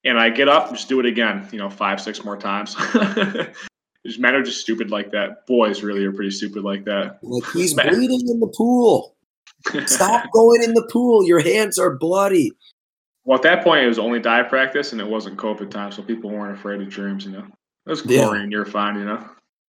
And 0.06 0.18
I 0.18 0.28
get 0.28 0.48
up, 0.48 0.70
just 0.70 0.88
do 0.88 1.00
it 1.00 1.06
again, 1.06 1.48
you 1.50 1.58
know, 1.58 1.70
five, 1.70 2.00
six 2.00 2.24
more 2.24 2.36
times. 2.36 2.74
just 4.06 4.18
men 4.18 4.34
are 4.34 4.42
just 4.42 4.60
stupid 4.60 4.90
like 4.90 5.10
that. 5.12 5.46
Boys 5.46 5.82
really 5.82 6.04
are 6.04 6.12
pretty 6.12 6.30
stupid 6.30 6.62
like 6.62 6.84
that. 6.84 7.18
Like 7.22 7.50
he's 7.52 7.72
bleeding 7.74 8.20
in 8.28 8.40
the 8.40 8.52
pool. 8.54 9.16
Stop 9.86 10.30
going 10.34 10.62
in 10.62 10.74
the 10.74 10.86
pool. 10.92 11.24
Your 11.26 11.40
hands 11.40 11.78
are 11.78 11.96
bloody. 11.96 12.52
Well, 13.24 13.36
at 13.36 13.42
that 13.44 13.64
point, 13.64 13.82
it 13.82 13.88
was 13.88 13.98
only 13.98 14.20
dive 14.20 14.50
practice, 14.50 14.92
and 14.92 15.00
it 15.00 15.06
wasn't 15.06 15.38
COVID 15.38 15.70
time, 15.70 15.90
so 15.90 16.02
people 16.02 16.28
weren't 16.28 16.58
afraid 16.58 16.82
of 16.82 16.90
germs. 16.90 17.24
You 17.24 17.32
know, 17.32 17.46
it 17.86 17.90
was 17.90 18.04
Yeah. 18.04 18.24
chlorine. 18.24 18.50
You're 18.50 18.66
fine. 18.66 18.96
You 18.98 19.06
know, 19.06 19.26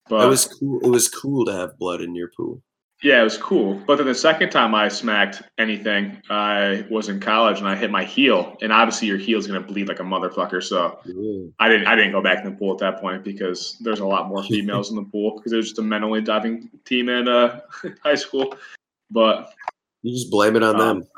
but 0.08 0.24
it 0.24 0.28
was 0.28 0.46
cool. 0.46 0.80
It 0.80 0.88
was 0.88 1.08
cool 1.08 1.44
to 1.44 1.52
have 1.52 1.78
blood 1.78 2.00
in 2.00 2.16
your 2.16 2.30
pool. 2.36 2.60
Yeah, 3.04 3.20
it 3.20 3.24
was 3.24 3.36
cool. 3.36 3.74
But 3.86 3.96
then 3.98 4.06
the 4.06 4.14
second 4.14 4.48
time 4.50 4.74
I 4.74 4.88
smacked 4.88 5.42
anything, 5.58 6.20
I 6.30 6.86
was 6.90 7.08
in 7.10 7.20
college, 7.20 7.58
and 7.58 7.68
I 7.68 7.76
hit 7.76 7.90
my 7.90 8.02
heel, 8.02 8.56
and 8.62 8.72
obviously 8.72 9.06
your 9.08 9.18
heel's 9.18 9.46
gonna 9.46 9.60
bleed 9.60 9.88
like 9.88 10.00
a 10.00 10.04
motherfucker. 10.04 10.62
So. 10.62 10.98
I 11.60 11.68
didn't. 11.68 11.86
I 11.86 11.94
didn't 11.94 12.12
go 12.12 12.22
back 12.22 12.42
in 12.44 12.50
the 12.50 12.56
pool 12.56 12.72
at 12.72 12.78
that 12.78 13.00
point 13.00 13.22
because 13.22 13.76
there's 13.80 14.00
a 14.00 14.06
lot 14.06 14.28
more 14.28 14.42
females 14.52 14.88
in 14.90 14.96
the 14.96 15.04
pool 15.04 15.36
because 15.36 15.52
there's 15.52 15.66
just 15.66 15.78
a 15.78 15.82
men 15.82 16.02
only 16.02 16.22
diving 16.22 16.70
team 16.86 17.08
in 17.10 17.28
uh, 17.28 17.60
high 18.02 18.14
school. 18.14 18.56
But 19.10 19.52
You 20.02 20.12
just 20.14 20.30
blame 20.30 20.56
it 20.56 20.62
on 20.62 20.80
Um, 20.80 21.00
them. 21.00 21.08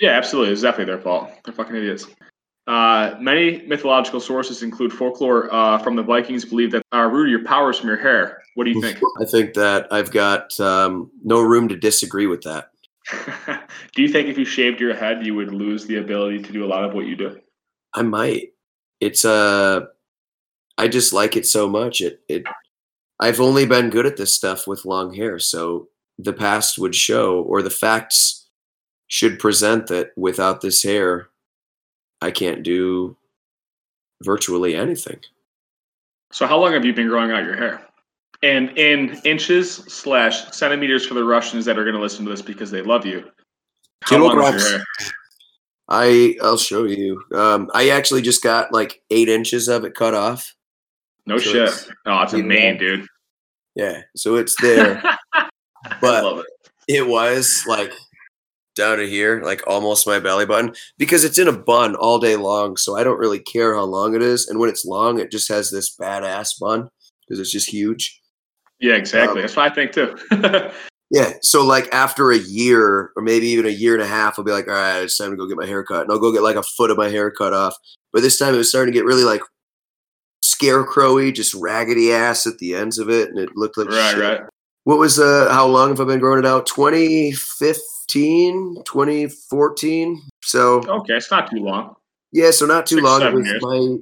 Yeah, 0.00 0.12
absolutely. 0.12 0.54
It's 0.54 0.62
definitely 0.62 0.86
their 0.94 1.02
fault. 1.02 1.30
They're 1.44 1.52
fucking 1.52 1.76
idiots. 1.76 2.06
Uh, 2.70 3.16
many 3.18 3.62
mythological 3.66 4.20
sources 4.20 4.62
include 4.62 4.92
folklore 4.92 5.52
uh, 5.52 5.76
from 5.78 5.96
the 5.96 6.04
Vikings 6.04 6.44
believe 6.44 6.70
that 6.70 6.84
uh, 6.94 7.02
root 7.02 7.28
your 7.28 7.42
powers 7.42 7.80
from 7.80 7.88
your 7.88 7.98
hair. 7.98 8.40
What 8.54 8.62
do 8.62 8.70
you 8.70 8.80
think? 8.80 9.00
I 9.20 9.24
think 9.24 9.54
that 9.54 9.92
I've 9.92 10.12
got 10.12 10.58
um, 10.60 11.10
no 11.24 11.42
room 11.42 11.66
to 11.66 11.76
disagree 11.76 12.28
with 12.28 12.42
that. 12.42 12.70
do 13.96 14.02
you 14.02 14.08
think 14.08 14.28
if 14.28 14.38
you 14.38 14.44
shaved 14.44 14.78
your 14.78 14.94
head, 14.94 15.26
you 15.26 15.34
would 15.34 15.52
lose 15.52 15.84
the 15.86 15.96
ability 15.96 16.42
to 16.42 16.52
do 16.52 16.64
a 16.64 16.68
lot 16.68 16.84
of 16.84 16.94
what 16.94 17.06
you 17.06 17.16
do? 17.16 17.40
I 17.94 18.02
might. 18.02 18.52
It's 19.00 19.24
uh 19.24 19.86
I 20.78 20.86
just 20.86 21.12
like 21.12 21.36
it 21.36 21.46
so 21.46 21.68
much. 21.68 22.00
It 22.00 22.22
it 22.28 22.44
I've 23.18 23.40
only 23.40 23.66
been 23.66 23.90
good 23.90 24.06
at 24.06 24.16
this 24.16 24.32
stuff 24.32 24.68
with 24.68 24.84
long 24.84 25.12
hair, 25.12 25.40
so 25.40 25.88
the 26.18 26.32
past 26.32 26.78
would 26.78 26.94
show 26.94 27.40
or 27.40 27.62
the 27.62 27.70
facts 27.70 28.48
should 29.08 29.40
present 29.40 29.88
that 29.88 30.10
without 30.16 30.60
this 30.60 30.84
hair 30.84 31.30
I 32.22 32.30
can't 32.30 32.62
do 32.62 33.16
virtually 34.22 34.76
anything. 34.76 35.20
So, 36.32 36.46
how 36.46 36.58
long 36.58 36.72
have 36.74 36.84
you 36.84 36.92
been 36.92 37.08
growing 37.08 37.30
out 37.30 37.44
your 37.44 37.56
hair? 37.56 37.82
And 38.42 38.76
in 38.78 39.20
inches 39.24 39.74
slash 39.74 40.50
centimeters 40.52 41.06
for 41.06 41.14
the 41.14 41.24
Russians 41.24 41.64
that 41.66 41.78
are 41.78 41.84
going 41.84 41.96
to 41.96 42.00
listen 42.00 42.24
to 42.24 42.30
this 42.30 42.40
because 42.42 42.70
they 42.70 42.82
love 42.82 43.04
you. 43.04 43.24
How 44.04 44.16
long 44.18 44.28
is 44.28 44.32
Kilograms. 44.34 44.62
your 44.70 44.78
hair? 44.78 44.84
I 45.88 46.36
I'll 46.42 46.56
show 46.56 46.84
you. 46.84 47.20
Um 47.34 47.68
I 47.74 47.90
actually 47.90 48.22
just 48.22 48.42
got 48.42 48.72
like 48.72 49.02
8 49.10 49.28
inches 49.28 49.68
of 49.68 49.84
it 49.84 49.94
cut 49.94 50.14
off. 50.14 50.54
No 51.26 51.36
So 51.38 51.50
shit. 51.50 51.62
it's- 51.62 51.90
Oh, 52.06 52.22
it's 52.22 52.32
a 52.32 52.38
mane, 52.38 52.78
dude. 52.78 53.06
Yeah, 53.74 54.02
so 54.16 54.36
it's 54.36 54.54
there. 54.62 55.02
But- 56.00 56.38
it. 56.38 56.46
It 56.88 57.06
was 57.06 57.62
like 57.68 57.92
down 58.80 58.98
to 58.98 59.08
here, 59.08 59.42
like 59.44 59.62
almost 59.66 60.06
my 60.06 60.18
belly 60.18 60.46
button, 60.46 60.74
because 60.98 61.24
it's 61.24 61.38
in 61.38 61.48
a 61.48 61.56
bun 61.56 61.94
all 61.94 62.18
day 62.18 62.36
long. 62.36 62.76
So 62.76 62.96
I 62.96 63.04
don't 63.04 63.18
really 63.18 63.38
care 63.38 63.74
how 63.74 63.84
long 63.84 64.14
it 64.14 64.22
is. 64.22 64.48
And 64.48 64.58
when 64.58 64.68
it's 64.68 64.84
long, 64.84 65.20
it 65.20 65.30
just 65.30 65.48
has 65.48 65.70
this 65.70 65.94
badass 65.96 66.58
bun 66.58 66.88
because 67.26 67.38
it's 67.38 67.52
just 67.52 67.70
huge. 67.70 68.20
Yeah, 68.80 68.94
exactly. 68.94 69.40
Um, 69.40 69.42
That's 69.42 69.56
what 69.56 69.70
I 69.70 69.74
think 69.74 69.92
too. 69.92 70.16
Yeah. 71.10 71.32
So 71.42 71.64
like 71.64 71.92
after 71.92 72.30
a 72.30 72.38
year 72.38 73.10
or 73.16 73.22
maybe 73.22 73.48
even 73.48 73.66
a 73.66 73.70
year 73.70 73.94
and 73.94 74.02
a 74.02 74.06
half, 74.06 74.38
I'll 74.38 74.44
be 74.44 74.52
like, 74.52 74.68
all 74.68 74.74
right, 74.74 75.02
it's 75.02 75.18
time 75.18 75.30
to 75.30 75.36
go 75.36 75.48
get 75.48 75.56
my 75.56 75.66
hair 75.66 75.82
cut. 75.82 76.02
And 76.02 76.12
I'll 76.12 76.20
go 76.20 76.32
get 76.32 76.42
like 76.42 76.56
a 76.56 76.62
foot 76.62 76.90
of 76.90 76.96
my 76.96 77.08
hair 77.08 77.32
cut 77.32 77.52
off. 77.52 77.74
But 78.12 78.22
this 78.22 78.38
time 78.38 78.54
it 78.54 78.58
was 78.58 78.68
starting 78.68 78.94
to 78.94 78.98
get 78.98 79.04
really 79.04 79.24
like 79.24 79.42
scarecrowy, 80.44 81.34
just 81.34 81.54
raggedy 81.54 82.12
ass 82.12 82.46
at 82.46 82.58
the 82.58 82.76
ends 82.76 82.98
of 82.98 83.10
it. 83.10 83.28
And 83.28 83.38
it 83.40 83.56
looked 83.56 83.76
like 83.76 83.88
right, 83.88 84.10
shit. 84.12 84.20
right. 84.20 84.40
What 84.84 84.98
was 84.98 85.18
uh 85.18 85.48
how 85.50 85.66
long 85.66 85.90
have 85.90 86.00
I 86.00 86.04
been 86.04 86.20
growing 86.20 86.38
it 86.38 86.46
out? 86.46 86.66
2015, 86.66 87.82
2014. 88.12 90.22
So 90.42 90.82
Okay, 90.88 91.14
it's 91.16 91.30
not 91.30 91.50
too 91.50 91.58
long. 91.58 91.94
yeah, 92.32 92.50
so 92.50 92.66
not 92.66 92.86
too 92.86 92.96
Six, 92.96 93.04
long. 93.04 93.22
It 93.22 93.34
was 93.34 93.46
years. 93.46 93.62
my 93.62 93.96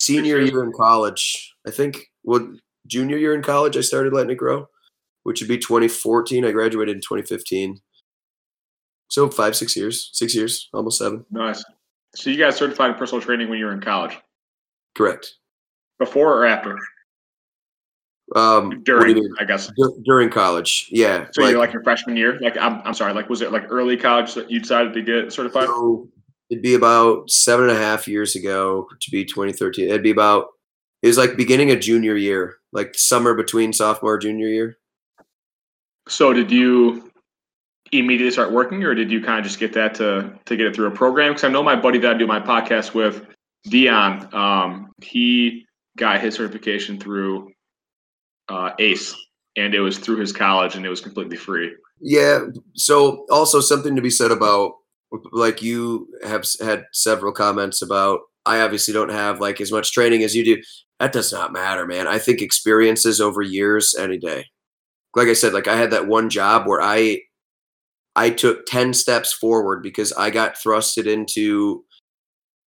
senior 0.00 0.40
year 0.40 0.64
in 0.64 0.72
college. 0.72 1.54
I 1.66 1.70
think 1.70 2.10
well 2.24 2.46
junior 2.86 3.16
year 3.16 3.34
in 3.34 3.42
college 3.42 3.76
I 3.76 3.80
started 3.80 4.12
letting 4.12 4.30
it 4.32 4.36
grow, 4.36 4.68
which 5.22 5.40
would 5.40 5.48
be 5.48 5.58
2014. 5.58 6.44
I 6.44 6.50
graduated 6.52 6.96
in 6.96 7.00
2015. 7.02 7.80
So 9.08 9.28
five, 9.30 9.54
six 9.56 9.76
years. 9.76 10.10
Six 10.12 10.34
years, 10.34 10.68
almost 10.72 10.98
seven. 10.98 11.24
Nice. 11.30 11.64
So 12.16 12.30
you 12.30 12.38
got 12.38 12.54
certified 12.54 12.90
in 12.90 12.96
personal 12.96 13.22
training 13.22 13.48
when 13.48 13.58
you 13.58 13.64
were 13.66 13.72
in 13.72 13.80
college, 13.80 14.16
Correct. 14.96 15.34
before 15.98 16.32
or 16.38 16.46
after? 16.46 16.78
Um 18.34 18.82
During? 18.84 19.34
I 19.38 19.44
guess. 19.44 19.70
Dur- 19.76 19.96
during 20.04 20.30
college. 20.30 20.88
Yeah. 20.90 21.26
So 21.32 21.46
you're 21.46 21.58
like 21.58 21.72
your 21.72 21.82
freshman 21.82 22.16
year. 22.16 22.38
Like 22.40 22.56
I'm, 22.56 22.80
I'm 22.84 22.94
sorry. 22.94 23.12
Like 23.12 23.28
was 23.28 23.42
it 23.42 23.52
like 23.52 23.64
early 23.70 23.96
college 23.96 24.34
that 24.34 24.50
you 24.50 24.60
decided 24.60 24.94
to 24.94 25.02
get 25.02 25.32
certified? 25.32 25.66
So 25.66 26.08
it'd 26.50 26.62
be 26.62 26.74
about 26.74 27.30
seven 27.30 27.68
and 27.68 27.76
a 27.76 27.80
half 27.80 28.08
years 28.08 28.36
ago 28.36 28.88
to 29.00 29.10
be 29.10 29.24
2013. 29.24 29.88
It'd 29.88 30.02
be 30.02 30.10
about 30.10 30.48
it 31.02 31.08
was 31.08 31.18
like 31.18 31.36
beginning 31.36 31.70
of 31.70 31.80
junior 31.80 32.16
year, 32.16 32.56
like 32.72 32.94
summer 32.94 33.34
between 33.34 33.74
sophomore 33.74 34.16
junior 34.16 34.48
year. 34.48 34.78
So 36.08 36.32
did 36.32 36.50
you 36.50 37.10
immediately 37.92 38.30
start 38.30 38.52
working, 38.52 38.82
or 38.84 38.94
did 38.94 39.10
you 39.10 39.22
kind 39.22 39.38
of 39.38 39.44
just 39.44 39.58
get 39.58 39.72
that 39.74 39.94
to 39.96 40.32
to 40.46 40.56
get 40.56 40.66
it 40.66 40.74
through 40.74 40.86
a 40.86 40.90
program? 40.90 41.32
Because 41.32 41.44
I 41.44 41.48
know 41.48 41.62
my 41.62 41.76
buddy 41.76 41.98
that 41.98 42.14
I 42.14 42.18
do 42.18 42.26
my 42.26 42.40
podcast 42.40 42.94
with, 42.94 43.26
Dion. 43.64 44.32
Um, 44.34 44.92
he 45.02 45.66
got 45.96 46.20
his 46.20 46.34
certification 46.34 46.98
through 46.98 47.52
uh, 48.48 48.70
ACE, 48.78 49.14
and 49.56 49.74
it 49.74 49.80
was 49.80 49.98
through 49.98 50.18
his 50.18 50.32
college, 50.32 50.76
and 50.76 50.84
it 50.84 50.90
was 50.90 51.00
completely 51.00 51.36
free. 51.36 51.74
Yeah. 52.00 52.40
So 52.74 53.24
also 53.30 53.60
something 53.60 53.96
to 53.96 54.02
be 54.02 54.10
said 54.10 54.30
about 54.30 54.72
like 55.32 55.62
you 55.62 56.08
have 56.24 56.44
had 56.60 56.84
several 56.92 57.32
comments 57.32 57.82
about. 57.82 58.20
I 58.46 58.60
obviously 58.60 58.92
don't 58.92 59.10
have 59.10 59.40
like 59.40 59.60
as 59.60 59.72
much 59.72 59.92
training 59.92 60.22
as 60.22 60.34
you 60.34 60.44
do. 60.44 60.62
That 61.00 61.12
does 61.12 61.32
not 61.32 61.52
matter, 61.52 61.86
man. 61.86 62.06
I 62.06 62.18
think 62.18 62.42
experiences 62.42 63.20
over 63.20 63.40
years 63.40 63.94
any 63.98 64.18
day. 64.18 64.46
Like 65.16 65.28
I 65.28 65.32
said, 65.32 65.54
like 65.54 65.68
I 65.68 65.76
had 65.76 65.92
that 65.92 66.08
one 66.08 66.28
job 66.28 66.66
where 66.66 66.82
I 66.82 67.20
I 68.16 68.30
took 68.30 68.66
10 68.66 68.94
steps 68.94 69.32
forward 69.32 69.82
because 69.82 70.12
I 70.12 70.30
got 70.30 70.56
thrusted 70.56 71.06
into 71.06 71.84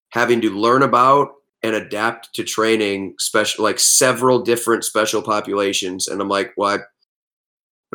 having 0.09 0.41
to 0.41 0.49
learn 0.49 0.83
about 0.83 1.29
and 1.63 1.75
adapt 1.75 2.33
to 2.35 2.43
training 2.43 3.15
special 3.19 3.63
like 3.63 3.79
several 3.79 4.39
different 4.39 4.83
special 4.83 5.21
populations 5.21 6.07
and 6.07 6.21
I'm 6.21 6.29
like, 6.29 6.53
well, 6.57 6.75
I 6.75 6.79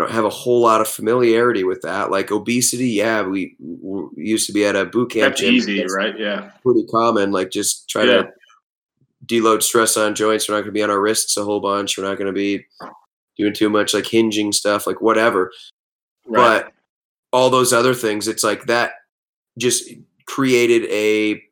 don't 0.01 0.11
have 0.11 0.25
a 0.25 0.31
whole 0.31 0.61
lot 0.63 0.81
of 0.81 0.89
familiarity 0.89 1.65
with 1.65 1.83
that. 1.83 2.11
Like 2.11 2.31
obesity, 2.33 2.89
yeah, 2.91 3.23
we, 3.23 3.55
we 3.61 4.09
used 4.17 4.47
to 4.47 4.53
be 4.53 4.65
at 4.65 4.75
a 4.75 4.85
boot 4.87 5.11
camp 5.13 5.33
That's 5.33 5.41
gym. 5.43 5.55
easy, 5.55 5.81
That's 5.81 5.95
right? 5.95 6.19
Yeah. 6.19 6.51
Pretty 6.65 6.85
common. 6.91 7.31
Like 7.31 7.51
just 7.51 7.89
try 7.89 8.05
Yeah. 8.05 8.23
to 8.23 8.29
deload 9.27 9.63
stress 9.63 9.97
on 9.97 10.15
joints. 10.15 10.49
We're 10.49 10.55
not 10.57 10.63
going 10.63 10.71
to 10.71 10.79
be 10.79 10.83
on 10.83 10.91
our 10.91 11.01
wrists 11.01 11.37
a 11.37 11.45
whole 11.45 11.61
bunch. 11.61 11.97
We're 11.99 12.05
not 12.05 12.17
going 12.19 12.27
to 12.27 12.33
be 12.33 12.65
doing 13.37 13.53
too 13.55 13.69
much 13.71 13.95
like 13.95 14.07
hinging 14.07 14.51
stuff, 14.53 14.87
like 14.87 15.01
whatever. 15.01 15.53
Right. 16.27 16.65
But 16.65 16.73
all 17.33 17.49
those 17.51 17.73
other 17.73 17.95
things, 17.95 18.29
it's 18.29 18.43
like 18.43 18.65
that 18.67 18.93
just 19.59 19.89
created 20.27 20.85
a 20.91 21.43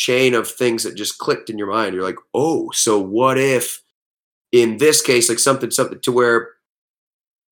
chain 0.00 0.32
of 0.32 0.48
things 0.48 0.82
that 0.82 0.96
just 0.96 1.18
clicked 1.18 1.50
in 1.50 1.58
your 1.58 1.70
mind. 1.70 1.94
You're 1.94 2.02
like, 2.02 2.16
oh, 2.32 2.70
so 2.70 2.98
what 2.98 3.36
if 3.36 3.82
in 4.50 4.78
this 4.78 5.02
case, 5.02 5.28
like 5.28 5.38
something, 5.38 5.70
something 5.70 6.00
to 6.00 6.10
where 6.10 6.52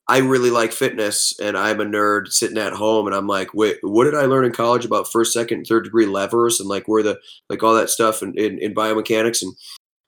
I 0.08 0.18
really 0.20 0.50
like 0.50 0.72
fitness 0.72 1.38
and 1.38 1.58
I'm 1.58 1.78
a 1.78 1.84
nerd 1.84 2.32
sitting 2.32 2.56
at 2.56 2.72
home 2.72 3.06
and 3.06 3.14
I'm 3.14 3.26
like, 3.26 3.52
wait, 3.52 3.76
what 3.82 4.04
did 4.04 4.14
I 4.14 4.24
learn 4.24 4.46
in 4.46 4.52
college 4.52 4.86
about 4.86 5.12
first, 5.12 5.34
second, 5.34 5.66
third 5.66 5.84
degree 5.84 6.06
levers 6.06 6.58
and 6.58 6.70
like 6.70 6.88
where 6.88 7.02
the 7.02 7.18
like 7.50 7.62
all 7.62 7.74
that 7.74 7.90
stuff 7.90 8.22
in, 8.22 8.32
in, 8.38 8.58
in 8.58 8.74
biomechanics 8.74 9.42
and 9.42 9.54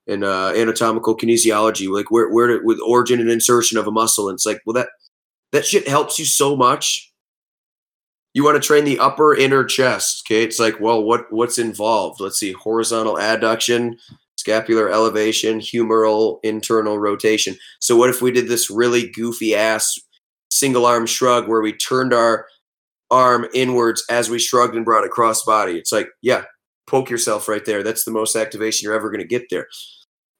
and 0.07 0.23
uh, 0.23 0.51
anatomical 0.55 1.15
kinesiology, 1.15 1.87
like 1.87 2.09
where 2.09 2.27
where 2.31 2.47
to, 2.47 2.59
with 2.63 2.79
origin 2.83 3.19
and 3.19 3.29
insertion 3.29 3.77
of 3.77 3.85
a 3.85 3.91
muscle. 3.91 4.27
And 4.27 4.35
it's 4.35 4.47
like, 4.47 4.61
well, 4.65 4.73
that 4.73 4.89
that 5.51 5.67
shit 5.67 5.87
helps 5.87 6.17
you 6.17 6.25
so 6.25 6.55
much. 6.55 7.10
You 8.33 8.43
want 8.43 8.61
to 8.61 8.65
train 8.65 8.85
the 8.85 8.99
upper 8.99 9.35
inner 9.35 9.65
chest, 9.65 10.23
okay? 10.25 10.43
It's 10.43 10.59
like, 10.59 10.79
well, 10.79 11.03
what 11.03 11.31
what's 11.31 11.57
involved? 11.57 12.21
Let's 12.21 12.39
see, 12.39 12.53
horizontal 12.53 13.15
adduction, 13.15 13.97
scapular 14.37 14.89
elevation, 14.89 15.59
humeral 15.59 16.39
internal 16.43 16.97
rotation. 16.97 17.57
So 17.79 17.95
what 17.97 18.09
if 18.09 18.21
we 18.21 18.31
did 18.31 18.47
this 18.47 18.69
really 18.69 19.09
goofy 19.09 19.55
ass 19.55 19.99
single 20.49 20.85
arm 20.85 21.05
shrug 21.05 21.47
where 21.47 21.61
we 21.61 21.73
turned 21.73 22.13
our 22.13 22.45
arm 23.11 23.45
inwards 23.53 24.03
as 24.09 24.29
we 24.29 24.39
shrugged 24.39 24.75
and 24.75 24.85
brought 24.85 25.03
it 25.03 25.11
cross 25.11 25.43
body. 25.43 25.77
It's 25.77 25.91
like, 25.91 26.09
yeah, 26.21 26.45
poke 26.87 27.09
yourself 27.09 27.47
right 27.47 27.63
there. 27.65 27.83
That's 27.83 28.05
the 28.05 28.11
most 28.11 28.35
activation 28.35 28.85
you're 28.85 28.95
ever 28.95 29.09
going 29.09 29.21
to 29.21 29.27
get 29.27 29.49
there. 29.49 29.67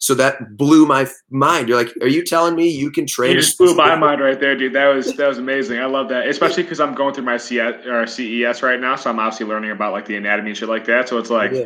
So 0.01 0.15
that 0.15 0.57
blew 0.57 0.87
my 0.87 1.07
mind. 1.29 1.69
You're 1.69 1.77
like, 1.77 1.95
are 2.01 2.07
you 2.07 2.25
telling 2.25 2.55
me 2.55 2.67
you 2.67 2.89
can 2.89 3.05
train? 3.05 3.35
You 3.35 3.41
just 3.41 3.59
blew 3.59 3.75
my 3.75 3.95
mind 3.95 4.19
right 4.19 4.39
there, 4.39 4.55
dude. 4.55 4.73
That 4.73 4.87
was 4.87 5.13
that 5.13 5.27
was 5.27 5.37
amazing. 5.37 5.77
I 5.77 5.85
love 5.85 6.09
that, 6.09 6.27
especially 6.27 6.63
because 6.63 6.79
I'm 6.79 6.95
going 6.95 7.13
through 7.13 7.25
my 7.25 7.37
CS 7.37 7.85
or 7.85 8.07
CES 8.07 8.63
right 8.63 8.79
now, 8.79 8.95
so 8.95 9.11
I'm 9.11 9.19
obviously 9.19 9.45
learning 9.45 9.69
about 9.69 9.93
like 9.93 10.07
the 10.07 10.15
anatomy 10.15 10.49
and 10.49 10.57
shit 10.57 10.69
like 10.69 10.85
that. 10.85 11.07
So 11.07 11.19
it's 11.19 11.29
oh, 11.29 11.35
like, 11.35 11.51
yeah. 11.51 11.65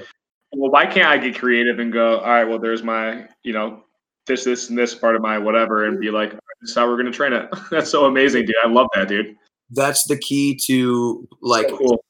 well, 0.51 0.69
why 0.69 0.85
can't 0.85 1.07
I 1.07 1.17
get 1.17 1.39
creative 1.39 1.79
and 1.79 1.93
go, 1.93 2.19
all 2.19 2.27
right, 2.27 2.43
well, 2.43 2.59
there's 2.59 2.83
my, 2.83 3.25
you 3.43 3.53
know, 3.53 3.85
this, 4.27 4.43
this, 4.43 4.67
and 4.67 4.77
this 4.77 4.93
part 4.93 5.15
of 5.15 5.21
my 5.21 5.37
whatever, 5.37 5.85
and 5.85 5.97
be 5.97 6.11
like, 6.11 6.31
this 6.31 6.71
is 6.71 6.75
how 6.75 6.89
we're 6.89 6.97
gonna 6.97 7.11
train 7.11 7.31
it. 7.31 7.47
That's 7.71 7.89
so 7.89 8.03
amazing, 8.03 8.47
dude. 8.47 8.55
I 8.65 8.67
love 8.67 8.87
that, 8.95 9.07
dude. 9.07 9.33
That's 9.69 10.07
the 10.07 10.17
key 10.17 10.59
to 10.65 11.25
like 11.41 11.69
so 11.69 11.77
cool. 11.77 12.05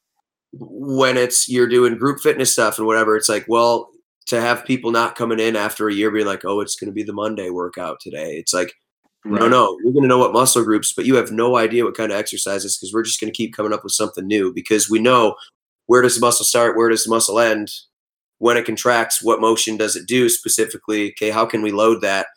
when 0.53 1.17
it's 1.17 1.47
you're 1.47 1.67
doing 1.67 1.99
group 1.99 2.19
fitness 2.19 2.51
stuff 2.51 2.79
and 2.79 2.87
whatever. 2.87 3.15
It's 3.15 3.29
like, 3.29 3.45
well, 3.47 3.91
to 4.27 4.41
have 4.41 4.65
people 4.65 4.91
not 4.91 5.15
coming 5.15 5.39
in 5.39 5.55
after 5.55 5.87
a 5.87 5.93
year 5.93 6.11
being 6.11 6.25
like, 6.25 6.45
oh, 6.45 6.61
it's 6.61 6.75
going 6.75 6.89
to 6.89 6.93
be 6.93 7.03
the 7.03 7.13
Monday 7.13 7.49
workout 7.49 7.99
today. 7.99 8.37
It's 8.37 8.53
like, 8.53 8.73
right. 9.23 9.39
no, 9.39 9.47
no, 9.47 9.77
you're 9.83 9.93
going 9.93 10.03
to 10.03 10.09
know 10.09 10.17
what 10.17 10.33
muscle 10.33 10.63
groups, 10.63 10.93
but 10.93 11.05
you 11.05 11.15
have 11.15 11.31
no 11.31 11.57
idea 11.57 11.83
what 11.83 11.97
kind 11.97 12.11
of 12.11 12.17
exercises 12.17 12.77
because 12.77 12.93
we're 12.93 13.03
just 13.03 13.19
going 13.19 13.31
to 13.31 13.37
keep 13.37 13.55
coming 13.55 13.73
up 13.73 13.83
with 13.83 13.93
something 13.93 14.25
new 14.25 14.51
because 14.53 14.89
we 14.89 14.99
know 14.99 15.35
where 15.85 16.01
does 16.01 16.15
the 16.15 16.21
muscle 16.21 16.45
start, 16.45 16.75
where 16.75 16.89
does 16.89 17.03
the 17.03 17.09
muscle 17.11 17.39
end, 17.39 17.71
when 18.39 18.57
it 18.57 18.65
contracts, 18.65 19.23
what 19.23 19.39
motion 19.41 19.77
does 19.77 19.95
it 19.95 20.07
do 20.07 20.29
specifically? 20.29 21.11
Okay, 21.11 21.29
how 21.29 21.45
can 21.45 21.61
we 21.61 21.71
load 21.71 22.01
that? 22.01 22.27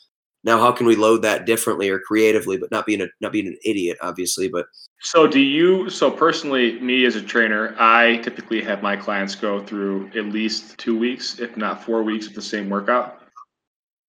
Now, 0.44 0.58
how 0.58 0.70
can 0.70 0.86
we 0.86 0.96
load 0.96 1.22
that 1.22 1.46
differently 1.46 1.90
or 1.90 1.98
creatively, 1.98 2.56
but 2.56 2.70
not 2.70 2.86
being 2.86 3.00
a 3.00 3.08
not 3.20 3.32
being 3.32 3.48
an 3.48 3.58
idiot, 3.64 3.98
obviously, 4.00 4.48
but 4.48 4.66
so 5.00 5.26
do 5.26 5.40
you 5.40 5.88
so 5.88 6.10
personally 6.10 6.80
me 6.80 7.04
as 7.04 7.14
a 7.14 7.22
trainer 7.22 7.74
i 7.78 8.16
typically 8.18 8.60
have 8.60 8.82
my 8.82 8.96
clients 8.96 9.34
go 9.34 9.62
through 9.64 10.08
at 10.08 10.26
least 10.26 10.76
two 10.78 10.98
weeks 10.98 11.38
if 11.38 11.56
not 11.56 11.84
four 11.84 12.02
weeks 12.02 12.26
of 12.26 12.34
the 12.34 12.42
same 12.42 12.68
workout. 12.68 13.22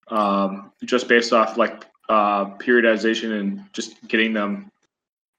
Um, 0.08 0.72
just 0.86 1.08
based 1.08 1.34
off 1.34 1.58
like 1.58 1.86
uh, 2.10 2.46
periodization 2.58 3.40
and 3.40 3.64
just 3.74 4.08
getting 4.08 4.34
them 4.34 4.72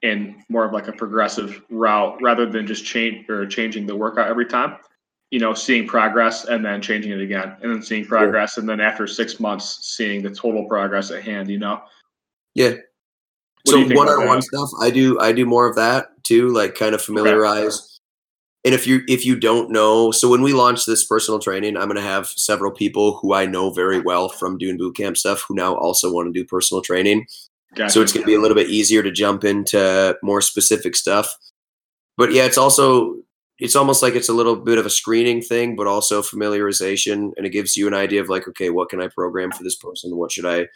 in 0.02 0.42
more 0.48 0.64
of 0.64 0.72
like 0.72 0.88
a 0.88 0.92
progressive 0.92 1.62
route 1.68 2.16
rather 2.22 2.46
than 2.46 2.66
just 2.66 2.84
change 2.84 3.28
or 3.28 3.46
changing 3.46 3.86
the 3.86 3.96
workout 3.96 4.28
every 4.28 4.46
time. 4.46 4.76
You 5.30 5.38
know 5.38 5.54
seeing 5.54 5.86
progress 5.86 6.46
and 6.46 6.64
then 6.64 6.82
changing 6.82 7.12
it 7.12 7.20
again 7.20 7.56
and 7.62 7.72
then 7.72 7.82
seeing 7.82 8.04
progress 8.04 8.56
yeah. 8.56 8.60
and 8.60 8.68
then 8.68 8.80
after 8.80 9.06
six 9.06 9.38
months 9.38 9.78
seeing 9.82 10.22
the 10.22 10.30
total 10.30 10.64
progress 10.66 11.12
at 11.12 11.22
hand 11.22 11.48
you 11.48 11.58
know? 11.58 11.82
Yeah 12.54 12.74
what 13.64 13.88
so 13.88 13.94
one-on-one 13.94 14.42
stuff, 14.42 14.70
I 14.80 14.90
do. 14.90 15.18
I 15.20 15.32
do 15.32 15.46
more 15.46 15.68
of 15.68 15.76
that 15.76 16.08
too, 16.24 16.48
like 16.48 16.74
kind 16.74 16.94
of 16.94 17.02
familiarize. 17.02 17.78
Okay. 17.78 17.86
And 18.62 18.74
if 18.74 18.86
you 18.86 19.00
if 19.08 19.24
you 19.24 19.38
don't 19.38 19.70
know, 19.70 20.10
so 20.10 20.28
when 20.28 20.42
we 20.42 20.52
launch 20.52 20.84
this 20.84 21.04
personal 21.04 21.40
training, 21.40 21.76
I'm 21.76 21.84
going 21.84 21.96
to 21.96 22.02
have 22.02 22.28
several 22.28 22.70
people 22.70 23.18
who 23.18 23.32
I 23.32 23.46
know 23.46 23.70
very 23.70 24.00
well 24.00 24.28
from 24.28 24.58
doing 24.58 24.76
boot 24.76 24.96
camp 24.96 25.16
stuff 25.16 25.44
who 25.48 25.54
now 25.54 25.74
also 25.76 26.12
want 26.12 26.32
to 26.32 26.38
do 26.38 26.46
personal 26.46 26.82
training. 26.82 27.26
Gotcha. 27.74 27.92
So 27.92 28.02
it's 28.02 28.12
going 28.12 28.22
to 28.22 28.26
be 28.26 28.34
a 28.34 28.40
little 28.40 28.56
bit 28.56 28.68
easier 28.68 29.02
to 29.02 29.10
jump 29.10 29.44
into 29.44 30.16
more 30.22 30.42
specific 30.42 30.96
stuff. 30.96 31.34
But 32.16 32.32
yeah, 32.32 32.44
it's 32.44 32.58
also 32.58 33.16
it's 33.58 33.76
almost 33.76 34.02
like 34.02 34.14
it's 34.14 34.28
a 34.28 34.34
little 34.34 34.56
bit 34.56 34.78
of 34.78 34.86
a 34.86 34.90
screening 34.90 35.40
thing, 35.40 35.76
but 35.76 35.86
also 35.86 36.22
familiarization, 36.22 37.30
and 37.36 37.46
it 37.46 37.50
gives 37.50 37.76
you 37.76 37.86
an 37.86 37.94
idea 37.94 38.20
of 38.20 38.28
like, 38.28 38.48
okay, 38.48 38.70
what 38.70 38.88
can 38.88 39.00
I 39.00 39.08
program 39.08 39.52
for 39.52 39.62
this 39.62 39.76
person? 39.76 40.16
What 40.16 40.32
should 40.32 40.46
I 40.46 40.66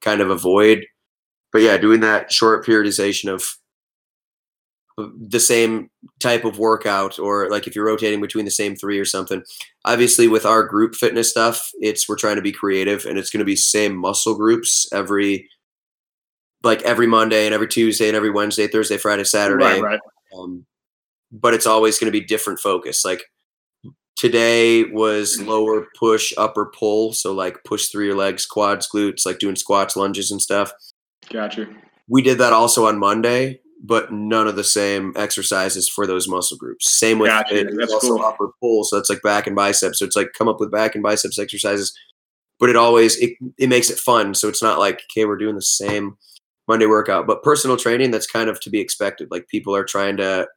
kind 0.00 0.20
of 0.20 0.30
avoid? 0.30 0.86
But 1.56 1.62
yeah, 1.62 1.78
doing 1.78 2.00
that 2.00 2.30
short 2.30 2.66
periodization 2.66 3.32
of 3.32 3.42
the 4.98 5.40
same 5.40 5.88
type 6.20 6.44
of 6.44 6.58
workout 6.58 7.18
or 7.18 7.48
like 7.48 7.66
if 7.66 7.74
you're 7.74 7.86
rotating 7.86 8.20
between 8.20 8.44
the 8.44 8.50
same 8.50 8.76
three 8.76 8.98
or 8.98 9.04
something 9.06 9.42
obviously 9.86 10.28
with 10.28 10.46
our 10.46 10.62
group 10.62 10.94
fitness 10.94 11.28
stuff 11.30 11.70
it's 11.80 12.08
we're 12.08 12.16
trying 12.16 12.36
to 12.36 12.42
be 12.42 12.52
creative 12.52 13.04
and 13.04 13.18
it's 13.18 13.28
going 13.28 13.40
to 13.40 13.44
be 13.44 13.54
same 13.54 13.94
muscle 13.94 14.34
groups 14.34 14.86
every 14.94 15.46
like 16.62 16.80
every 16.82 17.06
monday 17.06 17.44
and 17.44 17.54
every 17.54 17.68
tuesday 17.68 18.08
and 18.08 18.16
every 18.16 18.30
wednesday 18.30 18.66
thursday 18.66 18.96
friday 18.96 19.24
saturday. 19.24 19.64
Right, 19.64 19.82
right. 19.82 20.00
Um, 20.38 20.64
but 21.30 21.52
it's 21.52 21.66
always 21.66 21.98
going 21.98 22.10
to 22.10 22.18
be 22.18 22.24
different 22.24 22.60
focus. 22.60 23.04
Like 23.04 23.22
today 24.16 24.84
was 24.84 25.40
lower 25.42 25.86
push 25.98 26.32
upper 26.38 26.66
pull 26.74 27.12
so 27.12 27.32
like 27.32 27.62
push 27.64 27.88
through 27.88 28.06
your 28.06 28.16
legs 28.16 28.46
quads 28.46 28.88
glutes 28.92 29.26
like 29.26 29.38
doing 29.38 29.56
squats 29.56 29.94
lunges 29.94 30.30
and 30.30 30.40
stuff 30.40 30.72
Gotcha. 31.30 31.68
We 32.08 32.22
did 32.22 32.38
that 32.38 32.52
also 32.52 32.86
on 32.86 32.98
Monday, 32.98 33.60
but 33.82 34.12
none 34.12 34.46
of 34.46 34.56
the 34.56 34.64
same 34.64 35.12
exercises 35.16 35.88
for 35.88 36.06
those 36.06 36.28
muscle 36.28 36.56
groups. 36.56 36.98
Same 36.98 37.18
with 37.18 37.30
gotcha. 37.30 37.60
it, 37.60 37.76
that's 37.76 37.92
also 37.92 38.16
cool. 38.16 38.24
upper 38.24 38.50
pull, 38.60 38.84
so 38.84 38.96
it's 38.96 39.10
like 39.10 39.22
back 39.22 39.46
and 39.46 39.56
biceps. 39.56 39.98
So 39.98 40.04
it's 40.04 40.16
like 40.16 40.32
come 40.36 40.48
up 40.48 40.60
with 40.60 40.70
back 40.70 40.94
and 40.94 41.02
biceps 41.02 41.38
exercises, 41.38 41.96
but 42.58 42.68
it 42.68 42.76
always 42.76 43.16
it, 43.18 43.34
it 43.58 43.68
makes 43.68 43.90
it 43.90 43.98
fun. 43.98 44.34
So 44.34 44.48
it's 44.48 44.62
not 44.62 44.78
like 44.78 45.02
okay, 45.10 45.24
we're 45.24 45.36
doing 45.36 45.56
the 45.56 45.62
same 45.62 46.16
Monday 46.68 46.86
workout. 46.86 47.26
But 47.26 47.42
personal 47.42 47.76
training, 47.76 48.10
that's 48.10 48.26
kind 48.26 48.48
of 48.48 48.60
to 48.60 48.70
be 48.70 48.80
expected. 48.80 49.28
Like 49.30 49.48
people 49.48 49.74
are 49.74 49.84
trying 49.84 50.16
to 50.18 50.48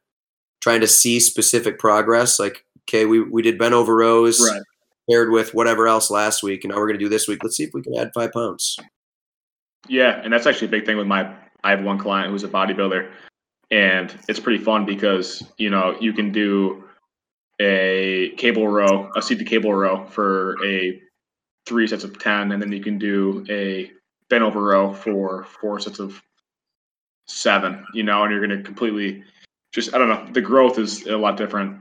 trying 0.60 0.80
to 0.80 0.88
see 0.88 1.20
specific 1.20 1.78
progress. 1.78 2.38
Like 2.38 2.64
okay, 2.88 3.06
we 3.06 3.22
we 3.22 3.42
did 3.42 3.58
bent 3.58 3.74
over 3.74 3.96
rows. 3.96 4.40
Right. 4.40 4.62
Paired 5.10 5.30
with 5.30 5.54
whatever 5.54 5.88
else 5.88 6.08
last 6.08 6.40
week, 6.40 6.62
and 6.62 6.70
now 6.70 6.76
we're 6.78 6.86
going 6.86 6.98
to 6.98 7.04
do 7.04 7.08
this 7.08 7.26
week. 7.26 7.42
Let's 7.42 7.56
see 7.56 7.64
if 7.64 7.74
we 7.74 7.82
can 7.82 7.96
add 7.96 8.12
five 8.14 8.30
pounds. 8.32 8.78
Yeah, 9.88 10.20
and 10.22 10.32
that's 10.32 10.46
actually 10.46 10.68
a 10.68 10.70
big 10.70 10.86
thing 10.86 10.96
with 10.96 11.06
my. 11.06 11.34
I 11.62 11.70
have 11.70 11.82
one 11.82 11.98
client 11.98 12.30
who's 12.30 12.44
a 12.44 12.48
bodybuilder, 12.48 13.10
and 13.70 14.14
it's 14.28 14.40
pretty 14.40 14.62
fun 14.62 14.86
because 14.86 15.42
you 15.58 15.70
know 15.70 15.96
you 16.00 16.12
can 16.12 16.32
do 16.32 16.84
a 17.60 18.30
cable 18.36 18.68
row, 18.68 19.10
a 19.16 19.22
seated 19.22 19.46
cable 19.46 19.74
row 19.74 20.06
for 20.06 20.56
a 20.64 21.00
three 21.66 21.86
sets 21.86 22.04
of 22.04 22.18
ten, 22.18 22.52
and 22.52 22.62
then 22.62 22.72
you 22.72 22.82
can 22.82 22.98
do 22.98 23.44
a 23.48 23.90
bent 24.28 24.42
over 24.42 24.62
row 24.62 24.92
for 24.92 25.44
four 25.44 25.80
sets 25.80 25.98
of 25.98 26.20
seven. 27.26 27.84
You 27.94 28.02
know, 28.02 28.22
and 28.22 28.32
you're 28.32 28.44
going 28.46 28.56
to 28.56 28.64
completely 28.64 29.22
just 29.72 29.94
I 29.94 29.98
don't 29.98 30.08
know. 30.08 30.26
The 30.32 30.40
growth 30.40 30.78
is 30.78 31.06
a 31.06 31.16
lot 31.16 31.36
different 31.36 31.80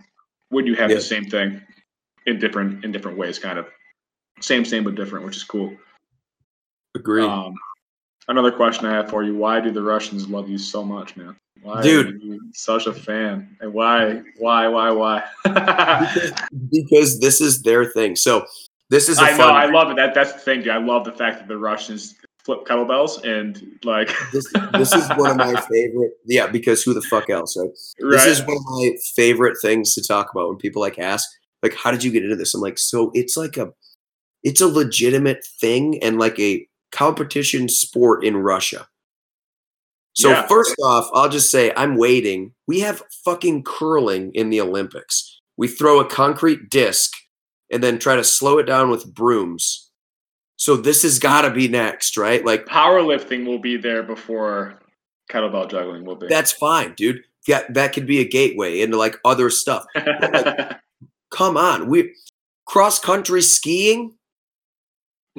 when 0.49 0.65
you 0.65 0.75
have 0.75 0.89
yeah. 0.89 0.97
the 0.97 1.01
same 1.01 1.25
thing 1.25 1.61
in 2.25 2.39
different 2.39 2.83
in 2.83 2.91
different 2.91 3.17
ways, 3.17 3.39
kind 3.39 3.57
of 3.57 3.67
same 4.41 4.65
same 4.65 4.83
but 4.83 4.95
different, 4.95 5.25
which 5.25 5.37
is 5.37 5.43
cool. 5.43 5.75
Agree. 6.95 7.23
Um, 7.23 7.53
another 8.27 8.51
question 8.51 8.85
I 8.85 8.93
have 8.93 9.09
for 9.09 9.23
you: 9.23 9.35
Why 9.35 9.59
do 9.59 9.71
the 9.71 9.81
Russians 9.81 10.29
love 10.29 10.49
you 10.49 10.57
so 10.57 10.83
much, 10.83 11.15
man? 11.15 11.35
Why 11.61 11.81
Dude, 11.81 12.21
such 12.53 12.87
a 12.87 12.93
fan? 12.93 13.57
And 13.59 13.73
why, 13.73 14.21
why, 14.37 14.67
why, 14.67 14.91
why? 14.91 15.23
because, 15.43 16.31
because, 16.71 17.19
this 17.19 17.41
is 17.41 17.61
their 17.63 17.85
thing. 17.85 18.15
So 18.15 18.45
this 18.89 19.09
is. 19.09 19.19
I 19.19 19.35
know. 19.37 19.49
I 19.49 19.65
love 19.65 19.91
it. 19.91 19.95
That 19.97 20.13
that's 20.13 20.33
the 20.33 20.39
thing, 20.39 20.59
dude. 20.61 20.69
I 20.69 20.77
love 20.77 21.05
the 21.05 21.11
fact 21.11 21.39
that 21.39 21.47
the 21.47 21.57
Russians 21.57 22.15
flip 22.43 22.65
kettlebells 22.65 23.23
and 23.23 23.79
like. 23.83 24.09
this, 24.33 24.51
this 24.73 24.93
is 24.93 25.07
one 25.09 25.31
of 25.31 25.37
my 25.37 25.59
favorite. 25.69 26.11
Yeah, 26.25 26.47
because 26.47 26.81
who 26.83 26.93
the 26.93 27.01
fuck 27.01 27.29
else? 27.29 27.57
Right? 27.57 27.69
right? 28.01 28.11
This 28.11 28.25
is 28.25 28.45
one 28.45 28.57
of 28.57 28.63
my 28.65 28.91
favorite 29.15 29.57
things 29.61 29.93
to 29.95 30.01
talk 30.01 30.31
about 30.31 30.49
when 30.49 30.57
people 30.57 30.81
like 30.81 30.97
ask, 30.97 31.29
like, 31.61 31.75
"How 31.75 31.91
did 31.91 32.03
you 32.03 32.11
get 32.11 32.23
into 32.23 32.35
this?" 32.35 32.53
I'm 32.53 32.61
like, 32.61 32.77
so 32.77 33.11
it's 33.13 33.35
like 33.35 33.57
a, 33.57 33.71
it's 34.43 34.61
a 34.61 34.67
legitimate 34.67 35.45
thing 35.59 36.01
and 36.01 36.17
like 36.17 36.39
a 36.39 36.65
competition 36.91 37.69
sport 37.69 38.23
in 38.23 38.37
Russia. 38.37 38.87
So 40.13 40.31
yeah. 40.31 40.47
first 40.47 40.75
off, 40.83 41.09
I'll 41.13 41.29
just 41.29 41.51
say 41.51 41.71
I'm 41.77 41.95
waiting. 41.95 42.53
We 42.67 42.79
have 42.81 43.03
fucking 43.23 43.63
curling 43.63 44.31
in 44.33 44.49
the 44.49 44.61
Olympics. 44.61 45.39
We 45.57 45.67
throw 45.67 45.99
a 45.99 46.05
concrete 46.05 46.69
disc 46.69 47.13
and 47.71 47.83
then 47.83 47.99
try 47.99 48.15
to 48.15 48.23
slow 48.23 48.57
it 48.57 48.63
down 48.63 48.89
with 48.89 49.13
brooms. 49.13 49.89
So 50.57 50.75
this 50.75 51.03
has 51.03 51.19
got 51.19 51.43
to 51.43 51.51
be 51.51 51.67
next, 51.67 52.17
right? 52.17 52.43
Like 52.45 52.65
powerlifting 52.65 53.45
will 53.45 53.59
be 53.59 53.77
there 53.77 54.03
before 54.03 54.81
kettlebell 55.31 55.69
juggling 55.69 56.05
will 56.05 56.15
be. 56.15 56.27
That's 56.27 56.51
fine, 56.51 56.93
dude. 56.95 57.21
Yeah, 57.47 57.63
that 57.69 57.93
could 57.93 58.05
be 58.05 58.19
a 58.19 58.27
gateway 58.27 58.81
into 58.81 58.97
like 58.97 59.17
other 59.23 59.49
stuff. 59.49 59.85
Like, 59.95 60.77
come 61.31 61.57
on, 61.57 61.89
we 61.89 62.15
cross 62.65 62.99
country 62.99 63.43
skiing. 63.43 64.15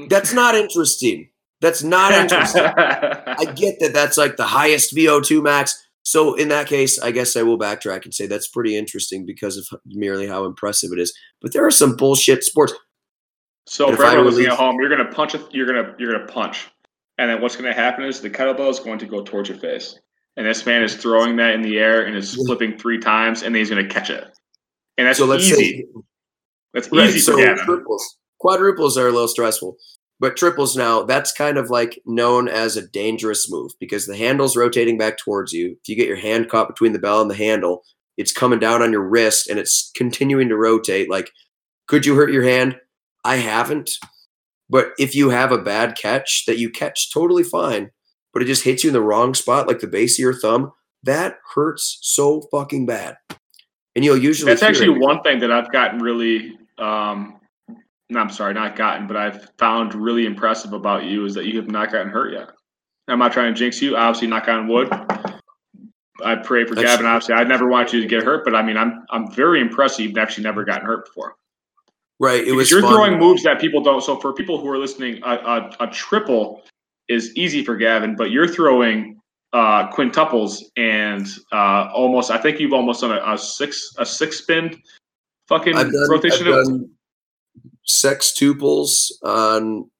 That's 0.08 0.32
not 0.32 0.54
interesting. 0.54 1.29
That's 1.60 1.82
not 1.82 2.12
interesting. 2.12 2.62
I 2.64 3.44
get 3.56 3.80
that 3.80 3.92
that's 3.92 4.16
like 4.16 4.36
the 4.36 4.46
highest 4.46 4.94
VO2 4.94 5.42
max. 5.42 5.86
So 6.02 6.34
in 6.34 6.48
that 6.48 6.66
case, 6.66 6.98
I 6.98 7.10
guess 7.10 7.36
I 7.36 7.42
will 7.42 7.58
backtrack 7.58 8.04
and 8.04 8.14
say 8.14 8.26
that's 8.26 8.48
pretty 8.48 8.76
interesting 8.76 9.26
because 9.26 9.56
of 9.58 9.68
merely 9.84 10.26
how 10.26 10.44
impressive 10.46 10.90
it 10.92 10.98
is. 10.98 11.12
But 11.42 11.52
there 11.52 11.66
are 11.66 11.70
some 11.70 11.96
bullshit 11.96 12.42
sports. 12.42 12.72
So 13.66 13.94
for 13.94 14.04
everyone 14.04 14.26
listening 14.26 14.46
at 14.46 14.54
home, 14.54 14.76
you're 14.80 14.88
gonna 14.88 15.12
punch 15.12 15.34
it. 15.34 15.42
You're 15.52 15.66
gonna 15.66 15.94
you're 15.98 16.12
gonna 16.12 16.26
punch, 16.26 16.68
and 17.18 17.30
then 17.30 17.40
what's 17.40 17.54
gonna 17.54 17.74
happen 17.74 18.04
is 18.04 18.20
the 18.20 18.30
kettlebell 18.30 18.70
is 18.70 18.80
going 18.80 18.98
to 18.98 19.06
go 19.06 19.22
towards 19.22 19.48
your 19.48 19.58
face, 19.58 19.98
and 20.36 20.46
this 20.46 20.64
man 20.66 20.82
is 20.82 20.96
throwing 20.96 21.36
that 21.36 21.54
in 21.54 21.62
the 21.62 21.78
air 21.78 22.06
and 22.06 22.16
is 22.16 22.34
flipping 22.34 22.76
three 22.78 22.98
times, 22.98 23.42
and 23.42 23.54
then 23.54 23.60
he's 23.60 23.68
gonna 23.68 23.86
catch 23.86 24.10
it, 24.10 24.24
and 24.98 25.06
that's 25.06 25.18
so 25.18 25.32
easy. 25.34 25.54
Say, 25.54 25.84
that's 26.74 26.90
right, 26.90 27.10
easy 27.10 27.20
so 27.20 27.34
quadruples. 27.34 28.16
Quadruples 28.40 28.96
are 28.96 29.06
a 29.06 29.12
little 29.12 29.28
stressful. 29.28 29.76
But 30.20 30.36
triples 30.36 30.76
now, 30.76 31.02
that's 31.02 31.32
kind 31.32 31.56
of 31.56 31.70
like 31.70 32.00
known 32.04 32.46
as 32.46 32.76
a 32.76 32.86
dangerous 32.86 33.50
move 33.50 33.72
because 33.80 34.06
the 34.06 34.16
handle's 34.16 34.56
rotating 34.56 34.98
back 34.98 35.16
towards 35.16 35.52
you. 35.52 35.78
If 35.82 35.88
you 35.88 35.96
get 35.96 36.08
your 36.08 36.18
hand 36.18 36.50
caught 36.50 36.68
between 36.68 36.92
the 36.92 36.98
bell 36.98 37.22
and 37.22 37.30
the 37.30 37.34
handle, 37.34 37.82
it's 38.18 38.30
coming 38.32 38.58
down 38.58 38.82
on 38.82 38.92
your 38.92 39.02
wrist 39.02 39.48
and 39.48 39.58
it's 39.58 39.90
continuing 39.94 40.50
to 40.50 40.56
rotate. 40.56 41.08
Like, 41.08 41.30
could 41.88 42.04
you 42.04 42.14
hurt 42.14 42.32
your 42.32 42.44
hand? 42.44 42.78
I 43.24 43.36
haven't. 43.36 43.92
But 44.68 44.92
if 44.98 45.14
you 45.14 45.30
have 45.30 45.52
a 45.52 45.58
bad 45.58 45.96
catch 45.96 46.44
that 46.44 46.58
you 46.58 46.68
catch 46.68 47.12
totally 47.12 47.42
fine, 47.42 47.90
but 48.34 48.42
it 48.42 48.46
just 48.46 48.62
hits 48.62 48.84
you 48.84 48.90
in 48.90 48.94
the 48.94 49.00
wrong 49.00 49.34
spot, 49.34 49.66
like 49.66 49.80
the 49.80 49.86
base 49.86 50.18
of 50.18 50.22
your 50.22 50.38
thumb, 50.38 50.70
that 51.02 51.38
hurts 51.54 51.98
so 52.02 52.42
fucking 52.52 52.84
bad. 52.84 53.16
And 53.96 54.04
you'll 54.04 54.18
usually 54.18 54.52
That's 54.52 54.62
actually 54.62 54.94
it. 54.94 55.00
one 55.00 55.22
thing 55.22 55.40
that 55.40 55.50
I've 55.50 55.72
gotten 55.72 56.00
really 56.00 56.58
um 56.78 57.39
no, 58.10 58.20
I'm 58.20 58.30
sorry, 58.30 58.54
not 58.54 58.76
gotten, 58.76 59.06
but 59.06 59.16
I've 59.16 59.48
found 59.58 59.94
really 59.94 60.26
impressive 60.26 60.72
about 60.72 61.04
you 61.04 61.24
is 61.24 61.34
that 61.34 61.46
you 61.46 61.56
have 61.56 61.70
not 61.70 61.92
gotten 61.92 62.08
hurt 62.10 62.32
yet. 62.32 62.48
I'm 63.08 63.18
not 63.18 63.32
trying 63.32 63.54
to 63.54 63.58
jinx 63.58 63.80
you, 63.80 63.96
obviously 63.96 64.28
knock 64.28 64.48
on 64.48 64.68
wood. 64.68 64.88
I 66.24 66.36
pray 66.36 66.64
for 66.66 66.74
That's- 66.74 66.96
Gavin. 66.96 67.06
Obviously, 67.06 67.34
I 67.34 67.44
never 67.44 67.68
want 67.68 67.92
you 67.92 68.00
to 68.00 68.06
get 68.06 68.22
hurt, 68.22 68.44
but 68.44 68.54
I 68.54 68.62
mean, 68.62 68.76
I'm 68.76 69.04
I'm 69.10 69.32
very 69.32 69.60
impressed 69.60 69.98
you've 69.98 70.18
actually 70.18 70.44
never 70.44 70.64
gotten 70.64 70.84
hurt 70.86 71.06
before. 71.06 71.34
right. 72.18 72.40
It 72.40 72.44
Because 72.46 72.56
was 72.56 72.70
you're 72.70 72.82
fun. 72.82 72.92
throwing 72.92 73.18
moves 73.18 73.42
that 73.44 73.60
people 73.60 73.80
don't. 73.82 74.02
So 74.02 74.16
for 74.20 74.32
people 74.34 74.60
who 74.60 74.68
are 74.68 74.76
listening, 74.78 75.20
a, 75.24 75.30
a, 75.30 75.76
a 75.80 75.86
triple 75.88 76.62
is 77.08 77.34
easy 77.36 77.64
for 77.64 77.74
Gavin, 77.76 78.14
but 78.16 78.30
you're 78.30 78.46
throwing 78.46 79.18
uh, 79.52 79.90
quintuples 79.90 80.62
and 80.76 81.26
uh, 81.52 81.90
almost. 81.94 82.30
I 82.30 82.38
think 82.38 82.60
you've 82.60 82.74
almost 82.74 83.00
done 83.00 83.12
a, 83.12 83.32
a 83.32 83.38
six 83.38 83.94
a 83.98 84.04
six 84.04 84.36
spin 84.38 84.78
fucking 85.48 85.74
I've 85.74 85.90
done, 85.90 86.10
rotation. 86.10 86.46
I've 86.48 86.64
done 86.66 86.90
sextuples 87.88 89.10
on 89.22 89.90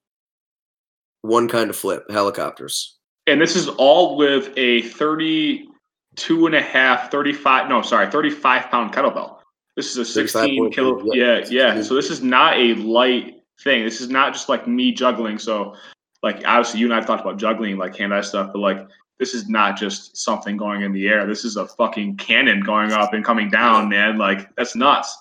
one 1.21 1.47
kind 1.47 1.69
of 1.69 1.75
flip, 1.75 2.09
helicopters. 2.09 2.97
and 3.27 3.39
this 3.39 3.55
is 3.55 3.67
all 3.67 4.17
with 4.17 4.51
a 4.57 4.81
32 4.83 6.45
and 6.45 6.55
a 6.55 6.61
half 6.61 7.11
35 7.11 7.69
no 7.69 7.81
sorry 7.81 8.09
35 8.09 8.69
pound 8.69 8.93
kettlebell. 8.93 9.37
This 9.75 9.91
is 9.91 9.97
a 9.97 10.05
16 10.05 10.71
kilo 10.71 10.99
35.3, 10.99 11.09
yeah. 11.13 11.45
yeah 11.49 11.81
so 11.81 11.95
this 11.95 12.09
is 12.09 12.21
not 12.21 12.57
a 12.57 12.73
light 12.75 13.41
thing. 13.63 13.83
This 13.83 14.01
is 14.01 14.09
not 14.09 14.33
just 14.33 14.49
like 14.49 14.67
me 14.67 14.91
juggling. 14.91 15.37
So 15.37 15.75
like 16.23 16.41
obviously 16.45 16.79
you 16.79 16.85
and 16.85 16.93
i've 16.93 17.07
talked 17.07 17.21
about 17.21 17.39
juggling 17.39 17.77
like 17.77 17.95
hand 17.97 18.13
eye 18.13 18.21
stuff 18.21 18.51
but 18.53 18.59
like 18.59 18.87
this 19.17 19.33
is 19.33 19.49
not 19.49 19.77
just 19.77 20.17
something 20.17 20.57
going 20.57 20.81
in 20.81 20.91
the 20.91 21.07
air. 21.07 21.27
This 21.27 21.45
is 21.45 21.55
a 21.55 21.67
fucking 21.67 22.17
cannon 22.17 22.61
going 22.61 22.91
up 22.91 23.13
and 23.13 23.23
coming 23.23 23.51
down 23.51 23.87
man. 23.87 24.17
Like 24.17 24.53
that's 24.55 24.75
nuts 24.75 25.15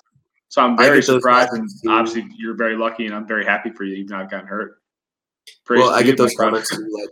so 0.50 0.60
i'm 0.62 0.76
very 0.76 1.02
surprised 1.02 1.52
and 1.54 1.68
obviously 1.88 2.28
you're 2.36 2.54
very 2.54 2.76
lucky 2.76 3.06
and 3.06 3.14
i'm 3.14 3.26
very 3.26 3.46
happy 3.46 3.70
for 3.70 3.84
you 3.84 3.96
you've 3.96 4.10
not 4.10 4.30
gotten 4.30 4.46
hurt 4.46 4.76
Praise 5.64 5.80
well, 5.80 5.90
I 5.90 6.02
get 6.02 6.16
those 6.16 6.34
comments 6.34 6.68
too, 6.68 6.82
like, 7.00 7.10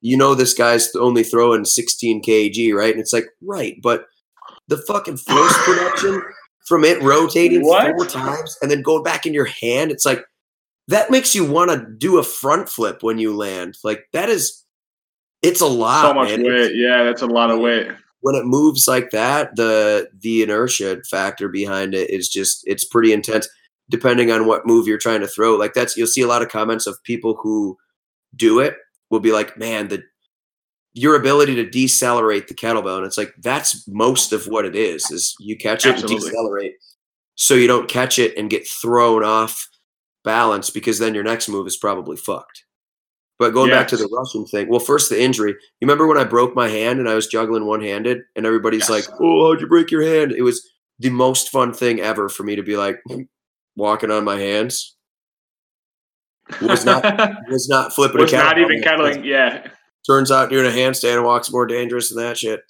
you 0.00 0.16
know, 0.16 0.34
this 0.34 0.54
guy's 0.54 0.94
only 0.94 1.22
throwing 1.22 1.64
16 1.64 2.22
kg, 2.22 2.74
right? 2.74 2.92
And 2.92 3.00
it's 3.00 3.12
like, 3.12 3.26
right, 3.42 3.76
but 3.82 4.06
the 4.68 4.78
fucking 4.78 5.16
force 5.16 5.52
production 5.64 6.22
from 6.66 6.84
it 6.84 7.02
rotating 7.02 7.62
What? 7.62 7.94
four 7.96 8.06
times 8.06 8.56
and 8.62 8.70
then 8.70 8.82
going 8.82 9.02
back 9.02 9.26
in 9.26 9.34
your 9.34 9.46
hand, 9.46 9.90
it's 9.90 10.06
like 10.06 10.24
that 10.88 11.10
makes 11.10 11.34
you 11.34 11.44
want 11.44 11.70
to 11.70 11.86
do 11.98 12.18
a 12.18 12.22
front 12.22 12.68
flip 12.68 13.02
when 13.02 13.18
you 13.18 13.34
land. 13.34 13.76
Like 13.82 14.04
that 14.12 14.28
is, 14.28 14.64
it's 15.42 15.60
a 15.60 15.66
lot. 15.66 16.02
so 16.02 16.14
much 16.14 16.30
man. 16.30 16.44
weight 16.44 16.72
yeah 16.74 17.02
that's 17.02 17.22
a 17.22 17.26
lot 17.26 17.50
of 17.50 17.60
weight 17.60 17.88
when 18.24 18.34
it 18.36 18.46
moves 18.46 18.88
like 18.88 19.10
that, 19.10 19.54
the 19.54 20.08
the 20.18 20.42
inertia 20.42 21.02
factor 21.10 21.46
behind 21.46 21.94
it 21.94 22.08
is 22.08 22.26
just 22.26 22.66
it's 22.66 22.82
pretty 22.82 23.12
intense. 23.12 23.46
Depending 23.90 24.32
on 24.32 24.46
what 24.46 24.66
move 24.66 24.88
you're 24.88 24.96
trying 24.96 25.20
to 25.20 25.26
throw, 25.26 25.56
like 25.56 25.74
that's 25.74 25.94
you'll 25.94 26.06
see 26.06 26.22
a 26.22 26.26
lot 26.26 26.40
of 26.40 26.48
comments 26.48 26.86
of 26.86 26.96
people 27.02 27.38
who 27.42 27.76
do 28.34 28.60
it 28.60 28.76
will 29.10 29.20
be 29.20 29.30
like, 29.30 29.58
"Man, 29.58 29.88
the 29.88 30.02
your 30.94 31.16
ability 31.16 31.54
to 31.56 31.68
decelerate 31.68 32.48
the 32.48 32.54
kettlebell," 32.54 32.96
and 32.96 33.04
it's 33.04 33.18
like 33.18 33.34
that's 33.42 33.86
most 33.86 34.32
of 34.32 34.46
what 34.46 34.64
it 34.64 34.74
is. 34.74 35.10
Is 35.10 35.34
you 35.38 35.54
catch 35.58 35.84
it 35.84 35.90
Absolutely. 35.90 36.16
and 36.16 36.24
decelerate, 36.24 36.74
so 37.34 37.52
you 37.52 37.66
don't 37.66 37.90
catch 37.90 38.18
it 38.18 38.34
and 38.38 38.48
get 38.48 38.66
thrown 38.66 39.22
off 39.22 39.68
balance 40.24 40.70
because 40.70 40.98
then 40.98 41.12
your 41.12 41.24
next 41.24 41.50
move 41.50 41.66
is 41.66 41.76
probably 41.76 42.16
fucked. 42.16 42.64
But 43.38 43.50
going 43.52 43.70
back 43.70 43.88
to 43.88 43.96
the 43.96 44.08
Russian 44.12 44.46
thing, 44.46 44.68
well, 44.68 44.78
first 44.78 45.10
the 45.10 45.20
injury. 45.20 45.50
You 45.50 45.58
remember 45.86 46.06
when 46.06 46.18
I 46.18 46.24
broke 46.24 46.54
my 46.54 46.68
hand 46.68 47.00
and 47.00 47.08
I 47.08 47.14
was 47.14 47.26
juggling 47.26 47.66
one 47.66 47.80
handed, 47.82 48.20
and 48.36 48.46
everybody's 48.46 48.88
Yes. 48.88 48.90
like, 48.90 49.04
"Oh, 49.20 49.46
how'd 49.50 49.60
you 49.60 49.66
break 49.66 49.90
your 49.90 50.02
hand?" 50.02 50.32
It 50.32 50.42
was 50.42 50.64
the 51.00 51.10
most 51.10 51.50
fun 51.50 51.72
thing 51.72 52.00
ever 52.00 52.28
for 52.28 52.44
me 52.44 52.54
to 52.56 52.62
be 52.62 52.76
like 52.76 53.02
walking 53.76 54.10
on 54.12 54.24
my 54.24 54.38
hands. 54.38 54.96
Was 56.62 56.84
not 56.84 57.02
was 57.48 57.68
not 57.68 57.92
flipping. 57.94 58.20
was 58.20 58.32
not 58.32 58.58
even 58.58 58.82
kettling. 58.82 59.24
Yeah, 59.24 59.66
Turns 60.06 60.30
out 60.30 60.50
doing 60.50 60.66
a 60.66 60.70
handstand 60.70 61.24
walks 61.24 61.50
more 61.50 61.66
dangerous 61.66 62.10
than 62.10 62.22
that 62.22 62.36
shit. 62.38 62.60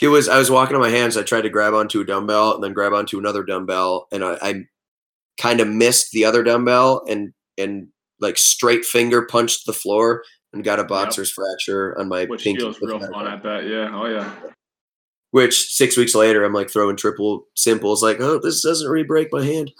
It 0.00 0.08
was 0.08 0.28
I 0.28 0.38
was 0.38 0.50
walking 0.50 0.76
on 0.76 0.82
my 0.82 0.90
hands. 0.90 1.16
I 1.16 1.22
tried 1.22 1.42
to 1.42 1.50
grab 1.50 1.74
onto 1.74 2.00
a 2.00 2.04
dumbbell 2.04 2.54
and 2.54 2.62
then 2.62 2.72
grab 2.74 2.92
onto 2.92 3.18
another 3.18 3.42
dumbbell, 3.42 4.06
and 4.12 4.22
I, 4.24 4.38
I 4.40 4.54
kind 5.40 5.60
of 5.60 5.68
missed 5.68 6.12
the 6.12 6.24
other 6.26 6.42
dumbbell 6.44 7.02
and 7.08 7.32
and 7.58 7.88
like 8.20 8.38
straight 8.38 8.84
finger 8.84 9.22
punched 9.22 9.66
the 9.66 9.72
floor 9.72 10.22
and 10.52 10.64
got 10.64 10.80
a 10.80 10.84
boxer's 10.84 11.30
fracture 11.30 11.98
on 11.98 12.08
my 12.08 12.24
which 12.24 12.44
pinky. 12.44 12.60
feels 12.60 12.80
real 12.80 12.98
fun. 12.98 13.26
I 13.26 13.36
bet. 13.36 13.64
Yeah. 13.66 13.90
Oh 13.92 14.06
yeah. 14.06 14.32
Which 15.30 15.72
six 15.72 15.96
weeks 15.96 16.14
later, 16.14 16.44
I'm 16.44 16.52
like 16.52 16.70
throwing 16.70 16.96
triple 16.96 17.46
simples, 17.54 18.02
like, 18.02 18.20
oh, 18.20 18.40
this 18.40 18.62
doesn't 18.62 18.90
really 18.90 19.06
break 19.06 19.28
my 19.32 19.44
hand. 19.44 19.70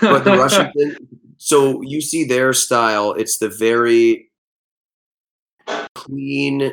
But 0.00 0.24
the 0.24 0.32
Russian 0.32 0.72
thing, 0.76 0.96
so 1.36 1.82
you 1.82 2.00
see 2.00 2.24
their 2.24 2.54
style, 2.54 3.12
it's 3.12 3.38
the 3.38 3.50
very 3.50 4.30
clean 5.94 6.72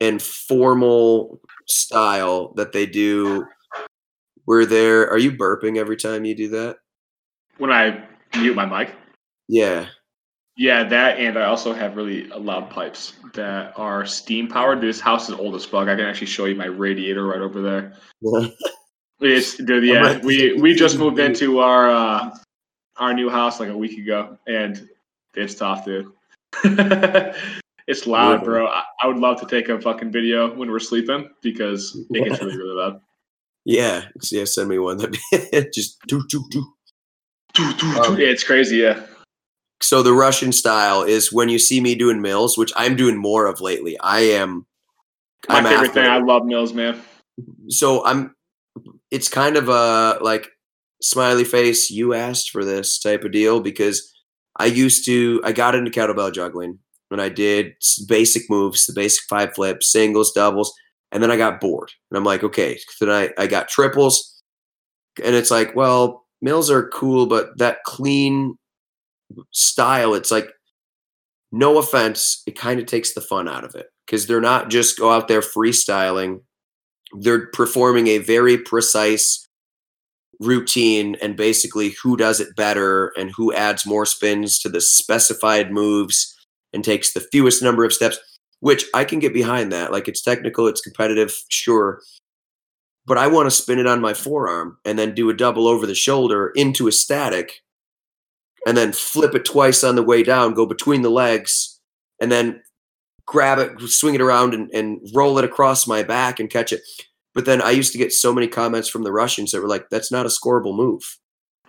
and 0.00 0.20
formal 0.20 1.40
style 1.66 2.52
that 2.56 2.72
they 2.72 2.84
do. 2.84 3.46
Where 4.44 4.66
they're, 4.66 5.10
are 5.10 5.18
you 5.18 5.32
burping 5.32 5.76
every 5.76 5.96
time 5.96 6.24
you 6.24 6.34
do 6.34 6.48
that? 6.50 6.76
when 7.58 7.70
I 7.70 8.04
mute 8.36 8.54
my 8.54 8.66
mic. 8.66 8.94
Yeah. 9.48 9.86
Yeah, 10.56 10.84
that 10.84 11.18
and 11.18 11.38
I 11.38 11.44
also 11.44 11.74
have 11.74 11.96
really 11.96 12.24
loud 12.28 12.70
pipes 12.70 13.12
that 13.34 13.74
are 13.76 14.06
steam 14.06 14.48
powered. 14.48 14.80
This 14.80 15.00
house 15.00 15.28
is 15.28 15.34
old 15.34 15.54
as 15.54 15.66
fuck. 15.66 15.88
I 15.88 15.94
can 15.94 16.06
actually 16.06 16.28
show 16.28 16.46
you 16.46 16.54
my 16.54 16.66
radiator 16.66 17.26
right 17.26 17.40
over 17.40 17.62
there. 17.62 17.92
It's 19.18 19.56
dude, 19.56 19.84
yeah. 19.84 20.18
We 20.18 20.60
we 20.60 20.74
just 20.74 20.98
moved 20.98 21.18
into 21.18 21.60
our 21.60 21.90
uh 21.90 22.36
our 22.98 23.14
new 23.14 23.30
house 23.30 23.60
like 23.60 23.70
a 23.70 23.76
week 23.76 23.98
ago 23.98 24.36
and 24.46 24.86
it's 25.34 25.54
tough, 25.54 25.86
dude. 25.86 26.12
it's 27.86 28.06
loud, 28.06 28.44
bro. 28.44 28.66
I, 28.66 28.82
I 29.02 29.06
would 29.06 29.16
love 29.16 29.40
to 29.40 29.46
take 29.46 29.70
a 29.70 29.80
fucking 29.80 30.12
video 30.12 30.54
when 30.54 30.70
we're 30.70 30.78
sleeping 30.80 31.30
because 31.42 31.96
it 32.10 32.24
gets 32.24 32.42
really, 32.42 32.58
really 32.58 32.74
loud. 32.74 33.00
yeah. 33.64 34.08
Yeah. 34.30 34.44
Send 34.44 34.68
me 34.68 34.78
one. 34.78 34.98
That'd 34.98 35.12
be 35.30 35.70
just 35.72 35.98
do, 36.06 36.22
do, 36.28 36.44
do. 36.50 36.60
Um, 37.58 38.18
yeah, 38.18 38.26
it's 38.26 38.44
crazy, 38.44 38.76
yeah. 38.76 39.02
So 39.82 40.02
the 40.02 40.12
Russian 40.12 40.52
style 40.52 41.02
is 41.02 41.32
when 41.32 41.48
you 41.48 41.58
see 41.58 41.80
me 41.80 41.94
doing 41.94 42.22
mills, 42.22 42.56
which 42.56 42.72
I'm 42.76 42.96
doing 42.96 43.16
more 43.16 43.46
of 43.46 43.60
lately. 43.60 43.98
I 44.00 44.20
am. 44.20 44.66
My 45.48 45.58
I'm 45.58 45.64
favorite 45.64 45.92
thing. 45.92 46.06
I 46.06 46.18
love 46.18 46.44
Mills, 46.44 46.72
man. 46.72 47.00
so 47.68 48.04
I'm. 48.04 48.34
It's 49.10 49.28
kind 49.28 49.56
of 49.56 49.68
a 49.68 50.18
like 50.22 50.48
smiley 51.02 51.44
face. 51.44 51.90
You 51.90 52.14
asked 52.14 52.50
for 52.50 52.64
this 52.64 52.98
type 52.98 53.24
of 53.24 53.32
deal 53.32 53.60
because 53.60 54.12
I 54.56 54.66
used 54.66 55.04
to. 55.06 55.40
I 55.44 55.52
got 55.52 55.74
into 55.74 55.90
kettlebell 55.90 56.32
juggling 56.32 56.78
and 57.10 57.20
I 57.20 57.28
did 57.28 57.74
basic 58.08 58.48
moves, 58.50 58.86
the 58.86 58.92
basic 58.92 59.24
five 59.28 59.54
flips, 59.54 59.92
singles, 59.92 60.32
doubles, 60.32 60.72
and 61.12 61.22
then 61.22 61.30
I 61.30 61.36
got 61.36 61.60
bored. 61.60 61.92
And 62.10 62.18
I'm 62.18 62.24
like, 62.24 62.42
okay, 62.42 62.78
then 63.00 63.10
I 63.10 63.30
I 63.38 63.46
got 63.46 63.68
triples, 63.68 64.42
and 65.22 65.34
it's 65.36 65.50
like, 65.50 65.76
well, 65.76 66.24
mills 66.40 66.70
are 66.70 66.88
cool, 66.88 67.26
but 67.26 67.58
that 67.58 67.84
clean 67.84 68.56
style, 69.52 70.14
it's 70.14 70.30
like 70.30 70.48
no 71.52 71.78
offense, 71.78 72.42
it 72.46 72.58
kind 72.58 72.80
of 72.80 72.86
takes 72.86 73.14
the 73.14 73.20
fun 73.20 73.48
out 73.48 73.64
of 73.64 73.74
it 73.74 73.86
because 74.06 74.26
they're 74.26 74.40
not 74.40 74.70
just 74.70 74.98
go 74.98 75.10
out 75.10 75.28
there 75.28 75.40
freestyling. 75.40 76.40
They're 77.18 77.46
performing 77.48 78.08
a 78.08 78.18
very 78.18 78.58
precise 78.58 79.46
routine 80.40 81.16
and 81.22 81.36
basically 81.36 81.94
who 82.02 82.16
does 82.16 82.40
it 82.40 82.56
better 82.56 83.12
and 83.16 83.30
who 83.36 83.54
adds 83.54 83.86
more 83.86 84.04
spins 84.04 84.58
to 84.58 84.68
the 84.68 84.80
specified 84.80 85.72
moves 85.72 86.34
and 86.72 86.84
takes 86.84 87.12
the 87.12 87.26
fewest 87.32 87.62
number 87.62 87.84
of 87.84 87.92
steps, 87.92 88.18
which 88.60 88.84
I 88.92 89.04
can 89.04 89.18
get 89.18 89.32
behind 89.32 89.72
that. 89.72 89.92
Like 89.92 90.08
it's 90.08 90.22
technical, 90.22 90.66
it's 90.66 90.80
competitive, 90.80 91.34
sure. 91.48 92.02
But 93.06 93.18
I 93.18 93.28
want 93.28 93.46
to 93.46 93.50
spin 93.50 93.78
it 93.78 93.86
on 93.86 94.00
my 94.00 94.14
forearm 94.14 94.78
and 94.84 94.98
then 94.98 95.14
do 95.14 95.30
a 95.30 95.34
double 95.34 95.68
over 95.68 95.86
the 95.86 95.94
shoulder 95.94 96.52
into 96.54 96.88
a 96.88 96.92
static 96.92 97.62
and 98.66 98.76
then 98.76 98.92
flip 98.92 99.34
it 99.34 99.46
twice 99.46 99.82
on 99.82 99.94
the 99.94 100.02
way 100.02 100.22
down, 100.22 100.52
go 100.52 100.66
between 100.66 101.00
the 101.02 101.10
legs, 101.10 101.80
and 102.20 102.30
then 102.30 102.60
grab 103.24 103.58
it, 103.58 103.80
swing 103.88 104.14
it 104.14 104.20
around, 104.20 104.52
and, 104.52 104.70
and 104.72 105.00
roll 105.14 105.38
it 105.38 105.44
across 105.44 105.86
my 105.86 106.02
back 106.02 106.38
and 106.38 106.50
catch 106.50 106.72
it. 106.72 106.82
But 107.34 107.46
then 107.46 107.62
I 107.62 107.70
used 107.70 107.92
to 107.92 107.98
get 107.98 108.12
so 108.12 108.32
many 108.32 108.48
comments 108.48 108.88
from 108.88 109.02
the 109.04 109.12
Russians 109.12 109.52
that 109.52 109.60
were 109.62 109.68
like, 109.68 109.88
that's 109.90 110.10
not 110.12 110.26
a 110.26 110.28
scoreable 110.28 110.76
move. 110.76 111.02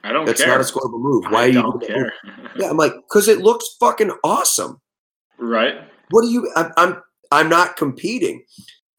I 0.03 0.13
don't 0.13 0.25
That's 0.25 0.41
care. 0.41 0.57
not 0.57 0.61
a 0.61 0.63
scoreable 0.63 1.01
move. 1.01 1.25
Why 1.29 1.41
I 1.41 1.43
are 1.43 1.47
you 1.47 1.61
don't 1.61 1.85
care. 1.85 2.13
Yeah, 2.55 2.69
I'm 2.69 2.77
like, 2.77 2.93
because 2.93 3.27
it 3.27 3.39
looks 3.39 3.65
fucking 3.79 4.11
awesome. 4.23 4.79
right? 5.37 5.75
What 6.11 6.21
do 6.21 6.29
you? 6.29 6.49
I'm, 6.55 6.71
I'm 6.77 7.01
I'm 7.31 7.49
not 7.49 7.75
competing. 7.75 8.45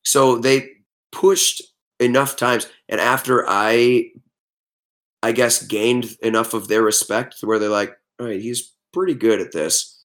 So 0.04 0.36
they 0.36 0.68
pushed 1.12 1.62
enough 1.98 2.36
times, 2.36 2.68
and 2.88 3.00
after 3.00 3.48
I, 3.48 4.10
I 5.22 5.32
guess 5.32 5.66
gained 5.66 6.16
enough 6.22 6.54
of 6.54 6.68
their 6.68 6.82
respect, 6.82 7.36
where 7.42 7.58
they're 7.58 7.68
like, 7.68 7.96
all 8.20 8.26
right, 8.26 8.40
he's 8.40 8.72
pretty 8.92 9.14
good 9.14 9.40
at 9.40 9.52
this. 9.52 10.04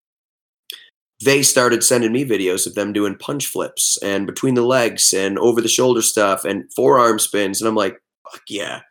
They 1.23 1.41
started 1.43 1.83
sending 1.83 2.11
me 2.11 2.25
videos 2.25 2.67
of 2.67 2.75
them 2.75 2.91
doing 2.91 3.15
punch 3.15 3.47
flips 3.47 3.97
and 4.01 4.25
between 4.25 4.55
the 4.55 4.65
legs 4.65 5.13
and 5.13 5.39
over 5.39 5.61
the 5.61 5.67
shoulder 5.69 6.01
stuff 6.01 6.43
and 6.43 6.65
forearm 6.75 7.19
spins, 7.19 7.61
and 7.61 7.67
I'm 7.67 7.75
like, 7.75 8.01
fuck 8.29 8.41
yeah, 8.49 8.81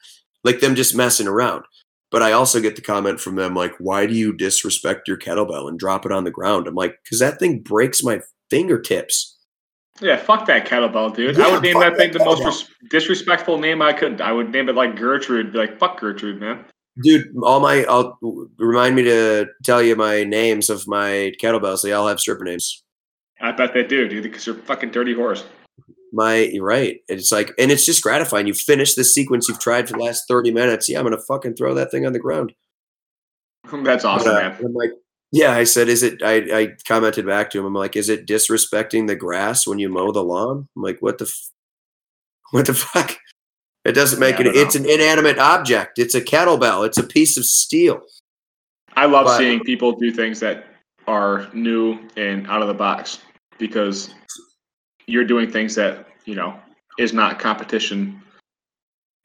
like 0.45 0.61
them 0.61 0.75
just 0.75 0.95
messing 0.95 1.29
around. 1.29 1.65
But 2.11 2.23
I 2.23 2.33
also 2.33 2.61
get 2.61 2.77
the 2.77 2.83
comment 2.83 3.21
from 3.21 3.37
them 3.37 3.55
like, 3.55 3.73
why 3.79 4.07
do 4.07 4.15
you 4.15 4.33
disrespect 4.33 5.09
your 5.09 5.17
kettlebell 5.17 5.69
and 5.69 5.79
drop 5.79 6.07
it 6.07 6.13
on 6.13 6.25
the 6.25 6.31
ground? 6.31 6.67
I'm 6.67 6.75
like, 6.75 6.97
because 7.03 7.19
that 7.21 7.39
thing 7.39 7.61
breaks 7.61 8.03
my 8.03 8.21
fingertips. 8.51 9.32
Yeah, 10.03 10.17
fuck 10.17 10.47
that 10.47 10.67
kettlebell, 10.67 11.15
dude. 11.15 11.37
Yeah, 11.37 11.47
I 11.47 11.53
would 11.53 11.63
name 11.63 11.79
that 11.81 11.97
thing 11.97 12.13
that 12.13 12.19
the 12.19 12.25
most 12.25 12.45
res- 12.45 12.69
disrespectful 12.91 13.59
name 13.59 13.81
I 13.81 13.93
could. 13.93 14.21
I 14.21 14.33
would 14.33 14.51
name 14.51 14.69
it 14.69 14.75
like 14.75 14.97
Gertrude. 14.97 15.53
Be 15.53 15.59
like, 15.59 15.79
fuck 15.79 16.01
Gertrude, 16.01 16.41
man. 16.41 16.65
Dude, 17.03 17.35
all 17.43 17.61
my, 17.61 17.85
I'll 17.85 18.19
remind 18.59 18.97
me 18.97 19.05
to 19.05 19.47
tell 19.63 19.83
you 19.83 19.97
my 19.97 20.25
names 20.25 20.69
of 20.69 20.87
my 20.87 21.33
kettlebells. 21.41 21.83
They 21.83 21.93
all 21.93 22.09
have 22.09 22.21
stripper 22.21 22.45
names. 22.45 22.83
I 23.41 23.53
bet 23.53 23.73
they 23.73 23.83
do, 23.83 24.09
dude, 24.09 24.23
because 24.23 24.47
you're 24.47 24.57
a 24.57 24.63
fucking 24.63 24.91
dirty 24.91 25.15
horse. 25.15 25.45
My, 26.13 26.37
you're 26.37 26.65
right. 26.65 26.99
It's 27.09 27.33
like, 27.33 27.53
and 27.59 27.71
it's 27.71 27.87
just 27.87 28.03
gratifying. 28.03 28.47
You 28.47 28.55
finish 28.55 28.95
this 28.95 29.15
sequence 29.15 29.49
you've 29.49 29.59
tried 29.59 29.89
for 29.89 29.97
the 29.97 30.05
last 30.05 30.29
30 30.29 30.51
minutes. 30.51 30.89
Yeah, 30.89 30.99
I'm 30.99 31.07
going 31.07 31.17
to 31.17 31.23
fucking 31.23 31.55
throw 31.55 31.75
that 31.75 31.91
thing 31.91 32.05
on 32.05 32.13
the 32.13 32.19
ground. 32.19 32.53
That's 33.73 34.05
awesome, 34.05 34.33
uh, 34.33 34.41
man. 34.41 34.57
I'm 34.63 34.75
like, 34.75 34.91
yeah, 35.33 35.53
I 35.53 35.65
said, 35.65 35.89
is 35.89 36.03
it, 36.03 36.23
I, 36.23 36.37
I 36.57 36.69
commented 36.87 37.27
back 37.27 37.51
to 37.51 37.59
him. 37.59 37.65
I'm 37.65 37.75
like, 37.75 37.97
is 37.97 38.09
it 38.09 38.27
disrespecting 38.27 39.07
the 39.07 39.17
grass 39.17 39.67
when 39.67 39.79
you 39.79 39.89
mow 39.89 40.13
the 40.13 40.23
lawn? 40.23 40.69
I'm 40.77 40.83
like, 40.83 40.99
what 41.01 41.19
the, 41.19 41.25
f- 41.25 41.51
what 42.51 42.67
the 42.67 42.75
fuck? 42.75 43.17
It 43.85 43.93
doesn't 43.93 44.21
make 44.21 44.39
Yeah, 44.39 44.49
it, 44.49 44.57
it's 44.57 44.75
an 44.77 44.89
inanimate 44.89 45.39
object. 45.39 45.99
It's 45.99 46.15
a 46.15 46.21
kettlebell. 46.21 46.87
It's 46.87 46.99
a 46.99 47.03
piece 47.03 47.37
of 47.37 47.45
steel. 47.45 48.01
I 48.95 49.07
love 49.07 49.25
but- 49.25 49.39
seeing 49.39 49.61
people 49.61 49.93
do 49.93 50.13
things 50.13 50.39
that 50.41 50.67
are 51.09 51.49
new 51.53 51.99
and 52.17 52.47
out 52.47 52.63
of 52.63 52.69
the 52.69 52.75
box 52.75 53.19
because 53.59 54.15
you're 55.09 55.25
doing 55.25 55.51
things 55.51 55.75
that 55.75 56.07
you 56.27 56.37
know 56.37 56.57
is 56.99 57.13
not 57.13 57.41
competition 57.41 58.22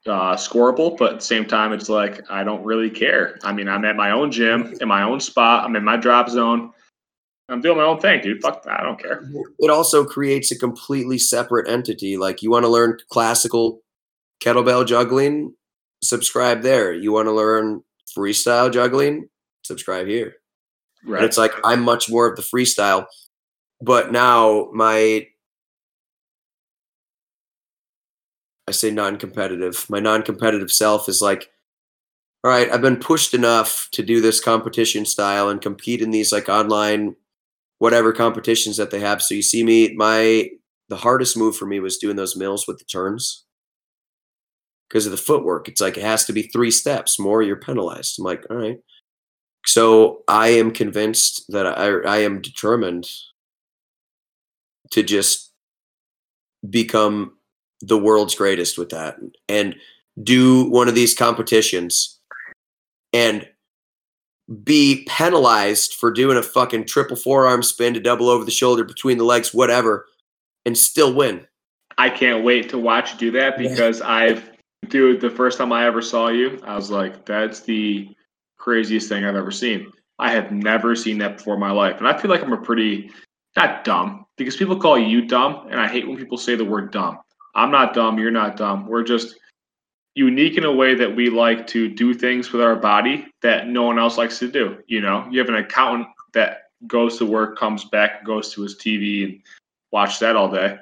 uh, 0.10 0.36
scoreable, 0.36 0.98
but 0.98 1.14
at 1.14 1.20
the 1.20 1.26
same 1.26 1.46
time, 1.46 1.74
it's 1.74 1.90
like 1.90 2.22
I 2.30 2.44
don't 2.44 2.64
really 2.64 2.90
care. 2.90 3.38
I 3.44 3.52
mean, 3.54 3.68
I'm 3.68 3.86
at 3.86 3.96
my 3.96 4.12
own 4.12 4.32
gym, 4.32 4.74
in 4.82 4.88
my 4.88 5.04
own 5.04 5.20
spot. 5.20 5.64
I'm 5.66 5.76
in 5.76 5.84
my 5.84 5.98
drop 5.98 6.30
zone. 6.30 6.72
I'm 7.50 7.62
doing 7.62 7.78
my 7.78 7.84
own 7.84 8.00
thing, 8.00 8.22
dude. 8.22 8.42
Fuck 8.42 8.64
that. 8.64 8.80
I 8.80 8.84
don't 8.84 9.00
care. 9.02 9.30
it 9.60 9.70
also 9.70 10.04
creates 10.04 10.52
a 10.52 10.58
completely 10.58 11.18
separate 11.18 11.70
entity. 11.70 12.18
Like 12.18 12.42
you 12.42 12.52
want 12.52 12.64
to 12.66 12.70
learn 12.70 12.98
classical 13.10 13.82
kettlebell 14.44 14.86
juggling, 14.86 15.54
subscribe 16.04 16.62
there. 16.62 16.94
You 16.94 17.12
want 17.14 17.28
to 17.28 17.32
learn 17.32 17.82
freestyle 18.18 18.72
juggling, 18.72 19.30
subscribe 19.64 20.08
here. 20.08 20.36
And 21.04 21.12
Right. 21.14 21.24
it's 21.24 21.38
like 21.38 21.54
I'm 21.64 21.82
much 21.84 22.10
more 22.10 22.28
of 22.30 22.36
the 22.36 22.42
freestyle, 22.42 23.06
but 23.82 24.12
now 24.12 24.70
my 24.74 25.28
I 28.68 28.72
say 28.72 28.92
non-competitive. 28.92 29.86
My 29.90 30.00
non-competitive 30.00 30.72
self 30.72 31.08
is 31.08 31.22
like, 31.22 31.50
all 32.44 32.52
right, 32.52 32.70
I've 32.72 32.82
been 32.82 32.98
pushed 32.98 33.34
enough 33.34 33.88
to 33.94 34.04
do 34.04 34.22
this 34.22 34.40
competition 34.42 35.06
style 35.06 35.50
and 35.50 35.62
compete 35.62 36.02
in 36.02 36.12
these 36.12 36.32
like 36.32 36.50
online 36.50 37.16
whatever 37.80 38.12
competitions 38.12 38.78
that 38.78 38.92
they 38.92 39.00
have. 39.00 39.22
So 39.22 39.36
you 39.36 39.42
see 39.42 39.64
me 39.64 39.94
my 39.96 40.50
the 40.90 40.98
hardest 40.98 41.36
move 41.38 41.56
for 41.56 41.66
me 41.66 41.80
was 41.80 41.98
doing 41.98 42.16
those 42.16 42.36
mills 42.36 42.68
with 42.68 42.78
the 42.80 42.86
turns. 42.86 43.46
Because 44.88 45.06
of 45.06 45.12
the 45.12 45.18
footwork. 45.18 45.68
It's 45.68 45.82
like 45.82 45.98
it 45.98 46.04
has 46.04 46.24
to 46.26 46.34
be 46.34 46.44
three 46.44 46.72
steps. 46.72 47.20
More 47.20 47.42
you're 47.42 47.58
penalized. 47.58 48.20
I'm 48.20 48.26
like, 48.26 48.46
all 48.50 48.56
right. 48.56 48.78
So 49.66 50.24
I 50.30 50.50
am 50.50 50.72
convinced 50.72 51.46
that 51.50 51.66
I 51.66 51.88
I 52.10 52.18
am 52.20 52.42
determined 52.42 53.10
to 54.92 55.04
just 55.04 55.52
become 56.70 57.37
the 57.82 57.98
world's 57.98 58.36
greatest 58.36 58.78
with 58.78 58.90
that 58.90 59.18
and 59.48 59.76
do 60.24 60.70
one 60.70 60.88
of 60.88 60.96
these 60.96 61.14
competitions 61.14 62.20
and 63.14 63.48
be 64.64 65.06
penalized 65.08 65.94
for 65.96 66.12
doing 66.12 66.38
a 66.38 66.44
fucking 66.44 66.86
triple 66.86 67.18
forearm 67.18 67.62
spin 67.62 67.94
to 67.94 68.00
double 68.00 68.30
over 68.30 68.46
the 68.46 68.52
shoulder 68.52 68.84
between 68.84 69.18
the 69.18 69.24
legs, 69.24 69.54
whatever, 69.54 70.08
and 70.66 70.78
still 70.78 71.14
win. 71.14 71.46
I 71.98 72.10
can't 72.10 72.44
wait 72.44 72.70
to 72.70 72.78
watch 72.78 73.14
you 73.14 73.18
do 73.20 73.32
that 73.32 73.58
because 73.58 74.02
I've, 74.02 74.50
dude, 74.88 75.20
the 75.20 75.30
first 75.30 75.58
time 75.58 75.74
I 75.74 75.86
ever 75.86 76.02
saw 76.02 76.30
you, 76.30 76.60
I 76.64 76.76
was 76.76 76.90
like, 76.90 77.26
that's 77.26 77.62
the 77.62 78.10
craziest 78.58 79.10
thing 79.10 79.26
I've 79.26 79.36
ever 79.36 79.52
seen. 79.52 79.92
I 80.20 80.32
have 80.32 80.52
never 80.52 80.96
seen 80.96 81.18
that 81.20 81.38
before 81.38 81.56
in 81.56 81.60
my 81.60 81.72
life. 81.72 81.98
And 81.98 82.08
I 82.08 82.18
feel 82.18 82.32
like 82.32 82.42
I'm 82.42 82.54
a 82.54 82.58
pretty, 82.58 83.12
not 83.56 83.84
dumb, 83.84 84.26
because 84.38 84.56
people 84.56 84.80
call 84.80 84.98
you 84.98 85.28
dumb. 85.28 85.68
And 85.70 85.80
I 85.80 85.88
hate 85.88 86.08
when 86.08 86.18
people 86.18 86.38
say 86.38 86.56
the 86.56 86.66
word 86.66 86.92
dumb. 86.92 87.20
I'm 87.58 87.72
not 87.72 87.94
dumb. 87.94 88.20
You're 88.20 88.32
not 88.32 88.56
dumb. 88.56 88.86
We're 88.88 89.04
just 89.04 89.36
unique 90.14 90.58
in 90.58 90.64
a 90.64 90.72
way 90.72 90.96
that 90.96 91.14
we 91.14 91.30
like 91.30 91.68
to 91.68 91.90
do 91.90 92.14
things 92.14 92.52
with 92.52 92.62
our 92.62 92.76
body 92.76 93.28
that 93.42 93.68
no 93.68 93.84
one 93.84 94.00
else 94.00 94.18
likes 94.18 94.40
to 94.40 94.50
do. 94.50 94.78
You 94.88 95.02
know, 95.02 95.28
you 95.30 95.40
have 95.40 95.50
an 95.50 95.56
accountant 95.56 96.08
that 96.34 96.70
goes 96.86 97.18
to 97.18 97.26
work, 97.26 97.58
comes 97.58 97.86
back, 97.86 98.24
goes 98.24 98.54
to 98.54 98.62
his 98.62 98.78
TV 98.78 99.26
and 99.26 99.42
watch 99.92 100.20
that 100.20 100.36
all 100.36 100.50
day. 100.50 100.78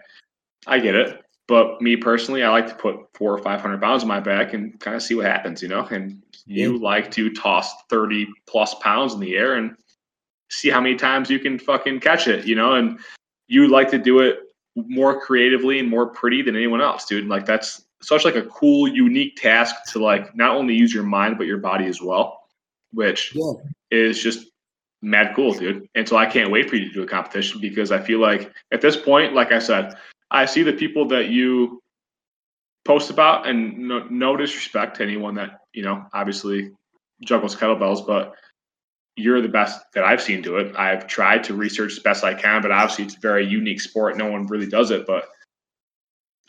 I 0.68 0.80
get 0.80 0.96
it. 0.96 1.22
But 1.48 1.82
me 1.82 1.96
personally, 1.96 2.44
I 2.44 2.50
like 2.50 2.68
to 2.68 2.76
put 2.76 2.98
four 3.14 3.32
or 3.32 3.38
five 3.38 3.62
hundred 3.62 3.80
pounds 3.80 4.04
on 4.04 4.10
my 4.10 4.20
back 4.20 4.54
and 4.54 4.78
kind 4.80 4.96
of 4.96 5.04
see 5.04 5.16
what 5.16 5.28
happens, 5.28 5.62
you 5.62 5.68
know. 5.68 5.86
And 5.86 6.22
you 6.46 6.78
like 6.78 7.10
to 7.12 7.32
toss 7.34 7.72
thirty 7.90 8.28
plus 8.48 8.74
pounds 8.76 9.14
in 9.14 9.20
the 9.20 9.38
air 9.38 9.56
and 9.56 9.76
see 10.50 10.70
how 10.70 10.82
many 10.82 10.96
times 10.96 11.30
you 11.30 11.40
can 11.40 11.60
fucking 11.60 12.00
catch 12.00 12.28
it, 12.28 12.46
you 12.46 12.56
know. 12.56 12.74
And 12.74 13.00
you 13.48 13.68
like 13.68 13.92
to 13.92 14.00
do 14.00 14.20
it 14.20 14.40
more 14.76 15.20
creatively 15.20 15.80
and 15.80 15.90
more 15.90 16.08
pretty 16.08 16.42
than 16.42 16.56
anyone 16.56 16.82
else, 16.82 17.06
dude. 17.06 17.28
Like 17.28 17.46
that's 17.46 17.84
such 18.02 18.26
like 18.26 18.36
a 18.36 18.44
cool, 18.44 18.88
unique 18.88 19.36
task 19.38 19.76
to 19.94 20.00
like 20.00 20.36
not 20.36 20.56
only 20.56 20.76
use 20.76 20.94
your 20.94 21.04
mind 21.04 21.38
but 21.38 21.48
your 21.48 21.58
body 21.58 21.86
as 21.88 22.02
well, 22.02 22.42
which 22.92 23.34
Yeah. 23.34 23.54
is 23.92 24.22
just 24.22 24.48
mad 25.02 25.34
cool, 25.36 25.54
dude. 25.54 25.88
And 25.96 26.08
so 26.08 26.18
I 26.18 26.26
can't 26.26 26.52
wait 26.52 26.70
for 26.70 26.76
you 26.76 26.88
to 26.88 26.94
do 26.94 27.04
a 27.04 27.08
competition 27.08 27.62
because 27.62 27.92
I 27.92 28.00
feel 28.02 28.20
like 28.20 28.52
at 28.72 28.82
this 28.82 28.98
point, 28.98 29.34
like 29.34 29.52
I 29.52 29.60
said, 29.60 29.96
I 30.32 30.46
see 30.46 30.64
the 30.64 30.74
people 30.74 31.08
that 31.10 31.30
you 31.30 31.82
post 32.84 33.10
about, 33.10 33.48
and 33.48 33.78
no, 33.88 34.06
no 34.10 34.36
disrespect 34.36 34.98
to 34.98 35.04
anyone 35.04 35.36
that 35.36 35.62
you 35.74 35.84
know 35.84 36.06
obviously 36.14 36.72
juggles 37.24 37.56
kettlebells, 37.56 38.06
but 38.06 38.36
you're 39.16 39.42
the 39.42 39.48
best 39.48 39.82
that 39.94 40.04
I've 40.04 40.22
seen 40.22 40.42
do 40.42 40.58
it. 40.58 40.76
I've 40.76 41.08
tried 41.08 41.44
to 41.46 41.54
research 41.54 41.94
as 41.94 42.00
best 42.00 42.24
I 42.24 42.34
can, 42.34 42.62
but 42.62 42.72
obviously 42.72 43.06
it's 43.06 43.16
a 43.16 43.20
very 43.20 43.46
unique 43.46 43.80
sport. 43.80 44.18
No 44.18 44.30
one 44.30 44.48
really 44.48 44.68
does 44.68 44.92
it, 44.92 45.08
but 45.08 45.30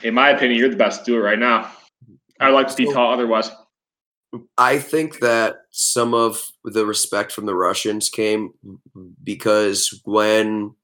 in 0.02 0.14
my 0.14 0.30
opinion, 0.30 0.58
you're 0.58 0.68
the 0.68 0.76
best 0.76 1.04
to 1.04 1.12
do 1.12 1.16
it 1.16 1.22
right 1.22 1.38
now. 1.38 1.70
I'd 2.40 2.50
like 2.50 2.68
to 2.68 2.76
be 2.76 2.92
taught 2.92 3.14
otherwise. 3.14 3.50
I 4.58 4.78
think 4.78 5.20
that 5.20 5.62
some 5.70 6.12
of 6.12 6.42
the 6.64 6.84
respect 6.84 7.32
from 7.32 7.46
the 7.46 7.54
Russians 7.54 8.10
came 8.10 8.52
because 9.22 10.00
when 10.04 10.74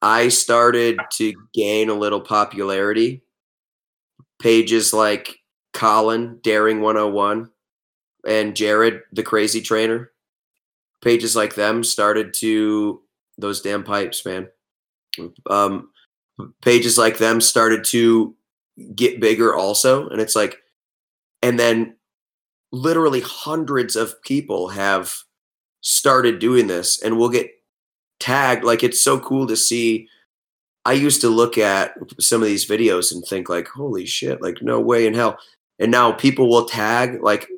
I 0.00 0.28
started 0.28 0.98
to 1.12 1.34
gain 1.52 1.88
a 1.88 1.94
little 1.94 2.20
popularity, 2.20 3.22
pages 4.40 4.92
like 4.92 5.36
Colin, 5.72 6.40
Daring 6.42 6.80
101, 6.80 7.50
and 8.26 8.56
Jared, 8.56 9.02
the 9.12 9.22
crazy 9.22 9.60
trainer, 9.60 10.10
pages 11.02 11.36
like 11.36 11.54
them 11.54 11.84
started 11.84 12.34
to, 12.34 13.00
those 13.36 13.60
damn 13.60 13.84
pipes, 13.84 14.24
man. 14.24 14.48
Um, 15.48 15.90
pages 16.62 16.98
like 16.98 17.18
them 17.18 17.40
started 17.40 17.84
to 17.84 18.34
get 18.94 19.20
bigger 19.20 19.54
also. 19.54 20.08
And 20.08 20.20
it's 20.20 20.36
like, 20.36 20.58
and 21.42 21.58
then 21.58 21.96
literally 22.72 23.20
hundreds 23.20 23.96
of 23.96 24.20
people 24.22 24.68
have 24.68 25.14
started 25.80 26.38
doing 26.38 26.66
this 26.66 27.02
and 27.02 27.16
we'll 27.16 27.28
get 27.28 27.50
tagged 28.20 28.64
like 28.64 28.82
it's 28.82 29.00
so 29.00 29.18
cool 29.20 29.46
to 29.46 29.56
see 29.56 30.08
i 30.84 30.92
used 30.92 31.20
to 31.20 31.28
look 31.28 31.56
at 31.56 31.94
some 32.20 32.42
of 32.42 32.48
these 32.48 32.68
videos 32.68 33.12
and 33.12 33.24
think 33.24 33.48
like 33.48 33.68
holy 33.68 34.04
shit 34.04 34.42
like 34.42 34.60
no 34.60 34.80
way 34.80 35.06
in 35.06 35.14
hell 35.14 35.38
and 35.78 35.90
now 35.90 36.10
people 36.10 36.48
will 36.48 36.64
tag 36.64 37.22
like 37.22 37.48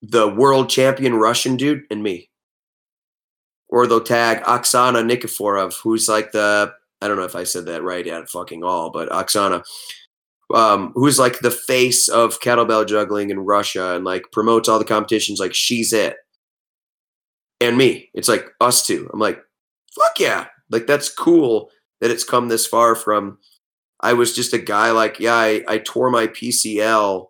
the 0.00 0.28
world 0.28 0.70
champion 0.70 1.14
russian 1.14 1.56
dude 1.56 1.84
and 1.90 2.02
me 2.02 2.28
or 3.72 3.88
they'll 3.88 4.00
tag 4.00 4.40
oksana 4.44 5.02
nikiforov 5.02 5.74
who's 5.82 6.08
like 6.08 6.30
the 6.30 6.72
i 7.00 7.08
don't 7.08 7.16
know 7.16 7.24
if 7.24 7.34
i 7.34 7.42
said 7.42 7.66
that 7.66 7.82
right 7.82 8.06
at 8.06 8.30
fucking 8.30 8.62
all 8.62 8.90
but 8.90 9.08
oksana 9.08 9.64
um, 10.54 10.92
who's 10.94 11.18
like 11.18 11.40
the 11.40 11.50
face 11.50 12.08
of 12.08 12.40
kettlebell 12.40 12.86
juggling 12.86 13.30
in 13.30 13.40
Russia 13.40 13.94
and 13.94 14.04
like 14.04 14.24
promotes 14.32 14.68
all 14.68 14.78
the 14.78 14.84
competitions. 14.84 15.40
Like 15.40 15.54
she's 15.54 15.92
it, 15.92 16.16
and 17.60 17.76
me. 17.76 18.10
It's 18.14 18.28
like 18.28 18.46
us 18.60 18.86
two. 18.86 19.08
I'm 19.12 19.20
like, 19.20 19.38
fuck 19.98 20.20
yeah, 20.20 20.46
like 20.70 20.86
that's 20.86 21.12
cool 21.12 21.70
that 22.00 22.10
it's 22.10 22.24
come 22.24 22.48
this 22.48 22.66
far 22.66 22.94
from. 22.94 23.38
I 24.00 24.14
was 24.14 24.34
just 24.34 24.52
a 24.52 24.58
guy 24.58 24.90
like, 24.90 25.20
yeah, 25.20 25.34
I, 25.34 25.62
I 25.68 25.78
tore 25.78 26.10
my 26.10 26.26
PCL 26.26 27.26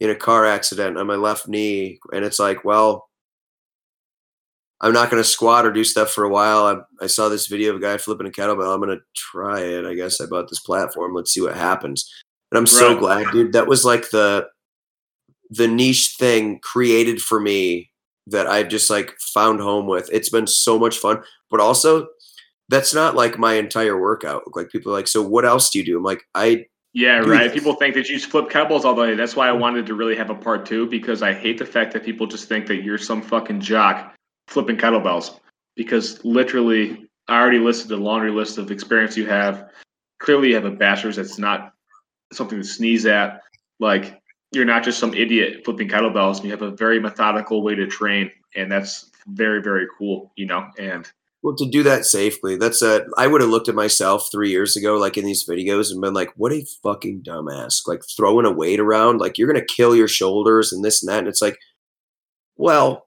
in 0.00 0.10
a 0.10 0.16
car 0.16 0.46
accident 0.46 0.96
on 0.96 1.06
my 1.06 1.16
left 1.16 1.46
knee, 1.46 1.98
and 2.12 2.24
it's 2.24 2.38
like, 2.38 2.64
well, 2.64 3.05
I'm 4.80 4.92
not 4.92 5.10
going 5.10 5.22
to 5.22 5.28
squat 5.28 5.64
or 5.64 5.72
do 5.72 5.84
stuff 5.84 6.10
for 6.10 6.24
a 6.24 6.28
while. 6.28 6.66
I, 6.66 7.04
I 7.04 7.06
saw 7.06 7.28
this 7.28 7.46
video 7.46 7.70
of 7.70 7.76
a 7.76 7.80
guy 7.80 7.96
flipping 7.96 8.26
a 8.26 8.30
kettlebell. 8.30 8.74
I'm 8.74 8.80
going 8.80 8.96
to 8.96 9.02
try 9.14 9.60
it. 9.60 9.86
I 9.86 9.94
guess 9.94 10.20
I 10.20 10.26
bought 10.26 10.48
this 10.48 10.60
platform. 10.60 11.14
Let's 11.14 11.32
see 11.32 11.40
what 11.40 11.56
happens. 11.56 12.10
And 12.50 12.58
I'm 12.58 12.66
so 12.66 12.96
glad, 12.96 13.30
dude. 13.32 13.52
That 13.54 13.66
was 13.66 13.84
like 13.84 14.10
the 14.10 14.46
the 15.50 15.68
niche 15.68 16.16
thing 16.18 16.58
created 16.60 17.20
for 17.20 17.40
me 17.40 17.90
that 18.26 18.46
I've 18.46 18.68
just 18.68 18.90
like 18.90 19.14
found 19.18 19.60
home 19.60 19.86
with. 19.86 20.08
It's 20.12 20.28
been 20.28 20.46
so 20.46 20.78
much 20.78 20.98
fun, 20.98 21.22
but 21.50 21.60
also 21.60 22.08
that's 22.68 22.94
not 22.94 23.14
like 23.14 23.38
my 23.38 23.54
entire 23.54 24.00
workout. 24.00 24.42
Like 24.54 24.70
people 24.70 24.92
are 24.92 24.96
like, 24.96 25.08
so 25.08 25.22
what 25.22 25.44
else 25.44 25.70
do 25.70 25.78
you 25.78 25.84
do? 25.84 25.96
I'm 25.98 26.04
like, 26.04 26.22
I 26.34 26.66
Yeah, 26.92 27.20
Dude. 27.20 27.28
right. 27.28 27.52
People 27.52 27.74
think 27.74 27.94
that 27.94 28.08
you 28.08 28.16
just 28.16 28.30
flip 28.30 28.48
kettlebells 28.48 28.84
all 28.84 28.94
day. 28.94 29.14
That's 29.14 29.36
why 29.36 29.48
I 29.48 29.52
mm. 29.52 29.60
wanted 29.60 29.86
to 29.86 29.94
really 29.94 30.16
have 30.16 30.30
a 30.30 30.34
part 30.34 30.66
two 30.66 30.88
because 30.88 31.22
I 31.22 31.32
hate 31.32 31.58
the 31.58 31.66
fact 31.66 31.92
that 31.92 32.04
people 32.04 32.26
just 32.26 32.48
think 32.48 32.66
that 32.66 32.82
you're 32.82 32.98
some 32.98 33.22
fucking 33.22 33.60
jock 33.60 34.15
flipping 34.48 34.76
kettlebells. 34.76 35.38
Because 35.76 36.24
literally, 36.24 37.06
I 37.28 37.40
already 37.40 37.58
listed 37.58 37.90
a 37.92 37.96
laundry 37.96 38.30
list 38.30 38.58
of 38.58 38.70
experience 38.70 39.16
you 39.16 39.26
have. 39.26 39.68
Clearly, 40.20 40.48
you 40.48 40.54
have 40.54 40.64
a 40.64 40.70
bachelor's 40.70 41.16
that's 41.16 41.38
not 41.38 41.72
something 42.32 42.58
to 42.58 42.66
sneeze 42.66 43.04
at. 43.06 43.42
Like, 43.78 44.20
you're 44.52 44.64
not 44.64 44.84
just 44.84 44.98
some 44.98 45.12
idiot 45.12 45.62
flipping 45.64 45.88
kettlebells. 45.88 46.42
You 46.42 46.50
have 46.50 46.62
a 46.62 46.70
very 46.70 46.98
methodical 46.98 47.62
way 47.62 47.74
to 47.74 47.86
train, 47.86 48.30
and 48.54 48.70
that's 48.70 49.10
very, 49.26 49.60
very 49.60 49.86
cool, 49.98 50.32
you 50.36 50.46
know? 50.46 50.66
And 50.78 51.10
Well, 51.42 51.56
to 51.56 51.68
do 51.68 51.82
that 51.82 52.06
safely, 52.06 52.56
that's 52.56 52.80
a. 52.80 53.04
I 53.18 53.26
would 53.26 53.40
have 53.40 53.50
looked 53.50 53.68
at 53.68 53.74
myself 53.74 54.30
three 54.32 54.50
years 54.50 54.76
ago, 54.76 54.96
like 54.96 55.16
in 55.18 55.24
these 55.26 55.46
videos, 55.46 55.90
and 55.92 56.00
been 56.00 56.14
like, 56.14 56.32
"What 56.36 56.52
a 56.52 56.64
fucking 56.82 57.22
dumbass!" 57.22 57.86
Like 57.86 58.02
throwing 58.16 58.46
a 58.46 58.50
weight 58.50 58.80
around, 58.80 59.18
like 59.18 59.36
you're 59.36 59.46
gonna 59.52 59.64
kill 59.64 59.94
your 59.94 60.08
shoulders 60.08 60.72
and 60.72 60.84
this 60.84 61.02
and 61.02 61.12
that. 61.12 61.18
And 61.20 61.28
it's 61.28 61.42
like, 61.42 61.58
well, 62.56 63.05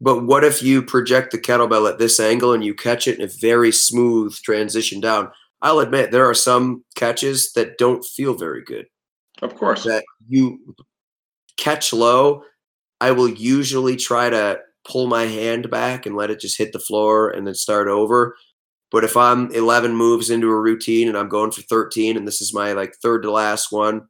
but 0.00 0.24
what 0.24 0.44
if 0.44 0.62
you 0.62 0.82
project 0.82 1.30
the 1.30 1.38
kettlebell 1.38 1.88
at 1.90 1.98
this 1.98 2.18
angle 2.18 2.52
and 2.52 2.64
you 2.64 2.74
catch 2.74 3.06
it 3.06 3.18
in 3.18 3.24
a 3.24 3.28
very 3.40 3.70
smooth 3.70 4.34
transition 4.36 5.00
down? 5.00 5.30
I'll 5.62 5.80
admit 5.80 6.10
there 6.10 6.28
are 6.28 6.34
some 6.34 6.84
catches 6.94 7.52
that 7.52 7.76
don't 7.76 8.04
feel 8.04 8.34
very 8.34 8.62
good. 8.62 8.86
of 9.42 9.54
course, 9.56 9.84
That 9.84 10.04
you 10.28 10.74
catch 11.58 11.92
low, 11.92 12.44
I 13.00 13.10
will 13.10 13.28
usually 13.28 13.96
try 13.96 14.30
to 14.30 14.60
pull 14.84 15.06
my 15.06 15.24
hand 15.24 15.70
back 15.70 16.06
and 16.06 16.16
let 16.16 16.30
it 16.30 16.40
just 16.40 16.56
hit 16.56 16.72
the 16.72 16.78
floor 16.78 17.28
and 17.28 17.46
then 17.46 17.54
start 17.54 17.88
over. 17.88 18.36
But 18.90 19.04
if 19.04 19.16
I'm 19.16 19.52
11 19.52 19.94
moves 19.94 20.30
into 20.30 20.50
a 20.50 20.60
routine 20.60 21.08
and 21.08 21.16
I'm 21.16 21.28
going 21.28 21.52
for 21.52 21.62
13 21.62 22.16
and 22.16 22.26
this 22.26 22.40
is 22.40 22.54
my 22.54 22.72
like 22.72 22.94
third 23.02 23.22
to 23.22 23.30
last 23.30 23.70
one, 23.70 24.08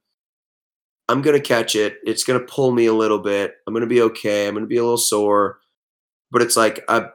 I'm 1.09 1.23
going 1.23 1.37
to 1.37 1.47
catch 1.47 1.75
it. 1.75 1.97
It's 2.05 2.23
going 2.23 2.39
to 2.39 2.47
pull 2.47 2.71
me 2.71 2.87
a 2.87 2.95
little 2.95 3.19
bit. 3.19 3.55
I'm 3.67 3.75
going 3.75 3.83
to 3.83 3.89
be 3.89 4.01
okay. 4.03 4.47
I'm 4.47 4.55
going 4.55 4.65
to 4.65 4.69
be 4.69 4.77
a 4.77 4.83
little 4.83 4.97
sore. 4.97 5.60
But 6.31 6.43
it's 6.43 6.57
like 6.57 6.85
I 6.89 7.07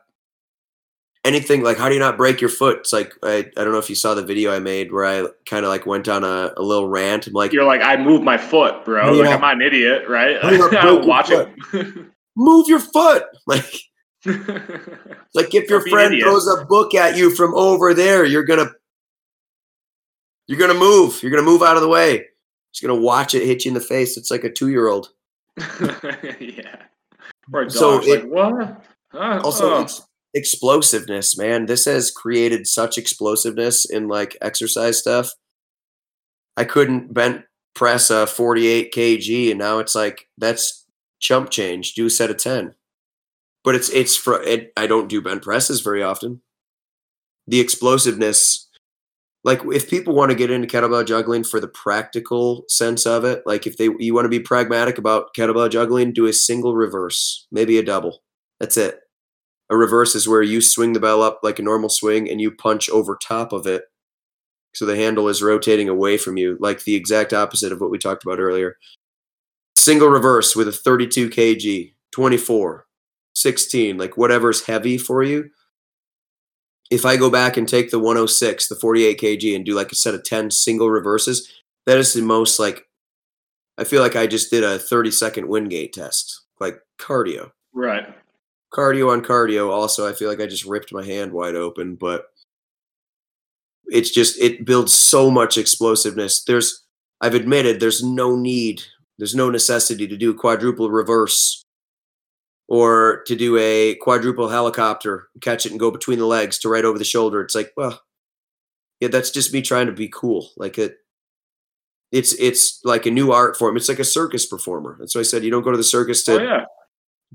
anything 1.24 1.64
like 1.64 1.78
how 1.78 1.88
do 1.88 1.94
you 1.96 2.00
not 2.00 2.18
break 2.18 2.40
your 2.42 2.50
foot? 2.50 2.80
It's 2.80 2.94
like 2.94 3.14
I, 3.24 3.38
I 3.58 3.64
don't 3.64 3.72
know 3.72 3.80
if 3.80 3.90
you 3.90 3.96
saw 3.96 4.14
the 4.14 4.22
video 4.24 4.54
I 4.54 4.60
made 4.60 4.92
where 4.92 5.06
I 5.06 5.28
kind 5.50 5.66
of 5.66 5.70
like 5.70 5.86
went 5.86 6.08
on 6.08 6.24
a, 6.24 6.52
a 6.58 6.62
little 6.62 6.88
rant. 6.88 7.28
I'm 7.28 7.34
like, 7.34 7.52
you're 7.54 7.64
like, 7.64 7.82
I 7.82 7.98
moved 7.98 8.24
my 8.24 8.38
foot, 8.38 8.86
bro. 8.86 9.12
Like, 9.14 9.30
I'm 9.30 9.42
not 9.42 9.56
an 9.56 9.62
idiot, 9.62 10.04
right? 10.08 10.42
How 10.42 10.50
do 10.50 10.56
you 10.56 10.62
not 10.62 10.74
I 10.76 10.82
break 10.82 10.84
don't 10.84 11.08
watch 11.08 11.30
it. 11.32 12.06
move 12.36 12.68
your 12.68 12.80
foot. 12.80 13.24
Like 13.48 13.66
Like 14.26 15.54
if 15.54 15.70
your 15.70 15.80
Don't 15.80 15.86
be 15.86 15.92
an 15.92 15.96
friend 16.10 16.22
throws 16.22 16.48
a 16.48 16.66
book 16.66 16.94
at 16.96 17.16
you 17.16 17.34
from 17.36 17.54
over 17.56 17.94
there, 17.94 18.26
you're 18.26 18.44
gonna 18.44 18.72
you're 20.48 20.60
gonna 20.60 20.74
move. 20.80 21.22
You're 21.24 21.32
gonna 21.32 21.44
move 21.44 21.62
out 21.64 21.76
of 21.76 21.82
the 21.82 21.88
way. 21.90 22.26
Just 22.74 22.82
gonna 22.86 23.00
watch 23.00 23.34
it 23.36 23.46
hit 23.46 23.66
you 23.66 23.70
in 23.70 23.74
the 23.76 23.82
face. 23.82 24.18
It's 24.18 24.30
like 24.32 24.44
a 24.44 24.52
two 24.52 24.70
year 24.70 24.88
old. 24.88 25.10
yeah. 26.40 26.76
Or 27.54 27.62
a 27.62 27.66
dog. 27.66 27.72
So 27.72 28.02
So 28.02 28.04
it- 28.04 28.24
like, 28.24 28.32
what? 28.32 28.86
Uh, 29.16 29.40
Also, 29.44 29.76
oh. 29.76 29.82
ex- 29.82 30.02
explosiveness, 30.34 31.38
man. 31.38 31.66
This 31.66 31.86
has 31.86 32.12
created 32.12 32.68
such 32.68 32.98
explosiveness 32.98 33.86
in 33.86 34.08
like 34.08 34.38
exercise 34.42 35.00
stuff. 35.00 35.32
I 36.58 36.66
couldn't 36.66 37.14
bent 37.14 37.44
press 37.74 38.10
a 38.10 38.28
48 38.28 38.94
kg, 38.94 39.52
and 39.52 39.60
now 39.60 39.80
it's 39.80 39.96
like 39.96 40.28
that's 40.38 40.86
chump 41.20 41.50
change. 41.50 41.94
Do 41.94 42.06
a 42.08 42.10
set 42.10 42.30
of 42.30 42.38
10. 42.38 42.76
But 43.64 43.76
it's 43.76 43.90
it's 43.90 44.16
for 44.16 44.42
it. 44.44 44.72
I 44.78 44.88
don't 44.88 45.10
do 45.10 45.22
bent 45.22 45.42
presses 45.42 45.82
very 45.82 46.04
often. 46.04 46.42
The 47.48 47.60
explosiveness, 47.60 48.70
like 49.44 49.62
if 49.74 49.90
people 49.90 50.16
want 50.16 50.32
to 50.32 50.38
get 50.38 50.52
into 50.52 50.68
kettlebell 50.68 51.06
juggling 51.06 51.44
for 51.44 51.60
the 51.60 51.68
practical 51.68 52.66
sense 52.70 53.06
of 53.06 53.26
it, 53.26 53.44
like 53.46 53.66
if 53.66 53.78
they 53.78 53.90
you 54.00 54.14
want 54.14 54.26
to 54.26 54.30
be 54.30 54.40
pragmatic 54.40 54.98
about 54.98 55.34
kettlebell 55.36 55.70
juggling, 55.70 56.14
do 56.14 56.28
a 56.28 56.34
single 56.34 56.76
reverse, 56.76 57.48
maybe 57.52 57.78
a 57.78 57.84
double. 57.84 58.22
That's 58.60 58.78
it. 58.78 59.00
A 59.70 59.78
reverse 59.78 60.16
is 60.16 60.28
where 60.28 60.44
you 60.44 60.62
swing 60.62 60.94
the 60.94 61.00
bell 61.00 61.22
up 61.22 61.40
like 61.44 61.60
a 61.60 61.64
normal 61.64 61.90
swing 61.90 62.30
and 62.30 62.40
you 62.40 62.52
punch 62.52 62.90
over 62.90 63.16
top 63.16 63.52
of 63.52 63.66
it. 63.66 63.84
So 64.74 64.86
the 64.86 64.96
handle 64.96 65.30
is 65.30 65.42
rotating 65.42 65.90
away 65.90 66.18
from 66.18 66.38
you, 66.38 66.58
like 66.60 66.84
the 66.84 66.96
exact 66.96 67.34
opposite 67.34 67.72
of 67.72 67.80
what 67.80 67.90
we 67.90 67.98
talked 67.98 68.24
about 68.24 68.40
earlier. 68.40 68.78
Single 69.78 70.10
reverse 70.10 70.56
with 70.56 70.68
a 70.68 70.72
32 70.72 71.30
kg, 71.30 71.94
24, 72.12 72.86
16, 73.34 73.98
like 73.98 74.18
whatever's 74.18 74.66
heavy 74.66 74.98
for 74.98 75.24
you. 75.24 75.50
If 76.92 77.06
I 77.06 77.18
go 77.18 77.32
back 77.32 77.58
and 77.58 77.68
take 77.68 77.90
the 77.90 78.00
106, 78.00 78.68
the 78.68 78.76
48 78.76 79.20
kg, 79.20 79.56
and 79.56 79.66
do 79.66 79.74
like 79.74 79.92
a 79.92 79.96
set 79.96 80.14
of 80.14 80.24
10 80.24 80.52
single 80.52 80.90
reverses, 80.90 81.52
that 81.86 81.98
is 81.98 82.14
the 82.14 82.22
most 82.22 82.60
like, 82.60 82.86
I 83.78 83.84
feel 83.86 84.02
like 84.02 84.16
I 84.16 84.28
just 84.28 84.52
did 84.52 84.64
a 84.64 84.78
30 84.78 85.10
second 85.12 85.48
Wingate 85.48 85.94
test, 85.94 86.42
like 86.60 86.80
cardio 87.00 87.52
right. 87.76 88.16
Cardio 88.74 89.12
on 89.12 89.22
cardio 89.22 89.70
also 89.70 90.08
i 90.08 90.14
feel 90.14 90.28
like 90.28 90.42
i 90.42 90.46
just 90.46 90.66
ripped 90.66 90.92
my 90.92 91.04
hand 91.04 91.32
wide 91.32 91.56
open 91.56 91.96
but 91.96 92.26
it's 93.88 94.10
just 94.10 94.40
it 94.42 94.66
builds 94.66 94.94
so 94.94 95.30
much 95.30 95.58
explosiveness. 95.58 96.44
There's 96.44 96.84
i've 97.22 97.36
admitted 97.36 97.80
there's 97.80 98.04
no 98.04 98.36
need 98.36 98.82
there's 99.18 99.36
no 99.36 99.50
necessity 99.50 100.08
to 100.08 100.18
do 100.18 100.34
quadruple 100.34 100.90
reverse 100.90 101.64
or 102.68 103.24
to 103.28 103.36
do 103.36 103.58
a 103.58 103.96
quadruple 103.96 104.50
helicopter 104.50 105.30
catch 105.42 105.66
it 105.66 105.72
and 105.72 105.80
go 105.80 105.92
between 105.92 106.20
the 106.20 106.26
legs 106.26 106.58
to 106.60 106.70
right 106.70 106.84
over 106.86 106.98
the 106.98 107.06
shoulder. 107.06 107.42
It's 107.42 107.56
like 107.56 107.72
well 107.78 108.02
yeah 109.00 109.10
that's 109.10 109.32
just 109.32 109.54
me 109.54 109.62
trying 109.62 109.88
to 109.88 109.94
be 109.94 110.10
cool. 110.10 110.50
Like 110.58 110.78
it 110.78 110.98
it's 112.12 112.34
it's 112.34 112.82
like 112.84 113.06
a 113.06 113.12
new 113.12 113.32
art 113.32 113.58
form. 113.58 113.78
It's 113.78 113.90
like 113.90 114.00
a 114.00 114.04
circus 114.04 114.46
performer. 114.46 114.98
That's 115.00 115.16
why 115.16 115.22
i 115.22 115.24
said 115.24 115.44
you 115.44 115.52
don't 115.52 115.64
go 115.64 115.72
to 115.72 115.78
the 115.78 115.84
circus 115.84 116.24
to 116.26 116.40
Oh 116.40 116.44
yeah. 116.44 116.66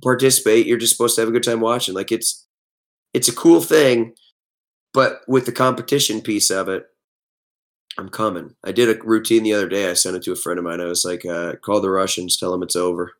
Participate. 0.02 0.66
You're 0.66 0.78
just 0.78 0.92
supposed 0.92 1.14
to 1.16 1.22
have 1.22 1.28
a 1.28 1.32
good 1.32 1.42
time 1.42 1.60
watching. 1.60 1.94
Like 1.94 2.12
it's 2.12 2.46
it's 3.12 3.28
a 3.28 3.34
cool 3.34 3.60
thing, 3.60 4.14
but 4.92 5.22
with 5.26 5.46
the 5.46 5.52
competition 5.52 6.20
piece 6.20 6.50
of 6.50 6.68
it, 6.68 6.86
I'm 7.98 8.08
coming. 8.08 8.54
I 8.64 8.72
did 8.72 8.88
a 8.88 9.02
routine 9.02 9.42
the 9.42 9.52
other 9.52 9.68
day. 9.68 9.90
I 9.90 9.94
sent 9.94 10.16
it 10.16 10.22
to 10.24 10.32
a 10.32 10.36
friend 10.36 10.58
of 10.58 10.64
mine. 10.64 10.80
I 10.80 10.84
was 10.84 11.04
like, 11.04 11.24
uh, 11.26 11.56
call 11.56 11.80
the 11.80 11.90
Russians, 11.90 12.36
tell 12.36 12.52
them 12.52 12.62
it's 12.62 12.76
over. 12.76 13.12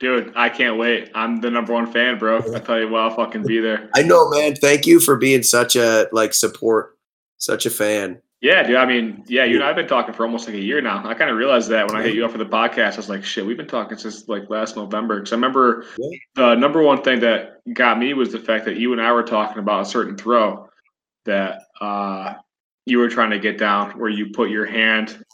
Dude, 0.00 0.32
I 0.34 0.48
can't 0.48 0.78
wait. 0.78 1.12
I'm 1.14 1.40
the 1.40 1.50
number 1.50 1.72
one 1.72 1.92
fan, 1.92 2.18
bro. 2.18 2.38
I 2.38 2.58
tell 2.58 2.80
you 2.80 2.88
what, 2.88 3.02
I'll 3.02 3.14
fucking 3.14 3.44
be 3.46 3.60
there. 3.60 3.88
I 3.94 4.02
know, 4.02 4.28
man. 4.30 4.56
Thank 4.56 4.84
you 4.84 4.98
for 4.98 5.16
being 5.16 5.44
such 5.44 5.76
a 5.76 6.08
like 6.10 6.34
support, 6.34 6.98
such 7.38 7.66
a 7.66 7.70
fan. 7.70 8.20
Yeah, 8.42 8.64
dude. 8.64 8.74
I 8.74 8.84
mean, 8.86 9.22
yeah, 9.28 9.44
you 9.44 9.54
and 9.54 9.64
I've 9.64 9.76
been 9.76 9.86
talking 9.86 10.12
for 10.12 10.24
almost 10.26 10.48
like 10.48 10.56
a 10.56 10.60
year 10.60 10.80
now. 10.80 11.06
I 11.08 11.14
kind 11.14 11.30
of 11.30 11.36
realized 11.36 11.68
that 11.70 11.86
when 11.86 11.96
I 11.96 12.02
hit 12.02 12.14
you 12.16 12.24
up 12.24 12.32
for 12.32 12.38
the 12.38 12.44
podcast, 12.44 12.94
I 12.94 12.96
was 12.96 13.08
like, 13.08 13.24
shit, 13.24 13.46
we've 13.46 13.56
been 13.56 13.68
talking 13.68 13.96
since 13.96 14.28
like 14.28 14.50
last 14.50 14.74
November. 14.76 15.20
Because 15.20 15.32
I 15.32 15.36
remember 15.36 15.86
Yeah. 15.96 16.18
the 16.34 16.54
number 16.56 16.82
one 16.82 17.02
thing 17.02 17.20
that 17.20 17.60
got 17.72 18.00
me 18.00 18.14
was 18.14 18.32
the 18.32 18.40
fact 18.40 18.64
that 18.64 18.76
you 18.76 18.90
and 18.92 19.00
I 19.00 19.12
were 19.12 19.22
talking 19.22 19.58
about 19.58 19.82
a 19.82 19.84
certain 19.84 20.16
throw 20.16 20.68
that 21.24 21.60
uh, 21.80 22.34
you 22.84 22.98
were 22.98 23.08
trying 23.08 23.30
to 23.30 23.38
get 23.38 23.58
down, 23.58 23.92
where 23.92 24.10
you 24.10 24.30
put 24.32 24.50
your 24.50 24.66
hand 24.66 25.24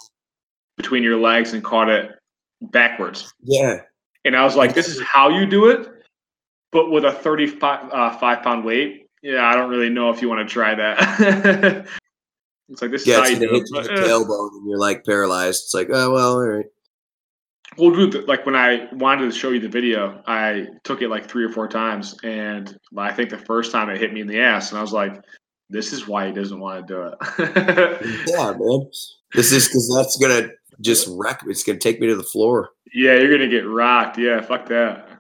between 0.77 1.03
your 1.03 1.19
legs 1.19 1.55
and 1.55 1.65
caught 1.65 1.89
it 1.89 2.11
backwards. 2.61 3.33
Yeah, 3.43 3.81
And 4.27 4.37
I 4.37 4.45
was 4.45 4.55
like, 4.55 4.75
this 4.75 4.87
is 4.87 5.01
how 5.01 5.31
you 5.31 5.47
do 5.47 5.71
it, 5.71 5.89
but 6.73 6.91
with 6.91 7.07
a 7.07 7.13
35 7.13 7.89
uh, 7.91 8.19
five 8.19 8.43
pound 8.43 8.67
weight. 8.67 9.07
Yeah, 9.23 9.47
I 9.49 9.55
don't 9.55 9.71
really 9.71 9.89
know 9.89 10.11
if 10.11 10.21
you 10.21 10.29
want 10.29 10.47
to 10.47 10.53
try 10.53 10.75
that. 10.75 11.87
it's 12.69 12.83
like, 12.83 12.91
this 12.91 13.07
yeah. 13.07 13.23
is 13.23 13.31
you 13.31 13.37
gonna 13.37 13.49
do 13.49 13.57
it. 13.57 13.71
you 13.71 13.79
in 13.79 13.99
eh. 13.99 14.07
tailbone, 14.07 14.51
and 14.53 14.69
you're 14.69 14.79
like 14.79 15.05
paralyzed. 15.05 15.65
It's 15.65 15.75
like, 15.75 15.89
oh 15.91 16.13
well, 16.13 16.33
all 16.35 16.43
right. 16.43 16.67
Well, 17.77 17.91
dude, 17.91 18.27
like 18.27 18.45
when 18.45 18.57
I 18.57 18.89
wanted 18.93 19.31
to 19.31 19.39
show 19.39 19.51
you 19.51 19.61
the 19.61 19.69
video, 19.69 20.23
I 20.27 20.67
took 20.85 21.01
it 21.03 21.09
like 21.09 21.29
three 21.29 21.45
or 21.45 21.51
four 21.51 21.69
times, 21.69 22.17
and 22.25 22.77
I 22.97 23.13
think 23.13 23.31
the 23.31 23.39
first 23.39 23.73
time 23.73 23.89
it 23.89 23.99
hit 23.99 24.13
me 24.13 24.21
in 24.21 24.27
the 24.27 24.41
ass, 24.41 24.71
and 24.71 24.79
I 24.79 24.83
was 24.83 24.93
like, 24.93 25.23
this 25.71 25.93
is 25.93 26.09
why 26.09 26.27
he 26.27 26.33
doesn't 26.33 26.59
want 26.59 26.87
to 26.87 26.95
do 26.95 27.03
it. 27.03 28.27
yeah, 28.29 28.53
man. 28.59 28.91
This 29.35 29.53
is 29.53 29.67
because 29.67 29.95
that's 29.95 30.17
gonna 30.17 30.49
just 30.81 31.09
wreck. 31.11 31.43
It's 31.47 31.63
gonna 31.63 31.79
take 31.79 32.01
me 32.01 32.07
to 32.09 32.17
the 32.17 32.23
floor. 32.23 32.71
Yeah, 32.93 33.15
you're 33.15 33.31
gonna 33.31 33.51
get 33.51 33.67
rocked. 33.67 34.19
Yeah, 34.19 34.41
fuck 34.41 34.67
that. 34.67 35.19